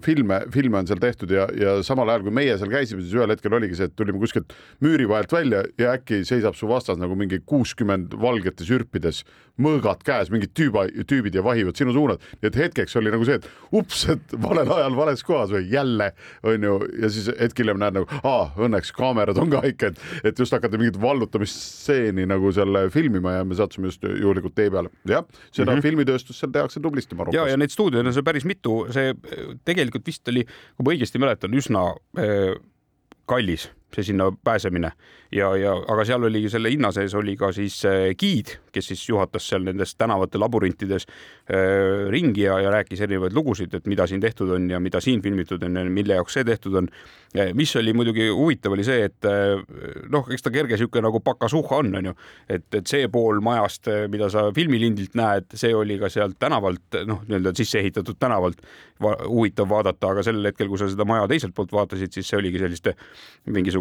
filme, 0.03 0.39
filme 0.53 0.79
on 0.79 0.87
seal 0.89 0.99
tehtud 1.01 1.31
ja, 1.31 1.45
ja 1.57 1.75
samal 1.85 2.09
ajal, 2.11 2.25
kui 2.27 2.35
meie 2.35 2.55
seal 2.59 2.71
käisime, 2.71 3.03
siis 3.03 3.15
ühel 3.17 3.31
hetkel 3.33 3.55
oligi 3.55 3.77
see, 3.77 3.89
et 3.89 3.95
tulime 3.99 4.19
kuskilt 4.21 4.55
müüri 4.83 5.07
vahelt 5.09 5.31
välja 5.33 5.63
ja 5.79 5.93
äkki 5.97 6.23
seisab 6.27 6.57
su 6.59 6.67
vastas 6.69 6.99
nagu 7.01 7.15
mingi 7.19 7.39
kuuskümmend 7.47 8.15
valgetes 8.19 8.71
ürpides, 8.73 9.23
mõõgad 9.61 10.03
käes, 10.05 10.31
mingid 10.33 10.53
tüüba, 10.57 10.87
tüübid 11.09 11.35
ja 11.37 11.43
vahivad 11.45 11.77
sinu 11.77 11.93
suunad. 11.93 12.21
et 12.41 12.55
hetkeks 12.55 12.95
oli 12.99 13.11
nagu 13.13 13.25
see, 13.25 13.35
et 13.35 13.47
ups, 13.71 14.05
et 14.09 14.35
valel 14.41 14.71
ajal 14.71 14.97
vales 14.97 15.23
kohas 15.23 15.53
või 15.53 15.69
jälle 15.71 16.11
onju 16.43 16.79
ja 17.01 17.09
siis 17.09 17.29
hetk 17.39 17.59
hiljem 17.59 17.79
näed 17.79 17.99
nagu, 17.99 18.07
aa, 18.23 18.51
õnneks 18.57 18.93
kaamerad 18.97 19.37
on 19.37 19.53
ka 19.53 19.61
ikka, 19.69 19.93
et, 19.93 20.01
et 20.23 20.39
just 20.39 20.53
hakata 20.53 20.77
mingit 20.77 20.99
vallutamistseeni 21.01 22.25
nagu 22.29 22.51
seal 22.51 22.89
filmima 22.93 23.37
ja 23.37 23.45
me 23.45 23.55
sattusime 23.55 23.91
just 23.91 24.03
juhuslikult 24.03 24.55
tee 24.55 24.69
peale. 24.73 24.89
jah, 25.07 25.25
seda 25.51 25.71
mm 25.71 25.77
-hmm. 25.77 25.81
filmitööstust 25.81 26.39
seal 26.39 26.51
tehakse 26.51 26.79
tublisti 26.79 27.15
Marokos. 27.15 27.37
ja, 27.37 27.47
ja 27.47 27.57
neid 27.57 27.71
stuudioid 27.71 28.07
on 28.07 28.13
seal 28.13 28.25
päris 28.25 28.45
mitu, 28.45 28.87
see 28.91 29.13
tegelikult 29.65 30.03
tegelikult 30.03 30.07
vist 30.09 30.31
oli, 30.31 30.43
kui 30.77 30.85
ma 30.85 30.95
õigesti 30.95 31.21
mäletan, 31.21 31.57
üsna 31.57 31.87
äh, 32.19 32.55
kallis 33.29 33.69
see 33.95 34.11
sinna 34.11 34.31
pääsemine 34.43 34.91
ja, 35.33 35.49
ja 35.57 35.73
aga 35.89 36.05
seal 36.07 36.27
oli 36.27 36.43
selle 36.51 36.71
hinna 36.73 36.91
sees 36.95 37.13
oli 37.17 37.35
ka 37.39 37.51
siis 37.55 37.79
äh, 37.89 38.11
giid, 38.19 38.55
kes 38.73 38.91
siis 38.91 39.03
juhatas 39.09 39.47
seal 39.49 39.65
nendes 39.65 39.95
tänavate 39.97 40.41
laborintides 40.41 41.07
äh, 41.07 42.09
ringi 42.13 42.45
ja, 42.45 42.59
ja 42.61 42.71
rääkis 42.73 43.01
erinevaid 43.05 43.35
lugusid, 43.35 43.73
et 43.73 43.89
mida 43.89 44.07
siin 44.09 44.21
tehtud 44.21 44.51
on 44.55 44.69
ja 44.71 44.79
mida 44.83 45.01
siin 45.03 45.21
filmitud 45.21 45.63
on 45.63 45.79
ja 45.79 45.85
mille 45.89 46.19
jaoks 46.19 46.37
see 46.37 46.47
tehtud 46.47 46.75
on. 46.81 46.89
mis 47.53 47.75
oli 47.75 47.93
muidugi 47.93 48.27
huvitav, 48.29 48.75
oli 48.75 48.83
see, 48.85 49.07
et 49.09 49.25
äh, 49.25 49.61
noh, 50.13 50.27
eks 50.29 50.45
ta 50.45 50.51
kerge 50.53 50.77
sihuke 50.77 51.01
nagu 51.01 51.19
pakasuhha 51.23 51.81
on, 51.81 51.95
onju, 52.01 52.13
et, 52.49 52.67
et 52.77 52.87
see 52.87 53.07
pool 53.09 53.41
majast, 53.41 53.89
äh, 53.89 54.05
mida 54.11 54.29
sa 54.29 54.45
filmilindilt 54.53 55.17
näed, 55.17 55.49
see 55.57 55.73
oli 55.75 55.97
ka 56.01 56.11
sealt 56.13 56.37
tänavalt 56.39 57.01
noh, 57.09 57.23
nii-öelda 57.27 57.55
sisse 57.57 57.81
ehitatud 57.81 58.19
tänavalt 58.21 58.61
va 59.01 59.15
huvitav 59.25 59.69
vaadata, 59.69 60.13
aga 60.13 60.23
sel 60.25 60.43
hetkel, 60.45 60.69
kui 60.69 60.79
sa 60.79 60.87
seda 60.91 61.05
maja 61.09 61.25
teiselt 61.31 61.55
poolt 61.57 61.73
vaatasid, 61.73 62.13
siis 62.13 62.29
see 62.29 62.37
oligi 62.39 62.61
selliste 62.61 62.93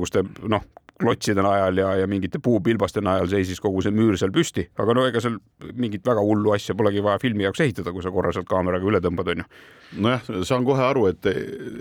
mingisuguste 0.02 0.48
noh, 0.48 0.62
klotside 1.02 1.42
najal 1.42 1.78
ja, 1.78 1.94
ja 1.96 2.06
mingite 2.06 2.38
puupilbaste 2.42 3.00
najal 3.02 3.28
seisis 3.30 3.60
kogu 3.60 3.82
see 3.82 3.92
müür 3.94 4.16
seal 4.18 4.32
püsti, 4.32 4.68
aga 4.78 4.94
no 4.94 5.06
ega 5.08 5.20
seal 5.20 5.38
mingit 5.74 6.04
väga 6.06 6.20
hullu 6.22 6.52
asja 6.54 6.74
polegi 6.78 7.02
vaja 7.02 7.18
filmi 7.22 7.46
jaoks 7.46 7.60
ehitada, 7.64 7.92
kui 7.92 8.02
sa 8.02 8.12
korra 8.14 8.32
sealt 8.32 8.48
kaameraga 8.50 8.86
üle 8.86 9.00
tõmbad, 9.02 9.32
onju. 9.34 9.44
nojah, 10.04 10.30
saan 10.46 10.64
kohe 10.64 10.84
aru, 10.84 11.08
et, 11.10 11.26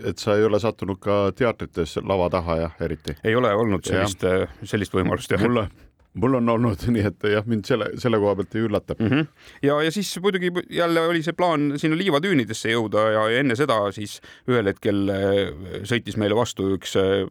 et 0.10 0.18
sa 0.18 0.38
ei 0.38 0.48
ole 0.48 0.60
sattunud 0.60 1.00
ka 1.02 1.32
teatrites 1.36 1.98
lava 2.02 2.30
taha 2.34 2.58
jah, 2.64 2.76
eriti. 2.82 3.18
ei 3.24 3.36
ole 3.36 3.54
olnud 3.54 3.86
sellist, 3.86 4.26
sellist 4.64 4.96
võimalust 4.96 5.32
jah. 5.32 5.44
mulle 5.44 5.68
mul 6.14 6.36
on 6.42 6.50
olnud, 6.52 6.82
nii 6.92 7.04
et 7.08 7.28
jah, 7.32 7.46
mind 7.48 7.68
selle, 7.68 7.88
selle 8.02 8.20
koha 8.20 8.36
pealt 8.40 8.56
ei 8.58 8.66
üllata 8.68 8.96
mm. 8.98 9.12
-hmm. 9.12 9.28
ja, 9.64 9.78
ja 9.86 9.92
siis 9.92 10.12
muidugi 10.24 10.52
jälle 10.70 11.06
oli 11.08 11.24
see 11.24 11.34
plaan 11.34 11.78
sinna 11.80 11.98
liivatüünidesse 11.98 12.74
jõuda 12.74 13.06
ja 13.16 13.24
enne 13.40 13.56
seda 13.56 13.78
siis 13.96 14.20
ühel 14.50 14.68
hetkel 14.68 15.08
äh, 15.10 15.40
sõitis 15.88 16.18
meile 16.20 16.36
vastu 16.36 16.74
üks 16.76 16.98
äh, 17.00 17.24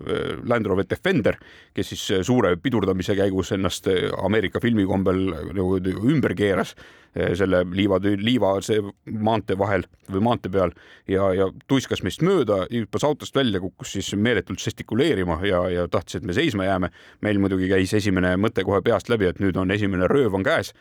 Land 0.49 0.66
Rover 0.66 0.88
Defender, 0.88 1.37
kes 1.75 1.93
siis 1.93 2.07
suure 2.27 2.57
pidurdamise 2.57 3.16
käigus 3.19 3.53
ennast 3.53 3.88
Ameerika 4.23 4.61
filmi 4.61 4.87
kombel 4.88 5.29
nagu 5.53 5.77
ümber 6.09 6.35
keeras 6.35 6.75
selle 7.14 7.64
liiva, 7.75 7.99
liiva 8.03 8.53
see 8.62 8.83
maantee 9.11 9.59
vahel 9.59 9.83
või 10.11 10.23
maantee 10.23 10.53
peal 10.53 10.75
ja, 11.11 11.31
ja 11.35 11.49
tuiskas 11.70 12.05
meist 12.07 12.23
mööda, 12.23 12.62
hüppas 12.70 13.05
autost 13.07 13.35
välja, 13.35 13.61
kukkus 13.61 13.96
siis 13.96 14.12
meeletult 14.14 14.62
žestikuleerima 14.62 15.40
ja, 15.46 15.64
ja 15.75 15.88
tahtis, 15.90 16.20
et 16.20 16.27
me 16.27 16.37
seisma 16.37 16.68
jääme. 16.68 16.90
meil 17.20 17.38
muidugi 17.42 17.68
käis 17.68 17.94
esimene 17.94 18.37
mõte 18.37 18.64
kohe 18.64 18.83
peast 18.83 19.11
läbi, 19.11 19.27
et 19.27 19.40
nüüd 19.42 19.57
on 19.59 19.70
esimene 19.70 20.07
rööv 20.11 20.35
on 20.38 20.46
käes 20.46 20.75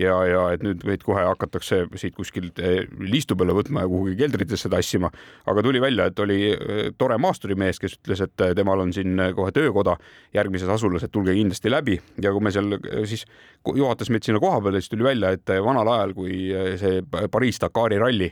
ja, 0.00 0.14
ja 0.26 0.42
et 0.54 0.64
nüüd 0.64 0.82
meid 0.86 1.04
kohe 1.06 1.22
hakatakse 1.26 1.84
siit 2.00 2.16
kuskilt 2.16 2.58
eh, 2.62 2.84
liistu 3.00 3.36
peale 3.38 3.54
võtma 3.56 3.84
ja 3.84 3.90
kuhugi 3.90 4.16
keldritesse 4.18 4.70
tassima. 4.72 5.10
aga 5.46 5.62
tuli 5.62 5.80
välja, 5.82 6.08
et 6.10 6.18
oli 6.18 6.38
eh, 6.52 6.90
tore 6.98 7.18
maasturimees, 7.18 7.78
kes 7.82 7.98
ütles, 8.00 8.24
et 8.24 8.46
eh, 8.46 8.54
temal 8.56 8.82
on 8.84 8.92
siin 8.92 9.20
kohe 9.36 9.52
töökoda 9.54 9.96
järgmises 10.34 10.68
asulas, 10.68 11.06
et 11.06 11.12
tulge 11.14 11.34
kindlasti 11.34 11.70
läbi 11.70 12.00
ja 12.22 12.32
kui 12.32 12.42
me 12.42 12.52
seal 12.54 12.78
siis 13.08 13.24
juhatas 13.64 14.10
meid 14.10 14.26
sinna 14.26 14.42
koha 14.42 14.60
peale, 14.64 14.82
siis 14.82 14.92
tuli 14.92 15.06
välja, 15.06 15.34
et 15.34 15.56
vanal 15.64 15.88
ajal, 15.94 16.14
kui 16.16 16.50
see 16.80 17.00
Pariis-Dakari 17.04 18.00
ralli 18.02 18.30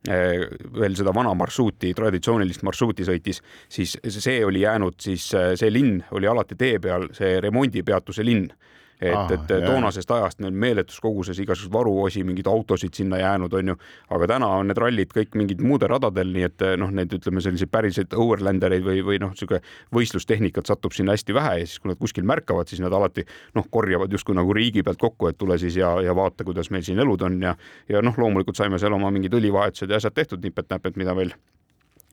veel 0.00 0.94
seda 0.96 1.12
vana 1.12 1.34
marsruuti, 1.36 1.90
traditsioonilist 1.92 2.62
marsruuti 2.64 3.04
sõitis, 3.04 3.42
siis 3.68 3.98
see 4.00 4.38
oli 4.46 4.62
jäänud 4.62 4.96
siis, 5.02 5.26
see 5.28 5.72
linn 5.72 5.98
oli 6.16 6.30
alati 6.30 6.56
tee 6.56 6.78
peal 6.80 7.10
see 7.12 7.34
remondipeatuse 7.44 8.24
linn 8.24 8.48
et 9.00 9.16
ah,, 9.16 9.30
et 9.32 9.52
jah. 9.52 9.64
toonasest 9.64 10.10
ajast 10.12 10.42
meil 10.44 10.56
meeletus 10.64 11.00
koguses 11.00 11.38
igasuguseid 11.40 11.72
varuosi, 11.72 12.24
mingeid 12.26 12.48
autosid 12.50 12.94
sinna 12.96 13.20
jäänud, 13.20 13.54
onju, 13.60 13.76
aga 14.16 14.28
täna 14.34 14.50
on 14.60 14.68
need 14.68 14.80
rallid 14.80 15.14
kõik 15.14 15.38
mingid 15.40 15.62
muudel 15.64 15.92
radadel, 15.94 16.32
nii 16.34 16.46
et 16.48 16.66
noh, 16.80 16.92
need 16.94 17.14
ütleme 17.16 17.42
selliseid 17.44 17.72
päriseid 17.72 18.16
overlandereid 18.16 18.84
või, 18.84 19.00
või 19.06 19.20
noh, 19.22 19.32
sihuke 19.38 19.62
võistlustehnikat 19.96 20.68
satub 20.68 20.96
sinna 20.96 21.16
hästi 21.16 21.36
vähe 21.36 21.56
ja 21.62 21.70
siis, 21.70 21.80
kui 21.80 21.92
nad 21.92 22.00
kuskil 22.00 22.28
märkavad, 22.28 22.68
siis 22.68 22.84
nad 22.84 22.92
alati 22.96 23.24
noh, 23.56 23.66
korjavad 23.72 24.12
justkui 24.12 24.36
nagu 24.36 24.54
riigi 24.56 24.84
pealt 24.86 25.00
kokku, 25.00 25.30
et 25.30 25.40
tule 25.40 25.56
siis 25.62 25.80
ja, 25.80 25.94
ja 26.04 26.16
vaata, 26.16 26.44
kuidas 26.44 26.70
meil 26.74 26.84
siin 26.86 27.00
elud 27.00 27.24
on 27.24 27.40
ja, 27.42 27.56
ja 27.88 28.04
noh, 28.04 28.20
loomulikult 28.20 28.60
saime 28.60 28.78
seal 28.82 28.96
oma 28.96 29.12
mingid 29.14 29.34
õlivahetused 29.40 29.90
ja 29.90 30.00
asjad 30.00 30.16
tehtud 30.16 30.44
nipet-näpet, 30.44 31.00
mida 31.00 31.16
meil, 31.16 31.32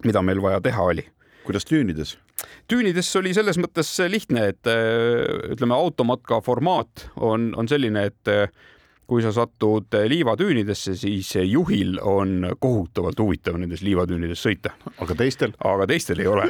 mida 0.05 0.23
meil 0.23 0.41
vaja 0.41 0.63
teha 0.63 0.89
oli 0.93 1.07
kuidas 1.47 1.67
tüünides? 1.67 2.15
tüünides 2.69 3.09
oli 3.19 3.33
selles 3.33 3.57
mõttes 3.57 3.89
lihtne, 4.11 4.49
et 4.53 4.69
ütleme, 5.53 5.75
automatka 5.75 6.41
formaat 6.45 7.07
on, 7.15 7.53
on 7.57 7.69
selline, 7.71 8.09
et 8.11 8.33
kui 9.07 9.21
sa 9.23 9.31
satud 9.31 9.95
liivatüünidesse, 10.11 10.95
siis 10.99 11.29
juhil 11.47 11.95
on 12.03 12.49
kohutavalt 12.59 13.19
huvitav 13.19 13.55
nendes 13.59 13.81
liivatüünides 13.85 14.41
sõita. 14.43 14.73
aga 14.99 15.15
teistel? 15.15 15.53
aga 15.63 15.87
teistel 15.87 16.19
ei 16.19 16.27
ole 16.27 16.47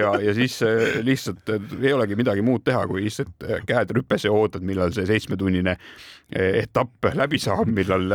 ja, 0.00 0.10
ja 0.18 0.34
siis 0.34 0.56
eh, 0.66 0.98
lihtsalt 1.06 1.52
eh, 1.54 1.68
ei 1.82 1.92
olegi 1.94 2.18
midagi 2.18 2.42
muud 2.42 2.64
teha, 2.66 2.82
kui 2.90 3.04
lihtsalt 3.04 3.46
eh, 3.46 3.62
käed 3.66 3.94
rüpes 3.94 4.26
ja 4.26 4.32
ootad, 4.34 4.64
millal 4.66 4.90
see 4.94 5.06
seitsmetunnine 5.06 5.76
etapp 6.32 7.10
läbi 7.14 7.38
saab, 7.38 7.68
millal 7.68 8.06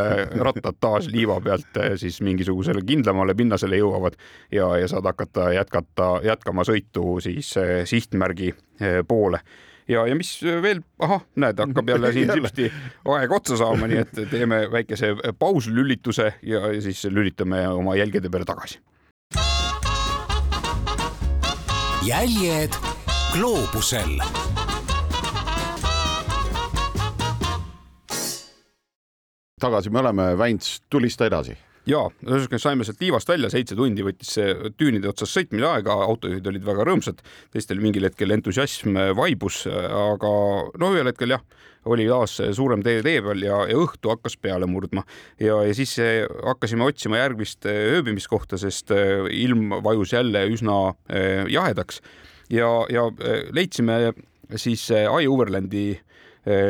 rattad 0.41 0.79
taas 0.81 1.05
liiva 1.13 1.37
pealt 1.43 1.77
siis 2.01 2.17
mingisugusele 2.25 2.81
kindlamale 2.87 3.35
pinnasele 3.37 3.77
jõuavad 3.77 4.17
ja, 4.51 4.71
ja 4.81 4.87
saad 4.89 5.05
hakata 5.05 5.51
jätkata, 5.53 6.09
jätkama 6.25 6.65
sõitu 6.65 7.19
siis 7.21 7.53
sihtmärgi 7.85 8.55
poole 9.07 9.43
ja, 9.87 10.07
ja 10.07 10.15
mis 10.15 10.33
veel, 10.43 10.81
ahah, 10.99 11.23
näed, 11.35 11.59
hakkab 11.59 11.89
jälle 11.89 12.11
siin 12.13 12.31
sipsti 12.37 12.71
aeg 13.13 13.31
otsa 13.31 13.57
saama, 13.57 13.87
nii 13.87 14.03
et 14.03 14.21
teeme 14.31 14.65
väikese 14.71 15.13
pauslülituse 15.39 16.33
ja, 16.41 16.67
ja 16.73 16.81
siis 16.81 17.05
lülitame 17.11 17.67
oma 17.67 17.95
jälgede 17.95 18.29
peale 18.29 18.45
tagasi. 18.45 18.79
jäljed 22.07 22.71
gloobusel. 23.33 24.19
Tagasi 29.59 29.89
me 29.89 29.99
oleme, 29.99 30.37
Väints, 30.37 30.81
tulista 30.89 31.25
edasi 31.25 31.57
ja 31.87 32.03
ühesõnaga 32.25 32.59
saime 32.61 32.85
sealt 32.87 33.01
liivast 33.01 33.29
välja, 33.31 33.49
seitse 33.51 33.77
tundi 33.77 34.03
võttis 34.05 34.33
see 34.37 34.71
tüünide 34.79 35.09
otsas 35.11 35.33
sõitmine 35.33 35.67
aega, 35.69 35.95
autojuhid 36.07 36.47
olid 36.51 36.65
väga 36.67 36.85
rõõmsad, 36.87 37.23
teistel 37.53 37.81
mingil 37.83 38.07
hetkel 38.07 38.33
entusiasm 38.35 38.97
vaibus, 39.17 39.63
aga 39.67 40.31
no 40.79 40.91
ühel 40.95 41.11
hetkel 41.11 41.35
jah, 41.35 41.43
oli 41.87 42.07
taas 42.09 42.35
suurem 42.57 42.83
tee 42.83 42.99
tee 43.05 43.21
peal 43.23 43.43
ja, 43.45 43.61
ja 43.69 43.77
õhtu 43.79 44.11
hakkas 44.11 44.35
peale 44.41 44.67
murdma. 44.67 45.05
Ja, 45.39 45.61
ja 45.63 45.75
siis 45.75 45.95
hakkasime 46.43 46.83
otsima 46.89 47.21
järgmist 47.21 47.67
ööbimiskohta, 47.71 48.59
sest 48.59 48.91
ilm 49.31 49.77
vajus 49.85 50.11
jälle 50.17 50.43
üsna 50.51 50.81
jahedaks. 51.47 52.01
Ja, 52.51 52.67
ja 52.91 53.07
leidsime 53.55 54.11
siis 54.59 54.89
iOverlandi 54.91 55.87
Eh, 55.95 56.06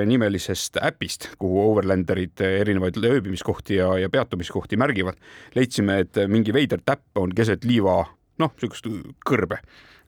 nimelisest 0.10 0.80
äpist, 0.82 1.30
kuhu 1.38 1.68
overlanderid 1.72 2.42
eh, 2.42 2.60
erinevaid 2.62 2.98
ööbimiskohti 2.98 3.78
ja, 3.78 3.92
ja 4.02 4.10
peatumiskohti 4.10 4.80
märgivad. 4.80 5.20
leidsime, 5.56 6.00
et 6.06 6.18
mingi 6.28 6.54
veider 6.54 6.82
täpp 6.86 7.18
on 7.18 7.36
keset 7.36 7.66
liiva, 7.66 8.00
noh, 8.42 8.56
niisugust 8.58 8.90
kõrbe 9.26 9.62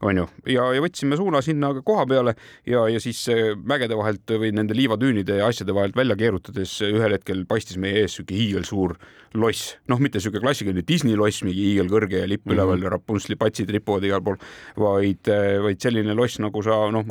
onju, 0.06 0.26
ja, 0.48 0.66
ja 0.76 0.84
võtsime 0.84 1.18
suuna 1.20 1.42
sinna 1.44 1.72
koha 1.86 2.06
peale 2.08 2.36
ja, 2.68 2.86
ja 2.88 3.00
siis 3.04 3.20
äh, 3.34 3.52
mägede 3.58 3.98
vahelt 4.00 4.32
või 4.40 4.54
nende 4.56 4.78
liivatüünide 4.78 5.40
ja 5.42 5.50
asjade 5.52 5.76
vahelt 5.76 5.98
välja 5.98 6.16
keerutades 6.20 6.78
ühel 6.88 7.18
hetkel 7.18 7.44
paistis 7.50 7.80
meie 7.82 8.06
ees 8.06 8.16
sihuke 8.16 8.38
hiigelsuur 8.38 8.96
loss, 9.38 9.76
noh, 9.92 10.00
mitte 10.02 10.22
sihuke 10.24 10.42
klassikaline 10.42 10.82
Disney 10.88 11.18
loss, 11.20 11.44
mingi 11.46 11.68
hiigelkõrge 11.68 12.24
ja 12.24 12.30
lipp 12.30 12.48
Mhm. 12.48 12.56
üleval 12.56 12.82
ja 12.84 12.94
Rapuntseli 12.96 13.38
patsid 13.38 13.70
ripuvad 13.70 14.08
igal 14.08 14.24
pool, 14.26 14.40
vaid, 14.80 15.30
vaid 15.62 15.82
selline 15.84 16.16
loss, 16.18 16.40
nagu 16.40 16.64
sa 16.64 16.90
noh. 16.92 17.06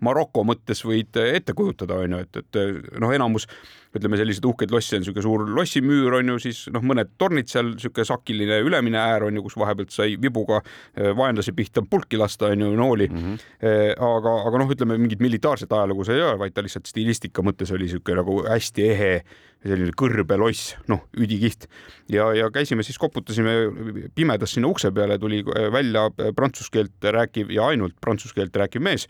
Maroko 0.00 0.44
mõttes 0.44 0.84
võid 0.84 1.16
ette 1.16 1.54
kujutada, 1.56 1.98
onju, 2.04 2.18
et, 2.22 2.36
et 2.36 3.00
noh, 3.00 3.10
enamus 3.10 3.48
ütleme, 3.96 4.18
selliseid 4.20 4.44
uhkeid 4.48 4.72
losse 4.72 4.98
on 4.98 5.02
niisugune 5.02 5.24
suur 5.24 5.44
lossimüür 5.56 6.18
on 6.20 6.32
ju, 6.34 6.38
siis 6.48 6.64
noh, 6.74 6.84
mõned 6.84 7.14
tornid 7.20 7.48
seal, 7.50 7.72
niisugune 7.74 8.06
sakiline 8.08 8.60
ülemine 8.66 9.00
äär 9.00 9.28
on 9.28 9.38
ju, 9.38 9.44
kus 9.46 9.56
vahepealt 9.60 9.94
sai 9.94 10.18
vibuga 10.20 10.60
eh, 10.60 11.10
vaenlase 11.16 11.54
pihta 11.56 11.84
pulki 11.88 12.20
lasta, 12.20 12.52
on 12.52 12.66
ju, 12.66 12.70
nooli 12.76 13.08
mm. 13.08 13.18
-hmm. 13.24 14.06
aga, 14.08 14.34
aga 14.50 14.62
noh, 14.62 14.72
ütleme 14.74 14.98
mingit 15.00 15.20
militaarset 15.24 15.72
ajalugu 15.72 16.04
see 16.04 16.18
ei 16.18 16.24
ole, 16.26 16.38
vaid 16.44 16.54
ta 16.54 16.64
lihtsalt 16.64 16.86
stilistika 16.86 17.42
mõttes 17.42 17.72
oli 17.72 17.88
niisugune 17.88 18.20
nagu 18.20 18.42
hästi 18.48 18.90
ehe 18.92 19.12
selline 19.64 19.94
kõrbeloss, 19.98 20.76
noh, 20.90 21.00
üdikiht 21.18 21.66
ja, 22.12 22.28
ja 22.36 22.50
käisime 22.54 22.84
siis, 22.86 22.98
koputasime 23.00 23.54
pimedas 24.14 24.54
sinna 24.54 24.70
ukse 24.70 24.92
peale, 24.94 25.18
tuli 25.18 25.40
eh, 25.42 25.72
välja 25.72 26.08
prantsuse 26.36 26.70
keelt 26.72 27.10
rääkiv 27.18 27.50
ja 27.54 27.72
ainult 27.72 27.96
prantsuse 28.00 28.36
keelt 28.36 28.56
rääkiv 28.56 28.84
mees. 28.84 29.08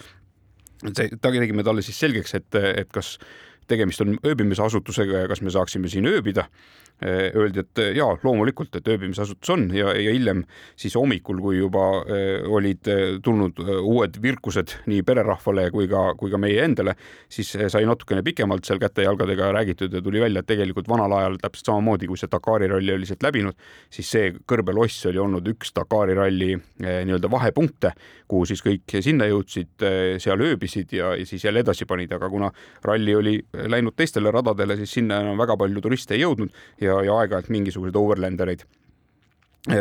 see, 0.95 1.11
tegime 1.21 1.65
talle 1.67 1.83
siis 1.83 1.99
selgeks, 1.99 2.35
et, 2.39 2.55
et 2.55 2.91
kas 2.95 3.17
tegemist 3.69 4.03
on 4.05 4.19
ööbimisasutusega 4.27 5.25
ja 5.25 5.31
kas 5.31 5.43
me 5.45 5.55
saaksime 5.55 5.91
siin 5.93 6.09
ööbida. 6.09 6.49
Öeldi, 6.99 7.63
et 7.63 7.79
jaa, 7.95 8.17
loomulikult, 8.25 8.75
et 8.75 8.89
ööbimisasutus 8.91 9.53
on 9.55 9.69
ja, 9.71 9.93
ja 9.95 10.11
hiljem 10.11 10.41
siis 10.75 10.97
hommikul, 10.99 11.39
kui 11.39 11.61
juba 11.61 11.85
eh, 12.11 12.43
olid 12.43 12.89
tulnud 13.23 13.61
uued 13.63 14.19
virkused 14.19 14.73
nii 14.91 15.05
pererahvale 15.07 15.69
kui 15.71 15.87
ka, 15.87 16.01
kui 16.19 16.33
ka 16.33 16.41
meie 16.43 16.65
endale, 16.67 16.97
siis 17.31 17.53
sai 17.71 17.87
natukene 17.87 18.25
pikemalt 18.27 18.67
seal 18.67 18.81
käte-jalgadega 18.83 19.53
räägitud 19.55 19.95
ja 19.95 20.03
tuli 20.03 20.25
välja, 20.25 20.43
et 20.43 20.51
tegelikult 20.51 20.91
vanal 20.91 21.15
ajal 21.21 21.39
täpselt 21.45 21.71
samamoodi, 21.71 22.09
kui 22.11 22.19
see 22.19 22.33
Dakari 22.33 22.67
ralli 22.73 22.97
oli 22.97 23.07
sealt 23.07 23.23
läbinud, 23.29 23.55
siis 23.95 24.11
see 24.17 24.35
kõrbeloss 24.51 25.07
oli 25.13 25.23
olnud 25.23 25.53
üks 25.55 25.71
Dakari 25.79 26.19
ralli 26.19 26.51
nii-öelda 26.83 27.31
vahepunkte, 27.31 27.95
kuhu 28.27 28.51
siis 28.51 28.65
kõik 28.67 28.99
sinna 29.07 29.31
jõudsid, 29.31 29.87
seal 30.19 30.47
ööbisid 30.51 30.99
ja, 30.99 31.15
ja 31.15 31.31
siis 31.31 31.47
jälle 31.47 31.63
edasi 31.63 31.87
panid, 31.87 32.11
aga 32.19 32.27
kuna 32.35 32.51
ralli 32.91 33.15
oli 33.15 33.39
läinud 33.67 33.97
teistele 33.97 34.31
radadele, 34.35 34.77
siis 34.81 34.93
sinna 34.99 35.23
enam 35.25 35.39
väga 35.41 35.57
palju 35.61 35.83
turiste 35.85 36.15
ei 36.17 36.23
jõudnud 36.23 36.53
ja, 36.81 37.01
ja 37.05 37.17
aeg-ajalt 37.21 37.51
mingisuguseid 37.55 37.97
overlandereid 37.99 38.67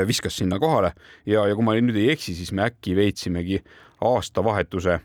viskas 0.07 0.35
sinna 0.39 0.59
kohale. 0.59 0.91
Ja, 1.25 1.45
ja 1.47 1.55
kui 1.55 1.63
ma 1.63 1.75
nüüd 1.77 1.95
ei 1.99 2.09
eksi, 2.11 2.35
siis 2.35 2.51
me 2.51 2.65
äkki 2.65 2.95
veetsimegi 2.97 3.61
aastavahetuse 4.03 4.99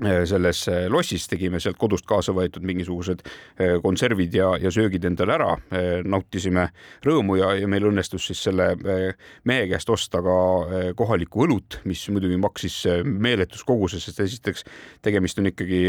selles 0.00 0.62
lossis 0.88 1.26
tegime 1.28 1.60
sealt 1.60 1.76
kodust 1.80 2.06
kaasa 2.08 2.32
võetud 2.32 2.64
mingisugused 2.64 3.20
konservid 3.84 4.32
ja, 4.32 4.54
ja 4.62 4.72
söögid 4.72 5.04
endale 5.04 5.34
ära, 5.34 5.50
nautisime 6.08 6.70
rõõmu 7.04 7.36
ja, 7.36 7.50
ja 7.60 7.68
meil 7.68 7.90
õnnestus 7.90 8.30
siis 8.30 8.40
selle 8.46 8.70
mehe 9.44 9.66
käest 9.68 9.92
osta 9.92 10.22
ka 10.24 10.38
kohalikku 10.96 11.44
õlut, 11.44 11.80
mis 11.84 12.06
muidugi 12.08 12.40
maksis 12.40 12.78
meeletus 13.04 13.66
koguses, 13.68 14.06
sest 14.08 14.24
esiteks 14.24 14.64
tegemist 15.04 15.42
on 15.42 15.50
ikkagi 15.52 15.82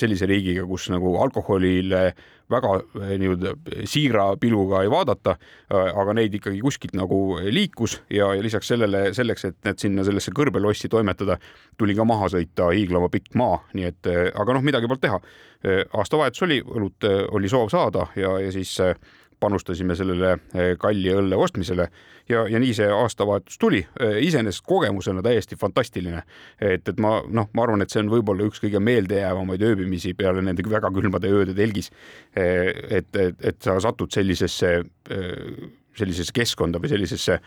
sellise 0.00 0.26
riigiga, 0.26 0.66
kus 0.66 0.88
nagu 0.90 1.14
alkoholile 1.22 2.08
väga 2.52 2.72
nii-öelda 3.18 3.54
siira 3.88 4.26
pilguga 4.40 4.82
ei 4.84 4.90
vaadata, 4.92 5.36
aga 5.72 6.16
neid 6.16 6.34
ikkagi 6.38 6.60
kuskilt 6.64 6.96
nagu 6.98 7.38
liikus 7.42 7.98
ja, 8.10 8.32
ja 8.36 8.44
lisaks 8.44 8.72
sellele, 8.74 9.04
selleks, 9.16 9.46
et 9.48 9.58
need 9.68 9.82
sinna 9.82 10.04
sellesse 10.06 10.34
kõrbelossi 10.36 10.90
toimetada, 10.92 11.38
tuli 11.80 11.96
ka 11.98 12.06
maha 12.08 12.30
sõita 12.32 12.70
hiiglama 12.72 13.10
pikk 13.12 13.34
maa, 13.40 13.62
nii 13.76 13.88
et 13.88 14.12
aga 14.12 14.58
noh, 14.58 14.64
midagi 14.64 14.90
polnud 14.90 15.02
teha. 15.02 15.20
aastavahetus 15.94 16.42
oli, 16.42 16.60
õlut 16.62 17.06
oli 17.38 17.48
soov 17.48 17.70
saada 17.70 18.08
ja, 18.18 18.36
ja 18.42 18.52
siis 18.54 18.74
panustasime 19.42 19.96
sellele 19.98 20.36
kalli 20.80 21.10
õlle 21.12 21.38
ostmisele 21.38 21.88
ja, 22.30 22.44
ja 22.48 22.60
nii 22.62 22.74
see 22.76 22.88
aastavahetus 22.92 23.58
tuli. 23.58 23.82
iseenesest 24.20 24.64
kogemusena 24.66 25.22
täiesti 25.22 25.58
fantastiline, 25.58 26.22
et, 26.60 26.88
et 26.88 27.00
ma 27.02 27.16
noh, 27.28 27.48
ma 27.54 27.66
arvan, 27.66 27.82
et 27.82 27.92
see 27.92 28.02
on 28.02 28.10
võib-olla 28.12 28.46
üks 28.48 28.62
kõige 28.62 28.80
meeldejäävamaid 28.82 29.64
ööbimisi 29.66 30.14
peale 30.18 30.44
nende 30.44 30.64
väga 30.68 30.90
külmade 30.94 31.30
ööde 31.32 31.56
telgis. 31.58 31.90
et, 32.36 33.10
et, 33.16 33.42
et 33.42 33.58
sa 33.62 33.78
satud 33.82 34.12
sellisesse, 34.12 34.74
sellisesse 35.98 36.34
keskkonda 36.34 36.80
või 36.82 36.92
sellisesse 36.92 37.40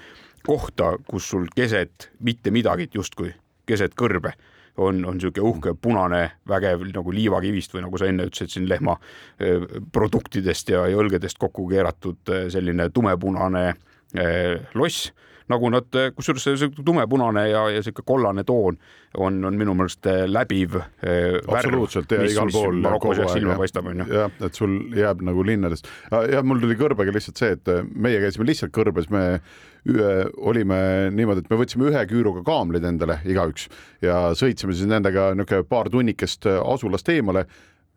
kohta, 0.45 0.95
kus 1.07 1.29
sul 1.31 1.47
keset 1.55 2.11
mitte 2.19 2.51
midagi 2.53 2.89
justkui, 2.93 3.31
keset 3.65 3.95
kõrbe 3.97 4.35
on, 4.77 5.03
on 5.05 5.17
niisugune 5.17 5.49
uhke 5.49 5.75
punane 5.81 6.21
vägev 6.49 6.83
nagu 6.91 7.13
liivakivist 7.15 7.75
või 7.75 7.85
nagu 7.85 7.99
sa 7.99 8.09
enne 8.09 8.27
ütlesid, 8.29 8.53
siin 8.53 8.69
lehma 8.69 8.97
produktidest 9.95 10.71
ja, 10.73 10.85
ja 10.91 10.99
õlgedest 10.99 11.39
kokku 11.41 11.67
keeratud 11.71 12.33
selline 12.53 12.89
tumepunane 12.93 13.67
loss 14.75 15.11
nagu 15.51 15.69
nad, 15.73 15.97
kusjuures 16.15 16.45
see 16.45 16.69
tumepunane 16.85 17.47
ja, 17.51 17.65
ja 17.73 17.83
sihuke 17.85 18.05
kollane 18.07 18.43
toon 18.47 18.79
on, 19.17 19.37
on 19.45 19.59
minu 19.59 19.75
meelest 19.77 20.07
läbiv. 20.27 20.79
absoluutselt 21.47 22.11
ja 22.11 22.25
igal 22.25 22.51
pool 22.53 22.81
kogu 22.99 23.13
aeg 23.15 23.31
silma 23.33 23.57
paistab, 23.59 23.91
onju. 23.91 24.07
jah, 24.09 24.33
et 24.47 24.57
sul 24.57 24.75
jääb 24.95 25.21
nagu 25.25 25.45
linnadest 25.45 25.89
ja 26.31 26.43
mul 26.43 26.63
tuli 26.63 26.77
kõrbega 26.79 27.13
lihtsalt 27.15 27.41
see, 27.41 27.55
et 27.57 27.71
meie 27.93 28.19
käisime 28.23 28.47
lihtsalt 28.49 28.73
kõrbes, 28.75 29.09
me 29.13 29.25
ühe, 29.85 30.11
olime 30.49 30.79
niimoodi, 31.13 31.45
et 31.45 31.53
me 31.53 31.59
võtsime 31.61 31.89
ühe 31.91 32.01
küüruga 32.09 32.41
kaamlid 32.47 32.85
endale 32.87 33.19
igaüks 33.29 33.69
ja 34.05 34.31
sõitsime 34.37 34.73
siis 34.73 34.89
nendega 34.89 35.31
niisugune 35.37 35.69
paar 35.69 35.91
tunnikest 35.93 36.49
asulast 36.49 37.09
eemale 37.13 37.45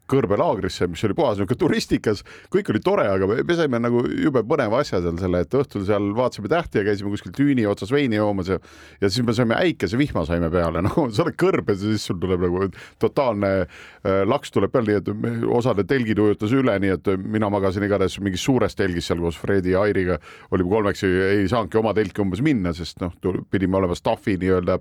kõrbelaagrisse, 0.08 0.88
mis 0.90 1.04
oli 1.06 1.16
puhas 1.18 1.38
niisugune 1.38 1.60
turistikas, 1.60 2.22
kõik 2.52 2.70
oli 2.72 2.82
tore, 2.84 3.06
aga 3.10 3.28
me 3.28 3.56
saime 3.58 3.80
nagu 3.82 4.02
jube 4.08 4.42
põneva 4.48 4.82
asja 4.82 5.02
seal 5.04 5.18
selle, 5.20 5.42
et 5.44 5.56
õhtul 5.58 5.84
seal 5.88 6.10
vaatasime 6.16 6.50
tähti 6.52 6.80
ja 6.80 6.86
käisime 6.88 7.12
kuskil 7.12 7.34
tüüni 7.36 7.66
otsas 7.68 7.92
veini 7.94 8.18
joomas 8.18 8.52
ja 8.52 8.58
ja 9.00 9.10
siis 9.10 9.26
me 9.26 9.34
saime 9.36 9.56
äikese 9.58 9.98
vihma 9.98 10.24
saime 10.28 10.50
peale, 10.52 10.82
no 10.86 11.08
sa 11.14 11.24
oled 11.26 11.38
kõrbes 11.40 11.82
ja 11.84 11.92
siis 11.94 12.08
sul 12.08 12.18
tuleb 12.22 12.46
nagu 12.46 12.68
totaalne 13.02 13.52
äh, 13.60 14.22
laks 14.28 14.54
tuleb 14.54 14.72
peale, 14.74 14.94
nii 14.94 15.02
et 15.02 15.52
osade 15.58 15.84
telgid 15.88 16.20
ujutas 16.22 16.54
üle, 16.56 16.78
nii 16.82 16.94
et 16.96 17.12
mina 17.24 17.50
magasin 17.52 17.84
igatahes 17.86 18.18
mingis 18.24 18.44
suures 18.44 18.76
telgis 18.78 19.10
seal 19.10 19.22
koos 19.22 19.38
Fredi 19.38 19.74
ja 19.74 19.84
Airiga, 19.86 20.18
olime 20.54 20.72
kolmekesi, 20.72 21.12
ei 21.38 21.46
saanudki 21.50 21.80
oma 21.80 21.94
telki 21.96 22.24
umbes 22.24 22.42
minna, 22.44 22.74
sest 22.76 23.02
noh, 23.04 23.14
pidime 23.50 23.78
olema 23.80 23.96
staffi 23.98 24.38
nii-öelda 24.40 24.78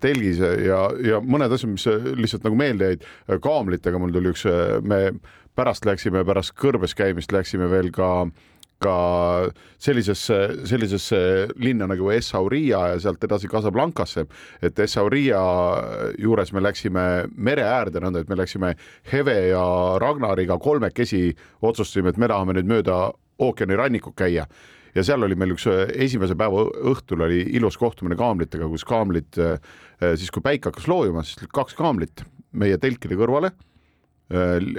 telgis 0.00 0.40
ja, 0.40 0.80
ja 1.00 1.20
mõned 1.24 1.52
asjad, 1.56 1.70
mis 1.72 1.86
lihtsalt 2.20 2.44
nagu 2.44 2.58
meelde 2.58 2.90
jäid, 2.90 3.06
kaamlitega 3.42 4.00
mul 4.00 4.12
tuli 4.12 4.34
üks, 4.34 4.44
me 4.84 4.98
pärast 5.56 5.86
läksime, 5.88 6.24
pärast 6.26 6.52
kõrbes 6.58 6.96
käimist 6.98 7.32
läksime 7.32 7.70
veel 7.72 7.88
ka 7.94 8.10
ka 8.84 9.50
sellisesse, 9.80 10.66
sellisesse 10.68 11.20
linna 11.62 11.86
nagu 11.90 12.10
Essaouria 12.12 12.80
ja 12.92 13.00
sealt 13.00 13.22
edasi 13.24 13.48
Casablancasse, 13.48 14.26
et 14.64 14.78
Essaouria 14.84 15.40
juures 16.20 16.52
me 16.52 16.62
läksime 16.64 17.06
mere 17.36 17.64
äärde, 17.68 18.02
nõnda 18.04 18.24
et 18.24 18.28
me 18.32 18.38
läksime 18.40 18.74
Heve 19.12 19.38
ja 19.52 19.64
Ragnariga 20.02 20.58
kolmekesi, 20.58 21.30
otsustasime, 21.62 22.12
et 22.12 22.20
me 22.20 22.28
tahame 22.28 22.58
nüüd 22.58 22.70
mööda 22.70 22.98
ookeanirannikut 23.44 24.16
käia 24.18 24.46
ja 24.94 25.04
seal 25.06 25.26
oli 25.26 25.36
meil 25.38 25.54
üks 25.56 25.66
esimese 25.94 26.36
päeva 26.38 26.64
õhtul 26.92 27.26
oli 27.26 27.42
ilus 27.58 27.78
kohtumine 27.80 28.16
kaamlitega, 28.18 28.68
kus 28.70 28.86
kaamlid 28.88 29.34
siis, 29.34 30.30
kui 30.30 30.42
päike 30.44 30.70
hakkas 30.70 30.88
loojuma, 30.90 31.24
siis 31.26 31.48
kaks 31.54 31.76
kaamlit 31.78 32.24
meie 32.54 32.78
telkide 32.78 33.18
kõrvale 33.18 33.52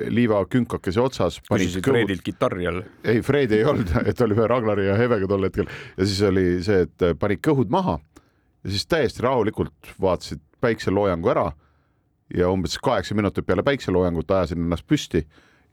liivakünkakese 0.10 1.02
otsas. 1.02 1.38
küsisid 1.46 1.86
Fredilt 1.86 2.24
kitarri 2.26 2.66
all? 2.68 2.82
ei, 3.04 3.22
Fred 3.22 3.54
ei 3.54 3.64
olnud, 3.68 3.92
et 4.10 4.22
olime 4.26 4.48
Ragnari 4.50 4.88
ja 4.88 4.96
Hevega 4.98 5.30
tol 5.30 5.46
hetkel 5.46 5.70
ja 5.70 6.08
siis 6.08 6.22
oli 6.26 6.48
see, 6.66 6.88
et 6.88 7.06
panid 7.22 7.44
kõhud 7.46 7.70
maha 7.74 8.00
ja 8.66 8.74
siis 8.74 8.88
täiesti 8.90 9.24
rahulikult 9.26 9.94
vaatasid 10.02 10.42
päikseloojangu 10.66 11.30
ära 11.30 11.52
ja 12.34 12.50
umbes 12.50 12.80
kaheksa 12.82 13.16
minutit 13.16 13.46
peale 13.46 13.64
päikseloojangut 13.64 14.32
ajasin 14.32 14.64
ennast 14.66 14.88
püsti 14.90 15.22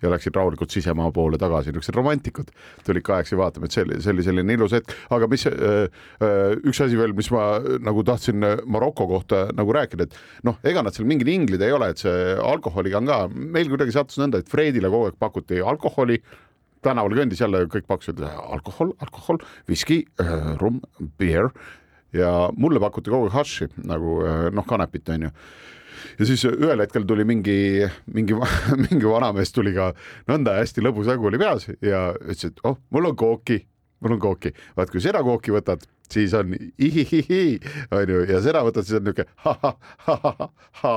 ja 0.03 0.11
läksid 0.13 0.37
rahulikult 0.37 0.75
sisemaa 0.75 1.11
poole 1.15 1.39
tagasi, 1.41 1.73
niisugused 1.73 1.97
romantikud 1.97 2.53
tulid 2.87 3.07
kahekesi 3.07 3.39
vaatama, 3.39 3.69
et 3.69 3.77
see 3.77 3.87
oli, 3.87 3.99
see 4.03 4.15
oli 4.15 4.27
selline 4.27 4.57
ilus 4.59 4.77
hetk, 4.77 4.95
aga 5.15 5.29
mis 5.31 5.47
äh, 5.49 6.05
üks 6.69 6.83
asi 6.85 6.99
veel, 6.99 7.17
mis 7.17 7.31
ma 7.35 7.47
nagu 7.83 8.05
tahtsin 8.07 8.47
Maroko 8.67 9.09
kohta 9.11 9.45
nagu 9.57 9.75
rääkida, 9.75 10.09
et 10.09 10.47
noh, 10.49 10.59
ega 10.67 10.85
nad 10.85 10.97
seal 10.97 11.09
mingid 11.09 11.31
inglid 11.33 11.63
ei 11.65 11.75
ole, 11.75 11.93
et 11.93 12.03
see 12.03 12.37
alkoholiga 12.43 13.01
on 13.01 13.11
ka, 13.11 13.21
meil 13.33 13.71
kuidagi 13.73 13.95
sattus 13.95 14.21
nõnda, 14.23 14.43
et 14.43 14.51
Fredile 14.51 14.91
kogu 14.93 15.11
aeg 15.11 15.21
pakuti 15.23 15.63
alkoholi 15.63 16.21
tänaval 16.83 17.15
kõndis 17.17 17.43
jälle 17.43 17.67
kõik 17.71 17.87
pakkusid 17.87 18.23
alkohol, 18.27 18.91
alkohol, 19.05 19.39
viski, 19.71 20.03
rumm, 20.61 20.83
beer. 21.19 21.53
Ja 22.13 22.51
mulle 22.59 22.81
pakuti 22.83 23.13
kogu 23.13 23.29
aeg 23.29 23.37
haši 23.39 23.71
nagu 23.89 24.19
noh, 24.53 24.67
kanepit 24.69 25.09
onju 25.15 25.31
ja 26.19 26.29
siis 26.29 26.45
ühel 26.49 26.83
hetkel 26.85 27.07
tuli 27.09 27.27
mingi, 27.29 27.87
mingi, 28.13 28.37
mingi 28.87 29.09
vanamees 29.09 29.55
tuli 29.55 29.75
ka 29.77 29.93
nõnda 30.31 30.59
hästi 30.61 30.85
lõbus 30.85 31.11
nägu 31.11 31.31
oli 31.31 31.41
peas 31.43 31.69
ja 31.81 32.11
ütles, 32.21 32.53
et 32.53 32.63
oh, 32.69 32.79
mul 32.95 33.13
on 33.13 33.19
kooki, 33.19 33.63
mul 34.03 34.17
on 34.17 34.23
kooki, 34.23 34.55
vaat 34.77 34.93
kui 34.93 35.03
seda 35.05 35.23
kooki 35.27 35.55
võtad, 35.55 35.85
siis 36.13 36.35
on 36.37 36.53
ihihihi, 36.79 37.43
onju, 37.95 38.25
ja 38.29 38.41
seda 38.45 38.63
võtad, 38.67 38.87
siis 38.87 38.99
on 39.01 39.07
niuke 39.09 39.27
ha-ha-ha-ha, 39.45 40.95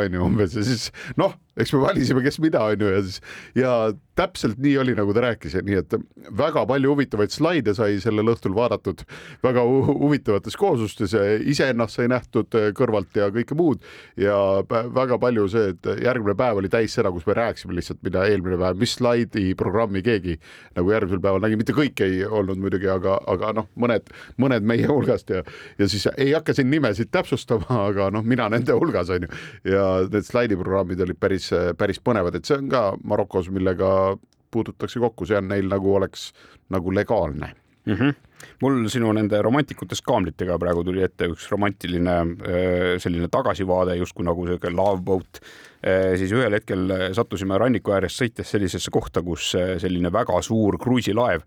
onju 0.00 0.24
umbes. 0.24 0.56
Ja 0.56 0.64
siis 0.66 0.88
noh, 1.20 1.36
eks 1.56 1.74
me 1.74 1.82
valisime, 1.84 2.22
kes 2.24 2.40
mida, 2.42 2.64
onju, 2.72 2.90
ja 2.96 3.02
siis 3.04 3.20
ja 3.58 3.74
täpselt 4.18 4.60
nii 4.62 4.76
oli, 4.78 4.94
nagu 4.94 5.14
ta 5.14 5.24
rääkis, 5.24 5.56
nii 5.66 5.78
et 5.80 5.94
väga 6.38 6.62
palju 6.70 6.92
huvitavaid 6.92 7.32
slaide 7.34 7.74
sai 7.74 7.98
sellel 8.02 8.30
õhtul 8.34 8.54
vaadatud, 8.54 9.02
väga 9.42 9.64
hu 9.66 9.96
huvitavates 10.04 10.56
kooslustes, 10.58 11.14
iseennast 11.50 11.98
sai 11.98 12.06
nähtud 12.10 12.54
kõrvalt 12.78 13.16
ja 13.18 13.30
kõike 13.34 13.56
muud. 13.58 13.82
Ja 14.20 14.36
väga 14.68 15.18
palju 15.22 15.48
see, 15.50 15.72
et 15.74 15.88
järgmine 16.04 16.36
päev 16.38 16.60
oli 16.62 16.70
täis 16.70 16.94
seda, 16.94 17.10
kus 17.14 17.26
me 17.26 17.36
rääkisime 17.38 17.74
lihtsalt, 17.74 18.02
mida 18.06 18.22
eelmine 18.30 18.58
päev, 18.60 18.78
mis 18.78 18.94
slaidi 18.98 19.54
programmi 19.58 20.02
keegi 20.06 20.36
nagu 20.78 20.94
järgmisel 20.94 21.22
päeval 21.24 21.42
nägi, 21.42 21.58
mitte 21.58 21.74
kõik 21.76 22.04
ei 22.06 22.22
olnud 22.24 22.62
muidugi, 22.62 22.88
aga, 22.90 23.18
aga 23.30 23.52
noh, 23.58 23.68
mõned, 23.80 24.10
mõned 24.40 24.66
meie 24.66 24.86
hulgast 24.90 25.30
ja, 25.34 25.42
ja 25.78 25.90
siis 25.90 26.06
ei 26.14 26.30
hakka 26.36 26.54
siin 26.54 26.70
nimesid 26.70 27.10
täpsustama, 27.14 27.66
aga 27.88 28.10
noh, 28.14 28.22
mina 28.26 28.46
nende 28.52 28.78
hulgas 28.78 29.10
on 29.14 29.26
ju. 29.26 29.32
Ja 29.74 29.84
need 30.06 30.26
slaidiprogrammid 30.28 31.02
olid 31.02 31.18
päris 31.20 31.43
päris, 31.50 31.76
päris 31.78 32.00
põnevad, 32.00 32.34
et 32.38 32.44
see 32.48 32.56
on 32.58 32.68
ka 32.72 32.84
Marokos, 33.04 33.50
millega 33.50 34.16
puututakse 34.50 35.02
kokku, 35.02 35.26
see 35.26 35.38
on 35.38 35.50
neil 35.50 35.68
nagu 35.70 35.94
oleks 35.98 36.30
nagu 36.72 36.94
legaalne 36.94 37.54
mm. 37.86 37.94
-hmm. 37.94 38.14
mul 38.62 38.88
sinu 38.88 39.12
nende 39.12 39.42
romantikutest 39.42 40.04
kaamlitega 40.06 40.58
praegu 40.58 40.84
tuli 40.84 41.02
ette 41.02 41.28
üks 41.32 41.48
romantiline 41.50 42.16
äh, 42.20 42.96
selline 42.98 43.28
tagasivaade 43.28 43.96
justkui 43.96 44.24
nagu 44.24 44.46
sihuke 44.46 44.70
love 44.70 45.02
boat. 45.02 45.40
Äh, 45.84 46.16
siis 46.18 46.32
ühel 46.32 46.52
hetkel 46.52 46.92
sattusime 47.12 47.58
ranniku 47.58 47.92
ääres 47.92 48.18
sõites 48.20 48.50
sellisesse 48.56 48.90
kohta, 48.90 49.22
kus 49.22 49.54
äh, 49.54 49.76
selline 49.78 50.12
väga 50.12 50.42
suur 50.42 50.78
kruiisilaev 50.78 51.46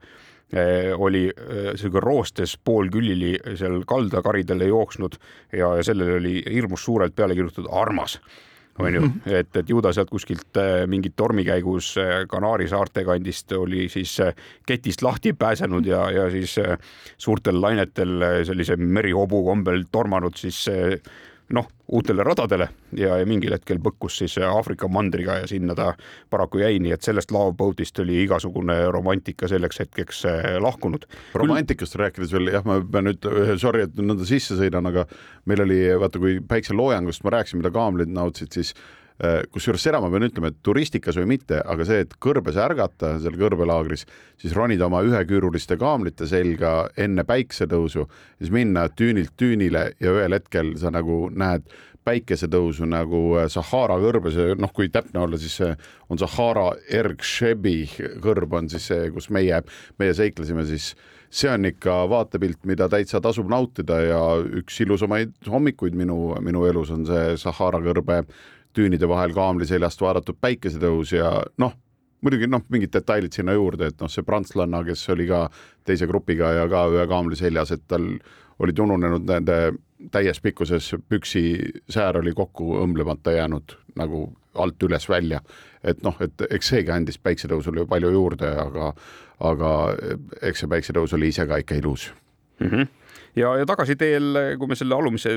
oli 1.03 1.25
sihuke 1.75 1.99
roostes 1.99 2.53
poolkülili 2.63 3.33
seal 3.59 3.81
kaldakaridele 3.83 4.69
jooksnud 4.69 5.17
ja 5.51 5.73
sellele 5.83 6.13
oli 6.21 6.35
hirmus 6.53 6.85
suurelt 6.87 7.15
peale 7.15 7.35
kirjutatud 7.35 7.67
armas 7.71 8.15
onju, 8.79 9.03
et, 9.25 9.49
et 9.59 9.69
ju 9.69 9.81
ta 9.81 9.91
sealt 9.95 10.11
kuskilt 10.11 10.59
äh, 10.61 10.83
mingit 10.89 11.15
tormi 11.17 11.45
käigus 11.47 11.93
äh, 12.01 12.25
Kanaari 12.29 12.67
saarte 12.69 13.03
kandist 13.07 13.51
oli 13.57 13.87
siis 13.89 14.17
äh, 14.23 14.35
ketist 14.67 15.01
lahti 15.05 15.33
pääsenud 15.33 15.85
ja, 15.85 16.03
ja 16.13 16.27
siis 16.33 16.57
suurtel 17.17 17.61
lainetel 17.61 18.45
sellise 18.47 18.77
merihobu 18.77 19.43
kombel 19.47 19.85
tormanud 19.91 20.37
siis 20.37 20.65
noh, 21.55 21.67
uutele 21.87 22.23
radadele 22.23 22.67
ja, 22.99 23.17
ja 23.21 23.25
mingil 23.27 23.53
hetkel 23.55 23.79
põkkus 23.83 24.17
siis 24.21 24.35
Aafrika 24.43 24.89
mandriga 24.91 25.37
ja 25.41 25.47
sinna 25.47 25.75
ta 25.77 25.93
paraku 26.29 26.59
jäi, 26.63 26.81
nii 26.83 26.91
et 26.95 27.07
sellest 27.07 27.31
Loveboatist 27.31 28.01
oli 28.03 28.19
igasugune 28.25 28.75
romantika 28.91 29.47
selleks 29.47 29.79
hetkeks 29.85 30.23
eh, 30.27 30.49
lahkunud. 30.63 31.07
romantikast 31.39 31.95
Küll... 31.95 32.03
rääkides 32.05 32.35
veel 32.35 32.51
jah, 32.51 32.67
ma 32.67 32.81
pean 32.83 33.07
nüüd, 33.11 33.31
sorry, 33.61 33.87
et 33.87 33.99
nõnda 34.01 34.27
sisse 34.27 34.59
sõidan, 34.59 34.91
aga 34.91 35.07
meil 35.47 35.63
oli 35.63 35.81
vaata, 35.99 36.19
kui 36.19 36.39
päikseloojangust 36.43 37.23
ma 37.23 37.37
rääkisin, 37.37 37.63
mida 37.63 37.71
kaamlid 37.75 38.11
nautsid, 38.11 38.51
siis 38.51 38.75
Äh, 38.75 38.96
kusjuures 39.53 39.81
seda 39.81 40.01
ma 40.03 40.11
pean 40.13 40.27
ütlema, 40.27 40.51
et 40.51 40.59
turistikas 40.65 41.17
või 41.17 41.31
mitte, 41.33 41.57
aga 41.65 41.85
see, 41.87 42.03
et 42.05 42.13
kõrbes 42.21 42.59
ärgata 42.61 43.15
seal 43.23 43.37
kõrbelaagris, 43.39 44.05
siis 44.37 44.53
ronida 44.53 44.85
oma 44.85 45.01
üheküüruliste 45.07 45.77
kaamlite 45.81 46.27
selga 46.29 46.91
enne 46.97 47.25
päiksetõusu, 47.27 48.05
siis 48.37 48.53
minna 48.53 48.87
tüünilt 48.93 49.33
tüünile 49.39 49.87
ja 50.03 50.13
ühel 50.13 50.37
hetkel 50.37 50.75
sa 50.77 50.93
nagu 50.93 51.27
näed 51.33 51.65
päikesetõusu 52.07 52.87
nagu 52.87 53.21
äh, 53.39 53.49
Sahara 53.51 53.97
kõrbes 53.99 54.37
noh, 54.59 54.71
kui 54.73 54.91
täpne 54.93 55.25
olla, 55.25 55.39
siis 55.41 55.59
on 56.07 56.21
Sahara 56.21 56.69
Ergshebi 56.87 57.81
kõrb 58.23 58.53
on 58.55 58.69
siis 58.71 58.87
see, 58.91 59.09
kus 59.15 59.31
meie, 59.33 59.61
meie 59.99 60.15
seiklesime 60.15 60.65
siis 60.69 60.93
see 61.29 61.49
on 61.51 61.67
ikka 61.67 62.05
vaatepilt, 62.09 62.61
mida 62.69 62.87
täitsa 62.91 63.19
tasub 63.23 63.49
nautida 63.51 63.99
ja 63.99 64.21
üks 64.61 64.79
ilusamaid 64.85 65.33
hommikuid 65.51 65.97
minu, 65.97 66.37
minu 66.43 66.63
elus 66.69 66.93
on 66.95 67.03
see 67.09 67.35
Sahara 67.41 67.81
kõrbe 67.83 68.21
tüünide 68.77 69.09
vahel 69.09 69.33
kaamli 69.35 69.67
seljast 69.67 70.01
vaadatud 70.01 70.37
päikesetõus 70.41 71.13
ja 71.15 71.31
noh, 71.61 71.75
muidugi 72.21 72.49
noh, 72.49 72.63
mingid 72.73 72.93
detailid 72.93 73.35
sinna 73.35 73.55
juurde, 73.57 73.91
et 73.91 74.01
noh, 74.01 74.11
see 74.11 74.25
prantslanna, 74.25 74.83
kes 74.87 75.05
oli 75.13 75.27
ka 75.29 75.47
teise 75.87 76.07
grupiga 76.09 76.53
ja 76.55 76.67
ka 76.71 76.87
ühe 76.93 77.05
kaamli 77.09 77.37
seljas, 77.39 77.73
et 77.75 77.85
tal 77.87 78.07
olid 78.63 78.79
ununenud 78.81 79.27
nende 79.29 79.57
täies 80.13 80.39
pikkuses 80.41 80.91
püksisäär 81.09 82.19
oli 82.19 82.33
kokku 82.37 82.77
õmblemata 82.83 83.33
jäänud 83.33 83.77
nagu 83.97 84.27
alt 84.57 84.83
üles 84.83 85.09
välja. 85.09 85.41
et 85.83 86.01
noh, 86.03 86.15
et 86.21 86.41
eks 86.49 86.69
seegi 86.73 86.91
andis 86.91 87.19
päiksetõusule 87.21 87.85
palju 87.87 88.09
juurde, 88.11 88.49
aga, 88.61 88.93
aga 89.39 89.71
eks 90.41 90.63
see 90.63 90.69
päiksetõus 90.71 91.13
oli 91.13 91.29
ise 91.31 91.45
ka 91.47 91.61
ikka 91.61 91.75
ilus 91.75 92.11
mm. 92.59 92.67
-hmm 92.67 92.87
ja, 93.37 93.51
ja 93.59 93.65
tagasiteel, 93.67 94.39
kui 94.59 94.69
me 94.69 94.77
selle 94.77 94.95
alumise, 94.97 95.35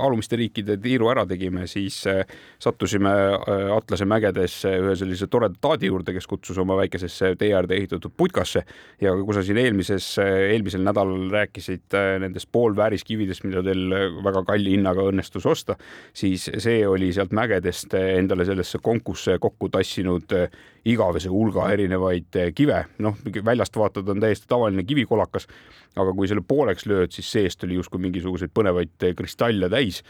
alumiste 0.00 0.38
riikide 0.38 0.76
tiiru 0.82 1.10
ära 1.12 1.24
tegime, 1.28 1.66
siis 1.70 1.98
äh, 2.10 2.22
sattusime 2.62 3.12
äh, 3.12 3.64
Atlase 3.74 4.06
mägedes 4.08 4.60
ühe 4.68 4.94
sellise 4.98 5.28
toreda 5.32 5.58
taadi 5.62 5.90
juurde, 5.90 6.14
kes 6.14 6.28
kutsus 6.30 6.58
oma 6.62 6.76
väikesesse 6.80 7.34
tee 7.40 7.52
äärde 7.56 7.76
ehitatud 7.78 8.14
putkasse. 8.16 8.64
Ja 9.02 9.14
kui 9.18 9.36
sa 9.36 9.44
siin 9.46 9.60
eelmises, 9.62 10.08
eelmisel 10.22 10.84
nädalal 10.86 11.28
rääkisid 11.32 11.98
äh, 11.98 12.16
nendest 12.22 12.50
poolvääriskividest, 12.54 13.46
mida 13.48 13.64
teil 13.66 13.96
väga 14.24 14.44
kalli 14.48 14.76
hinnaga 14.76 15.06
õnnestus 15.10 15.46
osta, 15.48 15.76
siis 16.14 16.48
see 16.62 16.82
oli 16.88 17.12
sealt 17.14 17.34
mägedest 17.36 17.96
endale 17.98 18.46
sellesse 18.48 18.80
konkusse 18.82 19.38
kokku 19.42 19.70
tassinud 19.72 20.30
igavese 20.88 21.30
hulga 21.30 21.68
erinevaid 21.72 22.38
kive, 22.56 22.80
noh, 23.02 23.18
väljast 23.44 23.76
vaatad, 23.78 24.08
on 24.10 24.22
täiesti 24.22 24.48
tavaline 24.50 24.82
kivikolakas, 24.86 25.46
aga 25.96 26.14
kui 26.16 26.28
selle 26.28 26.42
pooleks 26.46 26.86
lööd, 26.90 27.12
siis 27.14 27.28
seest 27.32 27.64
oli 27.66 27.78
justkui 27.78 28.00
mingisuguseid 28.02 28.52
põnevaid 28.54 29.06
kristalle 29.16 29.70
täis. 29.72 30.02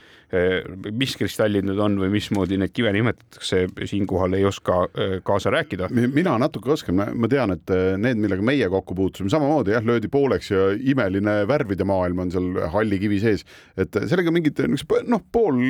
mis 0.90 1.16
kristallid 1.16 1.66
need 1.68 1.80
on 1.82 1.98
või 2.00 2.08
mismoodi 2.14 2.56
neid 2.60 2.72
kive 2.72 2.92
nimetatakse, 2.94 3.66
siinkohal 3.90 4.38
ei 4.38 4.46
oska 4.48 4.78
äh, 4.86 5.18
kaasa 5.24 5.52
rääkida. 5.52 5.88
mina 5.92 6.38
natuke 6.38 6.72
oskan, 6.72 7.02
ma 7.14 7.28
tean, 7.28 7.52
et 7.56 7.74
need, 7.98 8.20
millega 8.22 8.42
meie 8.42 8.68
kokku 8.72 8.96
puutusime, 8.98 9.30
samamoodi 9.32 9.76
jah, 9.76 9.84
löödi 9.84 10.08
pooleks 10.08 10.50
ja 10.50 10.70
imeline 10.78 11.42
värvide 11.48 11.84
maailm 11.84 12.24
on 12.26 12.32
seal 12.32 12.50
halli 12.72 12.98
kivi 13.02 13.20
sees, 13.20 13.46
et 13.76 14.02
sellega 14.08 14.32
mingid 14.34 14.58
noh, 15.06 15.22
pool 15.32 15.60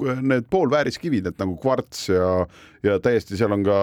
need 0.00 0.46
poolvääriskivid, 0.50 1.28
et 1.30 1.38
nagu 1.38 1.56
kvarts 1.60 2.08
ja, 2.10 2.30
ja 2.82 2.98
täiesti 3.02 3.38
seal 3.38 3.54
on 3.54 3.64
ka 3.66 3.78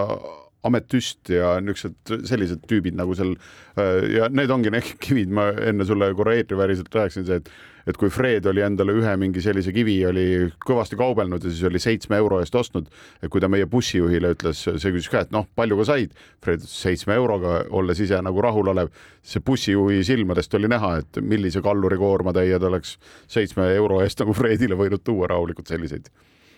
ametüst 0.67 1.31
ja 1.33 1.55
niisugused 1.63 2.27
sellised 2.29 2.65
tüübid 2.69 2.97
nagu 2.99 3.15
seal 3.17 3.33
äh, 3.33 4.05
ja 4.17 4.29
need 4.29 4.53
ongi 4.53 4.73
need 4.73 4.95
kivid, 5.01 5.33
ma 5.33 5.49
enne 5.57 5.87
sulle 5.87 6.11
korra 6.17 6.35
eetriväriselt 6.37 6.93
rääkisin, 6.95 7.27
see, 7.27 7.41
et 7.41 7.53
et 7.89 7.97
kui 7.97 8.11
Fred 8.13 8.45
oli 8.49 8.61
endale 8.61 8.93
ühe 8.93 9.13
mingi 9.17 9.41
sellise 9.41 9.73
kivi 9.73 9.95
oli 10.05 10.25
kõvasti 10.61 10.97
kaubelnud 10.99 11.41
ja 11.41 11.49
siis 11.49 11.63
oli 11.65 11.81
seitsme 11.81 12.19
euro 12.21 12.41
eest 12.41 12.55
ostnud, 12.57 12.89
et 13.21 13.31
kui 13.33 13.41
ta 13.41 13.49
meie 13.51 13.65
bussijuhile 13.69 14.35
ütles, 14.35 14.61
see 14.65 14.93
küsis 14.93 15.09
ka, 15.11 15.23
et 15.25 15.33
noh, 15.33 15.47
palju 15.57 15.79
ka 15.79 15.87
said, 15.89 16.13
Fred 16.45 16.65
seitsme 16.67 17.17
euroga, 17.17 17.61
olles 17.73 18.01
ise 18.03 18.19
nagu 18.21 18.43
rahulolev, 18.45 18.91
see 19.25 19.43
bussijuhi 19.45 20.03
silmadest 20.05 20.53
oli 20.59 20.69
näha, 20.71 20.93
et 21.01 21.21
millise 21.25 21.63
kallurikoormatäie 21.65 22.59
ta 22.61 22.69
oleks 22.69 22.97
seitsme 23.31 23.71
euro 23.77 24.01
eest 24.05 24.21
nagu 24.21 24.37
Fredile 24.37 24.77
võinud 24.77 25.01
tuua 25.05 25.31
rahulikult 25.33 25.73
selliseid 25.73 26.11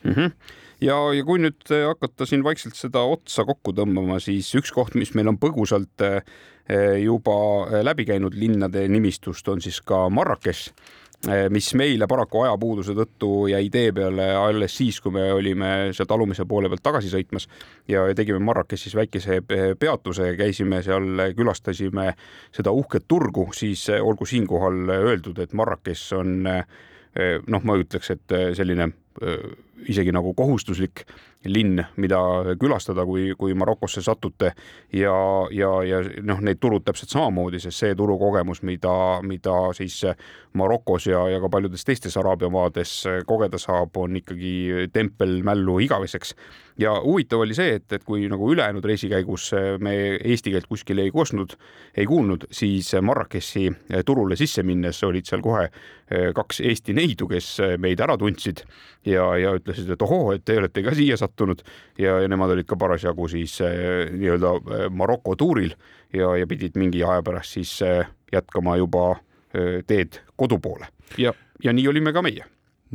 mm. 0.04 0.12
-hmm 0.12 0.62
ja, 0.84 0.98
ja 1.16 1.26
kui 1.28 1.42
nüüd 1.44 1.70
äh, 1.74 1.86
hakata 1.90 2.28
siin 2.30 2.44
vaikselt 2.46 2.78
seda 2.80 3.04
otsa 3.10 3.46
kokku 3.48 3.74
tõmbama, 3.76 4.20
siis 4.24 4.50
üks 4.60 4.74
koht, 4.76 4.98
mis 5.00 5.14
meil 5.18 5.32
on 5.32 5.40
põgusalt 5.42 6.04
äh, 6.06 6.20
juba 7.04 7.38
äh, 7.68 7.80
läbi 7.86 8.08
käinud 8.10 8.36
linnade 8.38 8.86
nimistust, 8.92 9.48
on 9.52 9.64
siis 9.64 9.82
ka 9.86 10.08
Marrakech 10.14 10.70
mis 11.24 11.70
meile 11.80 12.04
paraku 12.04 12.42
ajapuuduse 12.44 12.92
tõttu 12.98 13.28
jäi 13.48 13.70
tee 13.72 13.94
peale 13.96 14.26
alles 14.36 14.74
siis, 14.76 14.98
kui 15.00 15.14
me 15.16 15.22
olime 15.32 15.70
sealt 15.96 16.12
alumise 16.12 16.44
poole 16.44 16.68
pealt 16.68 16.84
tagasi 16.84 17.08
sõitmas 17.14 17.46
ja 17.88 18.02
tegime 18.12 18.42
Marrakechis 18.44 18.92
väikese 19.00 19.38
peatuse, 19.80 20.34
käisime 20.36 20.82
seal, 20.84 21.24
külastasime 21.38 22.10
seda 22.52 22.76
uhket 22.76 23.08
turgu, 23.08 23.46
siis 23.56 23.86
olgu 24.02 24.28
siinkohal 24.28 24.84
öeldud, 24.98 25.40
et 25.40 25.56
Marrakech 25.56 26.04
on 26.20 26.44
noh, 26.44 27.64
ma 27.72 27.80
ütleks, 27.80 28.18
et 28.18 28.36
selline 28.60 28.92
isegi 29.90 30.12
nagu 30.14 30.34
kohustuslik 30.38 31.06
linn, 31.50 31.82
mida 32.00 32.20
külastada, 32.60 33.04
kui, 33.06 33.34
kui 33.38 33.56
Marokosse 33.58 34.02
satute 34.04 34.54
ja, 34.96 35.16
ja, 35.52 35.72
ja 35.84 36.00
noh, 36.24 36.40
need 36.46 36.62
turud 36.64 36.86
täpselt 36.88 37.12
samamoodi, 37.12 37.60
sest 37.60 37.82
see 37.82 37.96
turukogemus, 38.00 38.62
mida, 38.64 38.94
mida 39.28 39.56
siis 39.76 40.00
Marokos 40.56 41.08
ja, 41.10 41.26
ja 41.34 41.42
ka 41.44 41.50
paljudes 41.52 41.84
teistes 41.84 42.16
Araabia 42.20 42.52
maades 42.54 42.96
kogeda 43.28 43.60
saab, 43.60 43.98
on 44.00 44.22
ikkagi 44.22 44.88
tempel 44.94 45.42
mällu 45.44 45.80
igaveseks. 45.84 46.36
ja 46.80 46.94
huvitav 47.04 47.44
oli 47.44 47.54
see, 47.54 47.76
et, 47.76 47.92
et 47.94 48.04
kui 48.04 48.24
nagu 48.30 48.52
ülejäänud 48.54 48.86
reisi 48.86 49.10
käigus 49.10 49.52
me 49.80 49.94
eesti 50.16 50.54
keelt 50.54 50.68
kuskil 50.70 51.04
ei 51.04 51.12
kostnud, 51.12 51.58
ei 51.98 52.06
kuulnud, 52.06 52.48
siis 52.52 52.94
Marrakechi 53.02 53.68
turule 54.06 54.36
sisse 54.40 54.64
minnes 54.64 55.04
olid 55.04 55.28
seal 55.28 55.44
kohe 55.44 55.68
kaks 56.34 56.60
Eesti 56.62 56.94
neidu, 56.94 57.28
kes 57.28 57.58
meid 57.82 58.02
ära 58.04 58.18
tundsid 58.20 58.64
ja, 59.06 59.26
ja 59.40 59.54
ütlesid, 59.64 59.90
et 59.94 60.02
ohoo, 60.04 60.32
et 60.36 60.44
te 60.46 60.58
olete 60.60 60.84
ka 60.84 60.94
siia 60.96 61.18
sattunud 61.20 61.64
ja, 61.98 62.20
ja 62.22 62.30
nemad 62.32 62.54
olid 62.56 62.68
ka 62.68 62.78
parasjagu 62.80 63.30
siis 63.32 63.56
eh, 63.64 64.10
nii-öelda 64.12 64.56
eh, 64.60 64.88
Maroko 64.92 65.38
tuuril 65.40 65.74
ja, 66.14 66.34
ja 66.38 66.50
pidid 66.50 66.78
mingi 66.80 67.04
aja 67.04 67.24
pärast 67.26 67.58
siis 67.58 67.78
eh, 67.86 68.04
jätkama 68.34 68.78
juba 68.82 69.14
teed 69.54 70.16
kodu 70.34 70.58
poole 70.58 70.88
ja, 71.22 71.30
ja 71.62 71.74
nii 71.78 71.84
olime 71.86 72.10
ka 72.10 72.24
meie. 72.26 72.42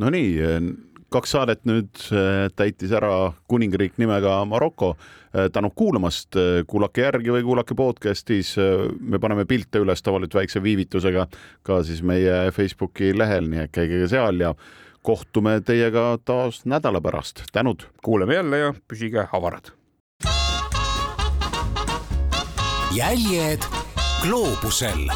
Nonii, 0.03 0.41
kaks 1.15 1.37
saadet 1.37 1.61
nüüd 1.71 2.01
täitis 2.59 2.91
ära 2.91 3.31
kuningriik 3.47 3.95
nimega 4.03 4.41
Maroko. 4.43 4.97
tänud 5.55 5.77
kuulamast, 5.79 6.35
kuulake 6.67 7.05
järgi 7.05 7.31
või 7.31 7.45
kuulake 7.47 7.77
podcast'is. 7.79 8.57
me 9.01 9.19
paneme 9.23 9.45
pilte 9.47 9.79
üles 9.79 10.03
tavaliselt 10.03 10.35
väikse 10.35 10.63
viivitusega 10.63 11.29
ka 11.63 11.83
siis 11.85 12.03
meie 12.03 12.51
Facebooki 12.51 13.15
lehel, 13.15 13.47
nii 13.47 13.63
et 13.69 13.71
käige 13.71 14.09
seal 14.11 14.41
ja 14.43 14.55
kohtume 15.03 15.61
teiega 15.61 16.19
taas 16.25 16.65
nädala 16.67 17.01
pärast. 17.01 17.43
tänud. 17.53 17.83
kuuleme 18.03 18.35
jälle 18.35 18.59
ja 18.59 18.75
püsige 18.89 19.29
avarad. 19.33 19.71
jäljed 22.95 23.63
gloobusel 24.23 25.09